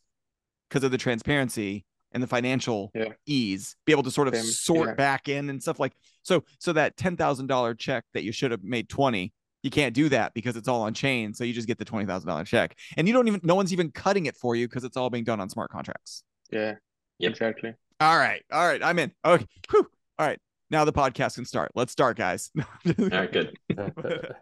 because 0.70 0.84
of 0.84 0.92
the 0.92 0.98
transparency 0.98 1.86
and 2.14 2.24
the 2.24 2.28
financial 2.28 2.92
Yeah. 2.96 3.10
ease, 3.26 3.76
be 3.86 3.92
able 3.92 4.04
to 4.04 4.12
sort 4.12 4.30
of 4.30 4.36
Same, 4.36 4.46
sort 4.46 4.88
yeah. 4.90 4.96
back 4.96 5.28
in 5.28 5.50
and 5.50 5.62
stuff 5.62 5.80
like 5.80 5.94
so. 6.24 6.44
So 6.60 6.72
that 6.74 6.96
ten 6.98 7.18
thousand 7.18 7.48
dollar 7.48 7.74
check 7.76 8.06
that 8.14 8.24
you 8.24 8.32
should 8.32 8.52
have 8.52 8.64
made 8.64 8.88
twenty, 8.88 9.34
you 9.64 9.70
can't 9.70 9.94
do 9.94 10.08
that 10.10 10.34
because 10.34 10.56
it's 10.56 10.70
all 10.70 10.84
on 10.84 10.94
chain. 10.94 11.34
So 11.34 11.44
you 11.44 11.52
just 11.54 11.68
get 11.68 11.78
the 11.78 11.86
twenty 11.86 12.06
thousand 12.06 12.30
dollar 12.30 12.46
check, 12.46 12.78
and 12.96 13.08
you 13.08 13.14
don't 13.14 13.28
even 13.28 13.42
no 13.44 13.56
one's 13.56 13.74
even 13.74 13.92
cutting 13.92 14.26
it 14.26 14.38
for 14.38 14.56
you 14.56 14.68
because 14.70 14.86
it's 14.86 14.96
all 14.96 15.10
being 15.10 15.26
done 15.26 15.42
on 15.42 15.50
smart 15.50 15.70
contracts. 15.70 16.24
Yeah, 16.50 16.76
Yep. 17.20 17.32
exactly. 17.32 17.74
All 18.00 18.18
right. 18.18 18.42
All 18.52 18.66
right. 18.66 18.82
I'm 18.82 18.98
in. 19.00 19.12
Okay. 19.26 19.46
Whew. 19.70 19.86
All 20.18 20.26
right. 20.28 20.40
Now 20.70 20.86
the 20.86 20.94
podcast 20.94 21.36
can 21.36 21.46
start. 21.46 21.72
Let's 21.76 21.92
start, 21.92 22.18
guys. 22.18 22.52
All 22.58 22.94
right, 23.10 23.32
good. 23.32 23.58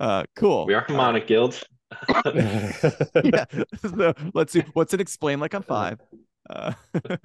uh 0.00 0.24
cool. 0.34 0.66
We 0.66 0.74
are 0.74 0.80
Harmonic 0.80 1.26
Guild. 1.26 1.62
yeah. 2.34 3.44
So 3.80 4.14
let's 4.34 4.52
see. 4.52 4.64
What's 4.72 4.92
it 4.94 5.00
explain 5.00 5.38
like 5.38 5.54
on 5.54 5.62
five? 5.62 6.00
Uh, 6.50 6.72
but 6.92 7.14
uh 7.14 7.20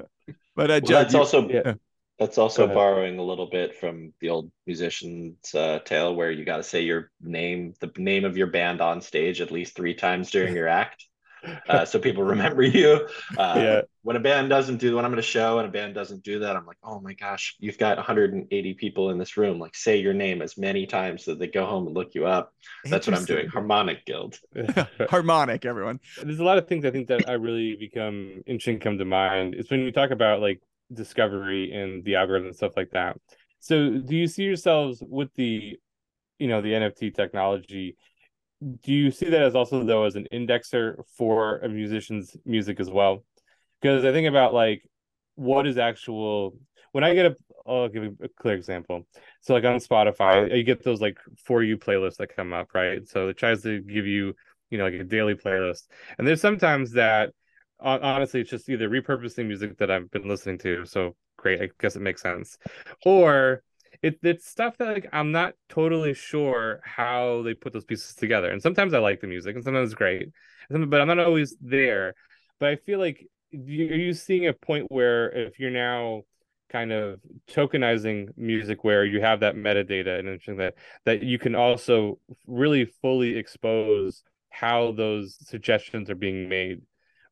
Well, 0.55 0.79
Judd, 0.79 0.89
that's 0.89 1.13
you- 1.13 1.19
also 1.19 1.49
Yeah. 1.49 1.73
that's 2.19 2.37
also 2.37 2.67
borrowing 2.67 3.17
a 3.17 3.23
little 3.23 3.49
bit 3.49 3.75
from 3.75 4.13
the 4.21 4.29
old 4.29 4.51
musician's 4.67 5.55
uh, 5.55 5.79
tale, 5.85 6.13
where 6.15 6.29
you 6.29 6.45
got 6.45 6.57
to 6.57 6.63
say 6.63 6.81
your 6.81 7.09
name, 7.21 7.73
the 7.79 7.91
name 7.97 8.25
of 8.25 8.37
your 8.37 8.47
band 8.47 8.79
on 8.81 9.01
stage 9.01 9.41
at 9.41 9.51
least 9.51 9.75
three 9.75 9.95
times 9.95 10.29
during 10.29 10.53
your 10.55 10.67
act, 10.67 11.07
uh, 11.69 11.85
so 11.85 11.99
people 11.99 12.23
remember 12.23 12.61
you. 12.61 13.07
Uh, 13.37 13.53
Yeah. 13.57 13.81
When 14.01 14.15
a 14.15 14.19
band 14.19 14.49
doesn't 14.49 14.77
do 14.77 14.95
when 14.95 15.05
I'm 15.05 15.13
at 15.13 15.19
a 15.19 15.21
show 15.21 15.59
and 15.59 15.67
a 15.67 15.71
band 15.71 15.93
doesn't 15.93 16.23
do 16.23 16.39
that, 16.39 16.55
I'm 16.55 16.65
like, 16.65 16.77
oh 16.83 16.99
my 17.01 17.13
gosh, 17.13 17.55
you've 17.59 17.77
got 17.77 17.97
180 17.97 18.73
people 18.75 19.09
in 19.09 19.17
this 19.17 19.35
room. 19.37 19.59
Like, 19.59 19.75
say 19.75 19.97
your 19.97 20.13
name 20.13 20.41
as 20.41 20.57
many 20.57 20.87
times 20.87 21.25
so 21.25 21.35
they 21.35 21.47
go 21.47 21.65
home 21.65 21.85
and 21.85 21.95
look 21.95 22.15
you 22.15 22.25
up. 22.25 22.53
That's 22.85 23.07
what 23.07 23.15
I'm 23.15 23.25
doing. 23.25 23.49
Harmonic 23.49 24.05
Guild. 24.05 24.39
Harmonic, 25.09 25.65
everyone. 25.65 25.99
There's 26.23 26.39
a 26.39 26.43
lot 26.43 26.57
of 26.57 26.67
things 26.67 26.85
I 26.85 26.91
think 26.91 27.07
that 27.09 27.29
I 27.29 27.33
really 27.33 27.75
become 27.75 28.41
interesting 28.47 28.79
come 28.79 28.97
to 28.97 29.05
mind. 29.05 29.53
It's 29.53 29.69
when 29.69 29.81
you 29.81 29.91
talk 29.91 30.11
about 30.11 30.41
like 30.41 30.61
discovery 30.93 31.71
and 31.73 32.03
the 32.03 32.15
algorithm 32.15 32.47
and 32.47 32.55
stuff 32.55 32.73
like 32.77 32.91
that. 32.91 33.17
So 33.59 33.97
do 33.97 34.15
you 34.15 34.27
see 34.27 34.43
yourselves 34.43 35.03
with 35.05 35.29
the, 35.35 35.77
you 36.39 36.47
know, 36.47 36.61
the 36.61 36.71
NFT 36.71 37.13
technology? 37.13 37.97
Do 38.61 38.91
you 38.91 39.11
see 39.11 39.29
that 39.29 39.41
as 39.41 39.55
also 39.55 39.83
though 39.83 40.03
as 40.03 40.15
an 40.15 40.27
indexer 40.33 41.03
for 41.17 41.59
a 41.59 41.69
musician's 41.69 42.35
music 42.45 42.79
as 42.79 42.89
well? 42.89 43.23
Because 43.81 44.03
I 44.03 44.11
think 44.11 44.27
about 44.27 44.53
like 44.53 44.83
what 45.35 45.65
is 45.65 45.77
actual 45.77 46.57
when 46.91 47.03
I 47.03 47.13
get 47.13 47.27
a 47.27 47.35
I'll 47.65 47.87
give 47.87 48.03
you 48.03 48.17
a 48.21 48.27
clear 48.27 48.55
example. 48.55 49.07
So 49.41 49.53
like 49.53 49.63
on 49.63 49.77
Spotify, 49.77 50.55
you 50.55 50.63
get 50.63 50.83
those 50.83 51.01
like 51.01 51.19
for 51.37 51.63
you 51.63 51.77
playlists 51.77 52.17
that 52.17 52.35
come 52.35 52.51
up, 52.51 52.73
right? 52.73 53.07
So 53.07 53.29
it 53.29 53.37
tries 53.37 53.61
to 53.63 53.79
give 53.81 54.07
you, 54.07 54.33
you 54.69 54.77
know, 54.77 54.85
like 54.85 54.95
a 54.95 55.03
daily 55.03 55.35
playlist. 55.35 55.83
And 56.17 56.27
there's 56.27 56.41
sometimes 56.41 56.91
that 56.93 57.31
honestly 57.79 58.41
it's 58.41 58.49
just 58.49 58.67
either 58.69 58.89
repurposing 58.89 59.47
music 59.47 59.77
that 59.77 59.91
I've 59.91 60.09
been 60.11 60.27
listening 60.27 60.57
to. 60.59 60.85
So 60.85 61.15
great, 61.37 61.61
I 61.61 61.69
guess 61.79 61.95
it 61.95 62.01
makes 62.01 62.21
sense. 62.21 62.57
Or 63.05 63.63
it, 64.01 64.19
it's 64.23 64.47
stuff 64.47 64.77
that 64.77 64.87
like 64.87 65.09
I'm 65.11 65.31
not 65.31 65.53
totally 65.67 66.13
sure 66.13 66.79
how 66.83 67.41
they 67.43 67.53
put 67.53 67.73
those 67.73 67.85
pieces 67.85 68.15
together. 68.15 68.49
And 68.51 68.61
sometimes 68.61 68.93
I 68.93 68.99
like 68.99 69.21
the 69.21 69.27
music 69.27 69.55
and 69.55 69.63
sometimes 69.63 69.91
it's 69.91 69.97
great. 69.97 70.29
But 70.69 71.01
I'm 71.01 71.07
not 71.07 71.19
always 71.19 71.57
there. 71.59 72.13
But 72.59 72.69
I 72.69 72.75
feel 72.75 72.99
like 72.99 73.25
you- 73.51 73.89
are 73.91 73.95
you 73.95 74.13
seeing 74.13 74.47
a 74.47 74.53
point 74.53 74.85
where 74.91 75.31
if 75.31 75.59
you're 75.59 75.71
now 75.71 76.23
kind 76.69 76.91
of 76.91 77.19
tokenizing 77.49 78.29
music 78.37 78.83
where 78.83 79.03
you 79.03 79.19
have 79.21 79.39
that 79.39 79.55
metadata 79.55 80.19
and 80.19 80.27
interesting 80.27 80.57
that 80.57 80.75
that 81.03 81.23
you 81.23 81.39
can 81.39 81.55
also 81.55 82.19
really 82.45 82.85
fully 83.01 83.35
expose 83.37 84.23
how 84.51 84.91
those 84.91 85.35
suggestions 85.47 86.09
are 86.09 86.15
being 86.15 86.47
made 86.47 86.81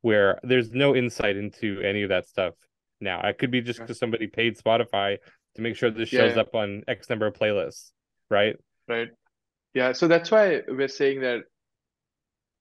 where 0.02 0.40
there's 0.44 0.72
no 0.72 0.96
insight 0.96 1.38
into 1.38 1.80
any 1.82 2.02
of 2.02 2.10
that 2.10 2.28
stuff 2.28 2.56
now 3.00 3.22
it 3.28 3.38
could 3.38 3.52
be 3.52 3.62
just 3.62 3.80
because 3.80 4.00
somebody 4.00 4.26
paid 4.26 4.58
spotify 4.58 5.18
to 5.58 5.62
make 5.62 5.76
sure 5.76 5.90
this 5.92 6.10
shows 6.10 6.36
Yeah. 6.36 6.42
up 6.44 6.56
on 6.56 6.84
x 6.88 7.10
number 7.10 7.28
of 7.28 7.34
playlists 7.34 7.92
right 8.30 8.56
right? 8.88 9.10
Yeah, 9.74 9.92
so 9.92 10.08
that's 10.08 10.32
why 10.32 10.62
we're 10.68 10.88
saying 10.88 11.20
that 11.22 11.42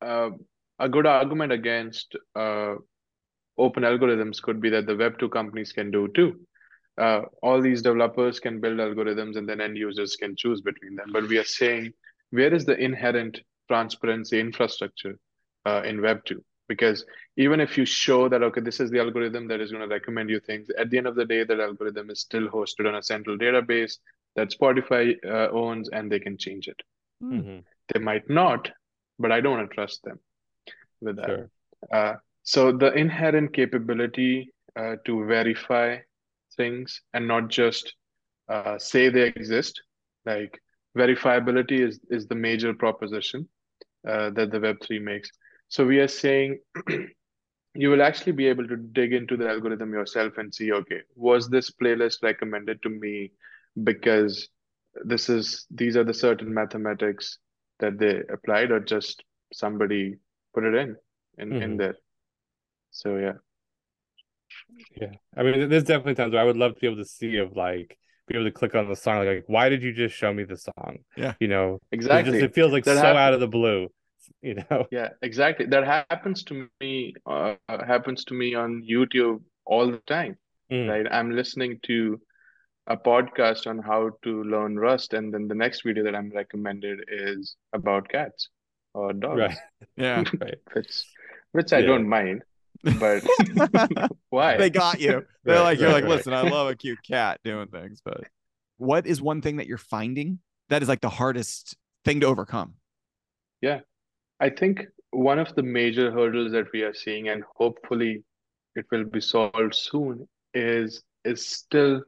uh, 0.03 0.30
a 0.78 0.88
good 0.88 1.07
argument 1.07 1.53
against 1.53 2.16
uh, 2.34 2.74
open 3.57 3.84
algorithms 3.84 4.42
could 4.42 4.61
be 4.61 4.70
that 4.70 4.86
the 4.86 4.92
Web2 5.03 5.30
companies 5.30 5.72
can 5.72 5.90
do 5.90 6.09
too. 6.18 6.40
Uh, 6.99 7.22
all 7.42 7.62
these 7.62 7.80
developers 7.80 8.40
can 8.40 8.61
build 8.61 8.78
algorithms 8.78 9.36
and 9.38 9.49
then 9.49 9.61
end 9.61 9.76
users 9.78 10.16
can 10.16 10.34
choose 10.36 10.61
between 10.61 10.94
them. 10.97 11.09
But 11.12 11.28
we 11.28 11.38
are 11.38 11.44
saying, 11.44 11.92
where 12.30 12.53
is 12.53 12.66
the 12.66 12.76
inherent 12.76 13.40
transparency 13.68 14.40
infrastructure 14.40 15.16
uh, 15.64 15.82
in 15.86 15.99
Web2? 15.99 16.32
Because 16.69 17.05
even 17.37 17.61
if 17.61 17.79
you 17.79 17.85
show 17.85 18.29
that, 18.29 18.43
okay, 18.43 18.61
this 18.61 18.81
is 18.81 18.91
the 18.91 18.99
algorithm 18.99 19.47
that 19.49 19.61
is 19.61 19.71
going 19.71 19.89
to 19.89 19.95
recommend 19.95 20.31
you 20.31 20.41
things, 20.41 20.69
at 20.71 20.91
the 20.91 20.99
end 20.99 21.07
of 21.07 21.14
the 21.14 21.25
day, 21.25 21.45
that 21.45 21.61
algorithm 21.61 22.11
is 22.11 22.21
still 22.21 22.49
hosted 22.49 22.89
on 22.89 22.97
a 22.97 23.03
central 23.03 23.39
database 23.39 23.99
that 24.35 24.51
Spotify 24.51 25.14
uh, 25.25 25.49
owns 25.53 25.89
and 25.91 26.11
they 26.11 26.19
can 26.21 26.37
change 26.37 26.69
it. 26.69 26.83
Mhm. 27.23 27.64
They 27.93 28.01
might 28.01 28.29
not, 28.29 28.71
but 29.19 29.33
I 29.33 29.41
don't 29.41 29.57
want 29.59 29.71
to 29.71 29.75
trust 29.75 30.03
them 30.05 30.19
with 31.01 31.17
that. 31.17 31.27
sure 31.27 31.51
Uh, 31.93 32.14
so 32.43 32.73
the 32.73 32.93
inherent 32.93 33.53
capability 33.53 34.53
uh, 34.77 34.97
to 35.05 35.25
verify 35.27 35.99
things 36.57 37.01
and 37.12 37.27
not 37.27 37.49
just 37.49 37.95
uh, 38.49 38.79
say 38.79 39.09
they 39.09 39.27
exist, 39.29 39.83
like 40.25 40.61
verifiability 40.97 41.81
is 41.81 42.01
is 42.11 42.27
the 42.27 42.35
major 42.35 42.73
proposition 42.75 43.49
uh, 44.09 44.31
that 44.31 44.51
the 44.51 44.59
Web3 44.59 45.03
makes. 45.03 45.31
So 45.69 45.85
we 45.87 45.99
are 46.01 46.09
saying 46.09 46.61
you 47.75 47.91
will 47.91 48.03
actually 48.03 48.33
be 48.33 48.47
able 48.47 48.67
to 48.69 48.77
dig 48.77 49.12
into 49.12 49.37
the 49.37 49.49
algorithm 49.49 49.93
yourself 49.93 50.39
and 50.39 50.55
see, 50.55 50.73
okay, 50.73 51.01
was 51.14 51.49
this 51.49 51.71
playlist 51.71 52.23
recommended 52.23 52.83
to 52.83 52.89
me 52.89 53.33
because 53.85 54.49
this 55.05 55.29
is 55.29 55.67
these 55.71 55.97
are 55.97 56.05
the 56.05 56.14
certain 56.14 56.53
mathematics 56.55 57.39
that 57.81 57.99
they 57.99 58.23
applied, 58.33 58.71
or 58.71 58.81
just 58.81 59.23
somebody 59.53 60.17
put 60.55 60.64
it 60.64 60.75
in 60.75 60.97
in, 61.39 61.57
in 61.61 61.77
Mhm. 61.77 61.77
there. 61.77 61.97
So 62.91 63.17
yeah. 63.19 63.35
Yeah, 65.01 65.12
I 65.37 65.43
mean, 65.43 65.69
there's 65.69 65.85
definitely 65.85 66.14
times 66.14 66.33
where 66.33 66.43
I 66.43 66.45
would 66.45 66.57
love 66.57 66.75
to 66.75 66.81
be 66.81 66.87
able 66.87 66.97
to 66.97 67.05
see 67.05 67.37
of 67.39 67.57
like 67.57 67.97
be 68.27 68.35
able 68.35 68.45
to 68.47 68.51
click 68.53 68.75
on 68.75 68.89
the 68.89 68.97
song, 68.97 69.19
like, 69.19 69.29
like 69.29 69.45
why 69.47 69.69
did 69.69 69.83
you 69.83 69.93
just 69.93 70.14
show 70.17 70.33
me 70.33 70.45
the 70.45 70.57
song? 70.57 70.99
Yeah. 71.17 71.35
you 71.39 71.49
know, 71.49 71.79
it 71.91 71.93
Exactly. 71.93 72.23
just 72.25 72.43
it 72.43 72.55
feels 72.55 72.73
like 72.73 72.85
That 72.85 72.97
so 72.97 73.14
hap- 73.14 73.17
out 73.17 73.33
of 73.35 73.41
the 73.41 73.49
blue, 73.49 73.89
you 74.43 74.55
know. 74.55 74.87
Yeah, 74.91 75.11
exactly. 75.22 75.66
That 75.66 75.85
happens 75.85 76.43
to 76.45 76.68
me, 76.81 77.14
uh, 77.27 77.55
happens 77.68 78.24
to 78.27 78.35
me 78.35 78.55
on 78.55 78.83
YouTube 78.89 79.43
all 79.64 79.91
the 79.91 79.99
time, 80.07 80.37
Mm. 80.72 80.89
right? 80.89 81.07
I'm 81.11 81.31
listening 81.31 81.79
to 81.85 82.20
a 82.89 82.97
podcast 82.97 83.66
on 83.66 83.79
how 83.79 84.11
to 84.22 84.43
learn 84.45 84.79
Rust, 84.79 85.12
and 85.14 85.33
then 85.33 85.49
the 85.49 85.55
next 85.55 85.83
video 85.85 86.05
that 86.05 86.14
I'm 86.14 86.31
recommended 86.31 87.01
is 87.09 87.57
about 87.72 88.09
cats 88.09 88.49
or 88.95 89.12
dogs, 89.12 89.39
Right, 89.39 89.57
Yeah. 89.97 90.24
right. 90.41 90.59
which 90.72 91.05
which 91.53 91.72
I 91.72 91.83
don't 91.83 92.09
mind, 92.09 92.43
but 92.99 93.24
why? 94.31 94.57
they 94.57 94.70
got 94.70 95.01
you. 95.01 95.24
They're 95.45 95.57
Right, 95.57 95.62
like, 95.62 95.79
you're 95.79 95.89
right, 95.89 95.95
like, 95.95 96.05
right. 96.05 96.11
listen, 96.16 96.33
I 96.35 96.43
love 96.43 96.68
a 96.68 96.74
cute 96.77 96.99
cat 97.07 97.41
doing 97.45 97.68
things, 97.68 98.01
but 98.05 98.24
what 98.79 99.07
is 99.07 99.22
one 99.22 99.41
thing 99.43 99.57
that 99.57 99.66
you're 99.66 99.79
finding 99.79 100.41
that 100.68 100.83
is 100.83 100.89
like 100.89 101.01
the 101.01 101.09
hardest 101.09 101.77
thing 102.05 102.20
to 102.20 102.27
overcome? 102.27 102.74
I 104.41 104.51
think 104.51 104.87
one 105.11 105.39
of 105.39 105.55
the 105.55 105.62
major 105.62 106.11
hurdles 106.11 106.53
that 106.53 106.72
we 106.72 106.82
are 106.82 106.95
seeing, 106.95 107.28
and 107.28 107.45
hopefully 107.57 108.24
it 108.74 108.87
will 108.91 109.05
be 109.05 109.20
solved 109.20 109.66
soon, 109.66 110.18
is 110.55 111.03
is 111.24 111.47
still 111.47 112.03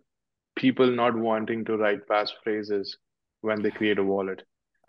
people 0.57 0.91
not 0.91 1.15
wanting 1.17 1.65
to 1.65 1.77
write 1.77 2.07
passphrases 2.09 2.97
when 3.43 3.63
they 3.63 3.71
create 3.71 3.99
a 3.99 4.05
wallet. 4.05 4.43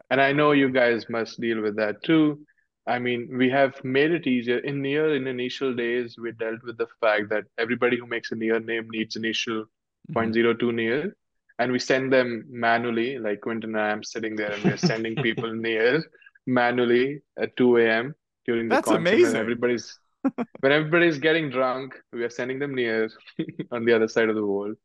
And 0.10 0.22
I 0.22 0.32
know 0.34 0.52
you 0.52 0.70
guys 0.70 1.10
must 1.10 1.40
deal 1.40 1.62
with 1.62 1.76
that 1.78 2.04
too. 2.04 2.46
I 2.88 3.00
mean, 3.00 3.30
we 3.38 3.50
have 3.50 3.84
made 3.84 4.12
it 4.12 4.28
easier. 4.28 4.60
In 4.60 4.82
near 4.82 5.16
in 5.16 5.28
initial 5.28 5.74
days, 5.76 6.18
we 6.18 6.32
dealt 6.34 6.64
with 6.64 6.78
the 6.78 6.88
fact 7.00 7.30
that 7.30 7.46
everybody 7.52 7.92
who 7.98 8.02
makes 8.06 8.26
a 8.26 8.30
near 8.36 8.60
name 8.60 8.88
needs 8.90 9.16
initial 9.16 9.66
Mhm. 10.10 10.34
0.02 10.34 10.72
near, 10.72 11.16
and 11.60 11.72
we 11.72 11.80
send 11.80 12.12
them 12.12 12.46
manually. 12.50 13.18
Like 13.20 13.42
Quentin 13.42 13.76
and 13.76 13.80
I 13.82 13.92
am 13.92 14.04
sitting 14.04 14.36
there, 14.36 14.52
and 14.54 14.64
we're 14.64 14.78
sending 14.78 15.18
people 15.20 15.54
near 15.68 16.04
manually 16.50 17.22
at 17.38 17.56
2 17.58 17.78
a.m. 17.78 18.16
during 18.46 18.70
the 18.70 18.76
That's 18.76 18.86
concert. 18.86 19.00
amazing. 19.00 19.34
When 19.34 19.42
everybody's 19.42 20.00
when 20.62 20.72
everybody's 20.72 21.20
getting 21.20 21.50
drunk, 21.50 21.96
we 22.14 22.24
are 22.24 22.30
sending 22.30 22.60
them 22.60 22.76
near 22.76 23.10
on 23.72 23.86
the 23.86 23.94
other 23.94 24.08
side 24.08 24.30
of 24.30 24.36
the 24.36 24.46
world. 24.46 24.76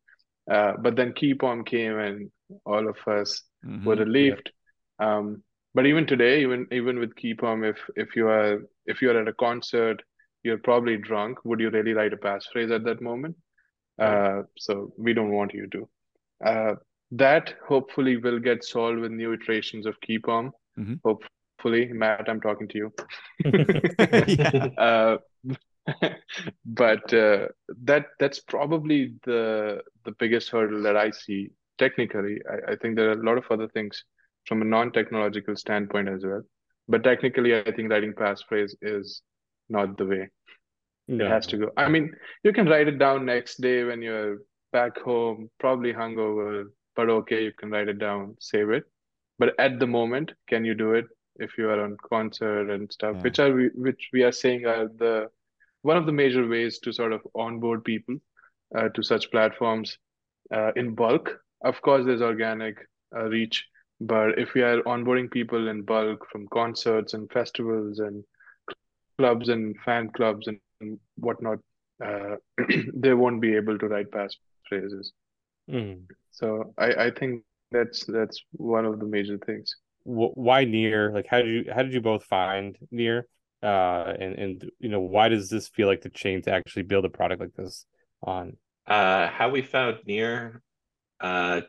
Uh, 0.50 0.72
but 0.80 0.94
then 0.96 1.12
Keypom 1.12 1.64
came, 1.66 1.98
and 1.98 2.30
all 2.64 2.86
of 2.88 2.96
us 3.08 3.42
Mhm. 3.64 3.84
were 3.84 3.96
relieved. 3.96 4.50
Um, 4.98 5.42
but 5.74 5.86
even 5.86 6.06
today, 6.06 6.42
even 6.42 6.66
even 6.70 6.98
with 7.00 7.14
Keypom, 7.16 7.68
if 7.68 7.78
if 7.96 8.14
you 8.16 8.28
are 8.28 8.62
if 8.86 9.02
you 9.02 9.10
are 9.10 9.20
at 9.20 9.28
a 9.28 9.32
concert, 9.32 10.02
you're 10.44 10.58
probably 10.58 10.96
drunk. 10.98 11.44
Would 11.44 11.60
you 11.60 11.70
really 11.70 11.94
write 11.94 12.12
a 12.12 12.16
passphrase 12.28 12.70
at 12.78 12.84
that 12.84 13.00
moment? 13.00 13.36
Uh, 13.98 14.42
so 14.58 14.92
we 14.98 15.14
don't 15.14 15.32
want 15.32 15.54
you 15.54 15.66
to. 15.68 15.88
Uh, 16.44 16.74
that 17.12 17.54
hopefully 17.68 18.16
will 18.16 18.38
get 18.40 18.64
solved 18.64 18.98
with 18.98 19.12
new 19.12 19.32
iterations 19.32 19.86
of 19.86 19.96
Keypom. 20.06 20.50
Mhm. 20.78 21.00
Hopefully, 21.04 21.30
Matt, 21.64 22.28
I'm 22.28 22.40
talking 22.40 22.68
to 22.68 22.78
you. 22.78 22.92
Uh, 24.78 25.16
but 26.64 27.12
uh, 27.12 27.46
that 27.82 28.06
that's 28.18 28.40
probably 28.40 29.14
the 29.24 29.82
the 30.04 30.12
biggest 30.12 30.50
hurdle 30.50 30.82
that 30.82 30.96
I 30.96 31.10
see 31.10 31.50
technically. 31.78 32.40
I, 32.50 32.72
I 32.72 32.76
think 32.76 32.96
there 32.96 33.10
are 33.10 33.20
a 33.20 33.24
lot 33.24 33.38
of 33.38 33.44
other 33.50 33.68
things 33.68 34.04
from 34.46 34.62
a 34.62 34.64
non-technological 34.64 35.56
standpoint 35.56 36.08
as 36.08 36.24
well. 36.24 36.42
But 36.88 37.02
technically, 37.02 37.56
I 37.56 37.70
think 37.72 37.90
writing 37.90 38.12
passphrase 38.12 38.74
is 38.82 39.22
not 39.68 39.96
the 39.96 40.06
way. 40.06 40.28
No. 41.08 41.26
It 41.26 41.30
has 41.30 41.46
to 41.48 41.56
go. 41.56 41.70
I 41.76 41.88
mean, 41.88 42.12
you 42.42 42.52
can 42.52 42.66
write 42.66 42.88
it 42.88 42.98
down 42.98 43.26
next 43.26 43.60
day 43.60 43.84
when 43.84 44.00
you're 44.02 44.38
back 44.72 44.98
home, 44.98 45.50
probably 45.60 45.92
hungover, 45.92 46.64
but 46.96 47.10
okay, 47.10 47.44
you 47.44 47.52
can 47.52 47.70
write 47.70 47.88
it 47.88 47.98
down, 47.98 48.36
save 48.40 48.70
it. 48.70 48.84
But 49.38 49.58
at 49.58 49.78
the 49.78 49.86
moment, 49.86 50.32
can 50.48 50.64
you 50.64 50.74
do 50.74 50.92
it 50.92 51.06
if 51.36 51.58
you 51.58 51.68
are 51.68 51.82
on 51.82 51.96
concert 52.08 52.70
and 52.70 52.90
stuff, 52.92 53.16
Yeah. 53.16 53.22
which 53.22 53.38
are 53.38 53.52
we, 53.52 53.68
which 53.74 54.08
we 54.12 54.22
are 54.22 54.32
saying 54.32 54.66
are 54.66 54.88
the 54.88 55.28
one 55.82 55.96
of 55.96 56.06
the 56.06 56.12
major 56.12 56.46
ways 56.48 56.78
to 56.78 56.92
sort 56.92 57.12
of 57.12 57.26
onboard 57.34 57.84
people 57.84 58.16
uh, 58.74 58.88
to 58.90 59.02
such 59.02 59.30
platforms 59.30 59.98
uh, 60.50 60.72
in 60.76 60.94
bulk. 60.94 61.38
Of 61.62 61.80
course, 61.82 62.06
there's 62.06 62.22
organic 62.22 62.78
uh, 63.14 63.24
reach, 63.24 63.66
but 64.00 64.38
if 64.38 64.54
we 64.54 64.62
are 64.62 64.82
onboarding 64.82 65.30
people 65.30 65.68
in 65.68 65.82
bulk 65.82 66.26
from 66.30 66.48
concerts 66.48 67.14
and 67.14 67.30
festivals 67.30 67.98
and 67.98 68.24
clubs 69.18 69.48
and 69.48 69.76
fan 69.84 70.10
clubs 70.10 70.48
and 70.48 70.98
whatnot, 71.16 71.58
uh, 72.04 72.36
they 72.94 73.14
won't 73.14 73.40
be 73.40 73.54
able 73.54 73.78
to 73.78 73.88
write 73.88 74.10
passphrases. 74.10 75.08
Mm. 75.70 76.02
So 76.30 76.74
I, 76.78 77.06
I 77.06 77.10
think 77.10 77.42
that's 77.70 78.04
that's 78.04 78.42
one 78.52 78.84
of 78.84 79.00
the 79.00 79.06
major 79.06 79.38
things. 79.38 79.76
Wh- 80.04 80.36
Why 80.36 80.64
near? 80.64 81.12
Like, 81.12 81.26
how 81.28 81.38
did 81.42 81.48
you 81.66 81.72
how 81.72 81.82
did 81.82 81.94
you 81.94 82.00
both 82.00 82.24
find 82.24 82.76
near? 82.90 83.26
Uh, 83.62 84.12
and 84.18 84.34
and 84.34 84.70
you 84.78 84.88
know, 84.88 85.00
why 85.00 85.28
does 85.28 85.48
this 85.48 85.68
feel 85.68 85.88
like 85.88 86.02
the 86.02 86.10
chain 86.10 86.42
to 86.42 86.52
actually 86.52 86.82
build 86.82 87.04
a 87.04 87.10
product 87.10 87.40
like 87.40 87.54
this 87.54 87.86
on? 88.22 88.56
Uh, 88.86 89.28
how 89.28 89.48
we 89.48 89.62
found 89.62 89.98
Near, 90.06 90.62
uh, 91.20 91.62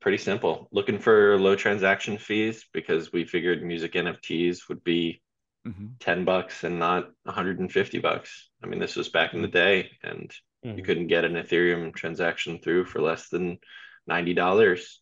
pretty 0.00 0.18
simple. 0.18 0.68
Looking 0.72 0.98
for 0.98 1.38
low 1.38 1.56
transaction 1.56 2.18
fees 2.18 2.66
because 2.72 3.12
we 3.12 3.24
figured 3.24 3.62
music 3.62 3.96
NFTs 3.96 4.68
would 4.68 4.84
be 4.84 5.22
Mhm. 5.64 6.00
10 6.00 6.24
bucks 6.24 6.64
and 6.64 6.78
not 6.78 7.10
150 7.24 7.98
bucks. 7.98 8.50
I 8.62 8.66
mean, 8.66 8.80
this 8.80 8.96
was 8.96 9.08
back 9.10 9.34
in 9.34 9.42
the 9.42 9.48
day 9.48 9.90
and 10.02 10.32
you 10.74 10.82
Mhm. 10.82 10.86
couldn't 10.86 11.08
get 11.08 11.24
an 11.24 11.34
Ethereum 11.34 11.94
transaction 11.94 12.58
through 12.60 12.86
for 12.86 13.00
less 13.00 13.28
than 13.28 13.58
$90. 14.06 15.00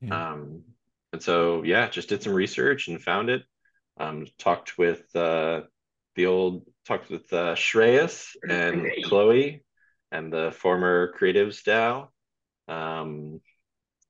Yeah. 0.00 0.22
Um, 0.32 0.64
and 1.14 1.22
so, 1.22 1.62
yeah, 1.62 1.88
just 1.88 2.08
did 2.08 2.24
some 2.24 2.34
research 2.34 2.88
and 2.88 3.00
found 3.00 3.30
it. 3.30 3.44
Um, 3.96 4.26
talked 4.36 4.76
with 4.76 5.14
uh, 5.14 5.60
the 6.16 6.26
old, 6.26 6.66
talked 6.84 7.08
with 7.08 7.32
uh, 7.32 7.54
Shreyas 7.54 8.34
and 8.50 8.90
Chloe 9.04 9.62
and 10.10 10.32
the 10.32 10.50
former 10.50 11.14
Creatives 11.16 11.62
DAO 11.62 12.08
um, 12.66 13.40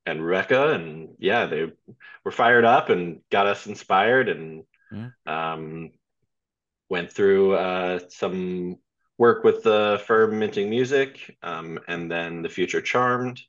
and 0.06 0.20
Rekka. 0.20 0.74
And 0.74 1.10
yeah, 1.18 1.44
they 1.44 1.70
were 2.24 2.30
fired 2.32 2.64
up 2.64 2.88
and 2.88 3.20
got 3.30 3.46
us 3.46 3.66
inspired 3.66 4.30
and 4.30 4.64
Yeah. 4.90 5.10
um, 5.26 5.90
went 6.88 7.12
through 7.12 7.54
uh, 7.56 7.98
some 8.08 8.76
work 9.18 9.44
with 9.44 9.62
the 9.62 10.02
firm 10.06 10.38
minting 10.38 10.70
music 10.70 11.36
um, 11.42 11.78
and 11.86 12.10
then 12.10 12.40
the 12.40 12.48
future 12.48 12.80
charmed 12.80 13.42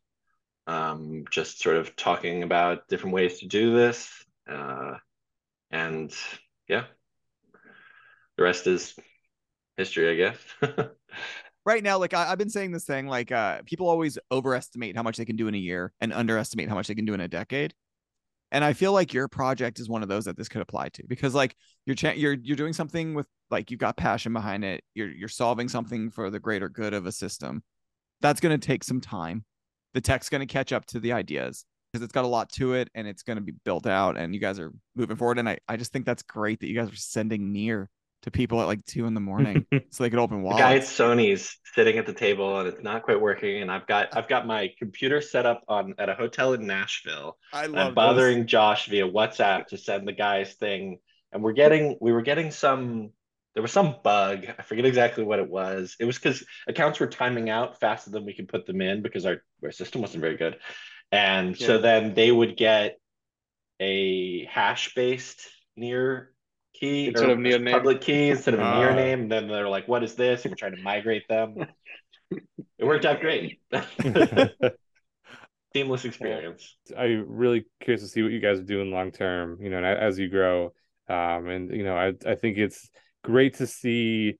um, 0.68 1.26
just 1.30 1.62
sort 1.62 1.78
of 1.78 1.96
talking 1.96 2.44
about 2.44 2.88
different 2.88 3.14
ways 3.14 3.40
to 3.40 3.48
do 3.48 3.76
this 3.76 4.10
uh, 4.50 4.96
and 5.72 6.14
yeah 6.68 6.86
the 8.38 8.44
rest 8.44 8.68
is 8.68 8.96
history 9.78 10.12
i 10.12 10.16
guess. 10.16 10.38
Right 11.66 11.84
now 11.84 11.98
like 11.98 12.14
I, 12.14 12.28
have 12.28 12.38
been 12.38 12.52
saying 12.52 12.74
this 12.74 12.84
thing 12.84 13.08
like 13.08 13.32
uh 13.32 13.64
people 13.66 13.90
always 13.90 14.20
overestimate 14.32 14.96
how 14.96 15.02
much 15.02 15.18
they 15.18 15.26
can 15.26 15.36
do 15.36 15.48
in 15.48 15.56
a 15.56 15.58
year 15.58 15.94
and 16.00 16.14
underestimate 16.14 16.70
how 16.70 16.76
much 16.76 16.88
they 16.88 16.94
can 16.94 17.06
do 17.06 17.16
in 17.16 17.22
a 17.22 17.28
decade. 17.28 17.74
And 18.52 18.64
i 18.64 18.74
feel 18.74 18.94
like 18.94 19.16
your 19.16 19.28
project 19.28 19.80
is 19.80 19.90
one 19.90 20.04
of 20.04 20.08
those 20.08 20.26
that 20.26 20.38
this 20.38 20.48
could 20.48 20.62
apply 20.62 20.90
to 20.90 21.04
because 21.08 21.34
like 21.34 21.56
you're 21.88 21.96
cha- 21.96 22.12
you're 22.12 22.36
you're 22.36 22.56
doing 22.56 22.72
something 22.72 23.16
with 23.16 23.26
like 23.50 23.72
you've 23.72 23.80
got 23.80 23.98
passion 23.98 24.32
behind 24.32 24.64
it. 24.64 24.84
You're 24.94 25.10
you're 25.10 25.28
solving 25.28 25.68
something 25.68 26.12
for 26.12 26.30
the 26.30 26.40
greater 26.40 26.70
good 26.70 26.94
of 26.94 27.08
a 27.08 27.12
system. 27.12 27.64
That's 28.22 28.40
going 28.40 28.60
to 28.60 28.64
take 28.64 28.84
some 28.84 29.02
time 29.02 29.44
the 29.96 30.02
tech's 30.02 30.30
going 30.30 30.46
to 30.46 30.46
catch 30.46 30.72
up 30.72 30.86
to 30.86 31.00
the 31.00 31.14
ideas 31.14 31.66
because 31.92 32.04
it's 32.04 32.14
got 32.14 32.26
a 32.26 32.28
lot 32.28 32.52
to 32.52 32.74
it 32.74 32.90
and 32.94 33.08
it's 33.08 33.24
going 33.24 33.38
to 33.38 33.44
be 33.44 33.54
built 33.64 33.88
out 33.88 34.18
and 34.18 34.36
you 34.36 34.40
guys 34.40 34.60
are 34.60 34.72
moving 34.96 35.16
forward 35.16 35.40
and 35.40 35.50
I, 35.50 35.58
I 35.68 35.78
just 35.78 35.92
think 35.92 36.06
that's 36.06 36.22
great 36.22 36.60
that 36.60 36.68
you 36.68 36.76
guys 36.76 36.92
are 36.92 36.96
sending 36.96 37.52
near 37.52 37.90
to 38.26 38.32
people 38.32 38.60
at 38.60 38.66
like 38.66 38.84
two 38.86 39.06
in 39.06 39.14
the 39.14 39.22
morning 39.22 39.66
so 39.92 40.04
they 40.04 40.10
could 40.10 40.20
open 40.20 40.42
wallets. 40.42 40.60
The 40.60 40.64
guy 40.64 40.76
at 40.76 40.82
Sony's 40.82 41.58
sitting 41.76 41.98
at 41.98 42.06
the 42.06 42.14
table 42.14 42.60
and 42.60 42.68
it's 42.68 42.82
not 42.82 43.04
quite 43.04 43.22
working. 43.22 43.62
And 43.62 43.72
I've 43.72 43.86
got 43.86 44.18
I've 44.18 44.28
got 44.28 44.48
my 44.48 44.72
computer 44.80 45.22
set 45.22 45.46
up 45.46 45.64
on 45.68 45.94
at 46.00 46.10
a 46.10 46.16
hotel 46.16 46.54
in 46.54 46.66
Nashville. 46.66 47.38
I 47.54 47.68
love 47.68 47.90
I'm 47.90 47.94
bothering 47.94 48.42
this. 48.42 48.52
Josh 48.52 48.88
via 48.88 49.08
WhatsApp 49.08 49.68
to 49.68 49.78
send 49.78 50.08
the 50.08 50.12
guy's 50.12 50.54
thing. 50.56 50.98
And 51.32 51.44
we're 51.44 51.54
getting 51.54 51.98
we 52.02 52.12
were 52.12 52.24
getting 52.24 52.50
some 52.50 53.12
there 53.56 53.62
was 53.62 53.72
some 53.72 53.96
bug. 54.04 54.46
I 54.60 54.62
forget 54.62 54.86
exactly 54.86 55.24
what 55.24 55.40
it 55.40 55.50
was. 55.50 55.96
It 56.00 56.06
was 56.06 56.18
because 56.20 56.46
accounts 56.68 57.00
were 57.00 57.08
timing 57.08 57.50
out 57.50 57.80
faster 57.80 58.12
than 58.12 58.26
we 58.26 58.34
could 58.34 58.50
put 58.50 58.66
them 58.66 58.82
in 58.82 59.02
because 59.02 59.26
our, 59.26 59.42
our 59.64 59.72
system 59.72 60.02
wasn't 60.02 60.22
very 60.22 60.36
good. 60.36 60.58
And 61.12 61.60
yeah. 61.60 61.68
so 61.68 61.78
then 61.78 62.14
they 62.14 62.32
would 62.32 62.58
get 62.58 62.98
a 63.80 64.46
hash 64.46 64.94
based 64.94 65.40
near 65.78 66.34
key 66.74 67.08
instead 67.08 67.30
of 67.30 67.40
near 67.40 67.58
name. 67.58 67.74
public 67.74 68.02
key 68.02 68.30
instead 68.30 68.56
of 68.56 68.60
a 68.60 68.66
uh, 68.66 68.80
near 68.80 68.94
name. 68.94 69.22
And 69.22 69.32
then 69.32 69.48
they're 69.48 69.70
like, 69.70 69.88
what 69.88 70.04
is 70.04 70.16
this? 70.16 70.44
And 70.44 70.52
we're 70.52 70.58
trying 70.58 70.76
to 70.76 70.82
migrate 70.82 71.28
them. 71.30 71.56
it 72.32 72.84
worked 72.84 73.06
out 73.06 73.22
great. 73.22 73.62
Seamless 75.74 76.04
experience. 76.04 76.76
I'm 76.98 77.26
really 77.30 77.66
curious 77.82 78.02
to 78.02 78.10
see 78.10 78.22
what 78.22 78.34
you 78.34 78.42
guys 78.42 78.60
are 78.60 78.64
doing 78.64 78.92
long 78.92 79.12
term, 79.12 79.60
you 79.62 79.70
know, 79.70 79.82
as 79.82 80.20
you 80.20 80.28
grow. 80.28 80.74
Um, 81.08 81.48
and 81.48 81.72
you 81.72 81.84
know, 81.84 81.96
I 81.96 82.14
I 82.26 82.36
think 82.36 82.58
it's 82.58 82.90
great 83.26 83.56
to 83.56 83.66
see 83.66 84.38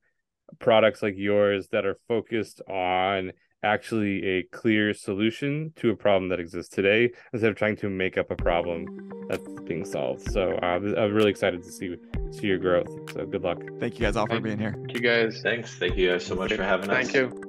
products 0.60 1.02
like 1.02 1.16
yours 1.18 1.68
that 1.72 1.86
are 1.86 1.98
focused 2.08 2.62
on 2.70 3.32
actually 3.64 4.24
a 4.24 4.44
clear 4.52 4.94
solution 4.94 5.74
to 5.76 5.90
a 5.90 5.96
problem 5.96 6.30
that 6.30 6.40
exists 6.40 6.74
today 6.74 7.12
instead 7.34 7.50
of 7.50 7.56
trying 7.56 7.76
to 7.76 7.90
make 7.90 8.16
up 8.16 8.30
a 8.30 8.36
problem 8.36 8.86
that's 9.28 9.48
being 9.66 9.84
solved. 9.84 10.32
So 10.32 10.52
uh, 10.62 10.66
I'm 10.76 11.14
really 11.14 11.32
excited 11.32 11.64
to 11.64 11.72
see 11.72 11.96
see 12.32 12.48
your 12.48 12.60
growth. 12.60 12.90
So 13.14 13.26
good 13.26 13.42
luck. 13.42 13.60
Thank 13.80 13.96
you 13.96 14.02
guys 14.02 14.16
all 14.16 14.28
for 14.28 14.40
being 14.40 14.60
here. 14.60 14.74
Thank 14.74 14.94
you 14.94 15.00
guys. 15.00 15.42
Thanks. 15.42 15.76
Thank 15.76 15.98
you 15.98 16.12
guys 16.12 16.26
so 16.26 16.36
much 16.36 16.54
for 16.54 16.64
having 16.64 16.90
us. 16.90 17.12
Thank 17.12 17.16
you. 17.16 17.42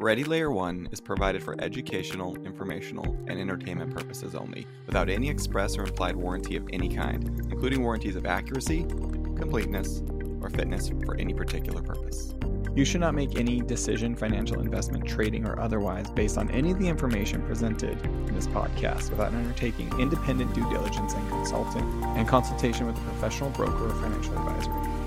Ready 0.00 0.22
Layer 0.22 0.52
1 0.52 0.90
is 0.92 1.00
provided 1.00 1.42
for 1.42 1.60
educational, 1.60 2.36
informational, 2.46 3.16
and 3.26 3.40
entertainment 3.40 3.92
purposes 3.92 4.36
only, 4.36 4.64
without 4.86 5.08
any 5.08 5.28
express 5.28 5.76
or 5.76 5.82
implied 5.82 6.14
warranty 6.14 6.54
of 6.54 6.68
any 6.72 6.88
kind, 6.88 7.28
including 7.50 7.82
warranties 7.82 8.14
of 8.14 8.24
accuracy, 8.24 8.84
completeness, 8.84 10.02
or 10.40 10.50
fitness 10.50 10.90
for 11.04 11.16
any 11.16 11.34
particular 11.34 11.82
purpose. 11.82 12.34
You 12.74 12.84
should 12.84 13.00
not 13.00 13.14
make 13.14 13.36
any 13.38 13.60
decision, 13.60 14.14
financial 14.14 14.60
investment, 14.60 15.04
trading, 15.04 15.46
or 15.46 15.58
otherwise 15.58 16.10
based 16.10 16.38
on 16.38 16.50
any 16.50 16.70
of 16.70 16.78
the 16.78 16.86
information 16.86 17.42
presented 17.42 18.00
in 18.04 18.34
this 18.34 18.46
podcast 18.46 19.10
without 19.10 19.34
undertaking 19.34 19.92
independent 19.98 20.54
due 20.54 20.68
diligence 20.70 21.14
and 21.14 21.28
consulting 21.28 21.82
and 22.16 22.28
consultation 22.28 22.86
with 22.86 22.96
a 22.96 23.00
professional 23.00 23.50
broker 23.50 23.86
or 23.86 23.94
financial 23.94 24.38
advisor. 24.38 24.97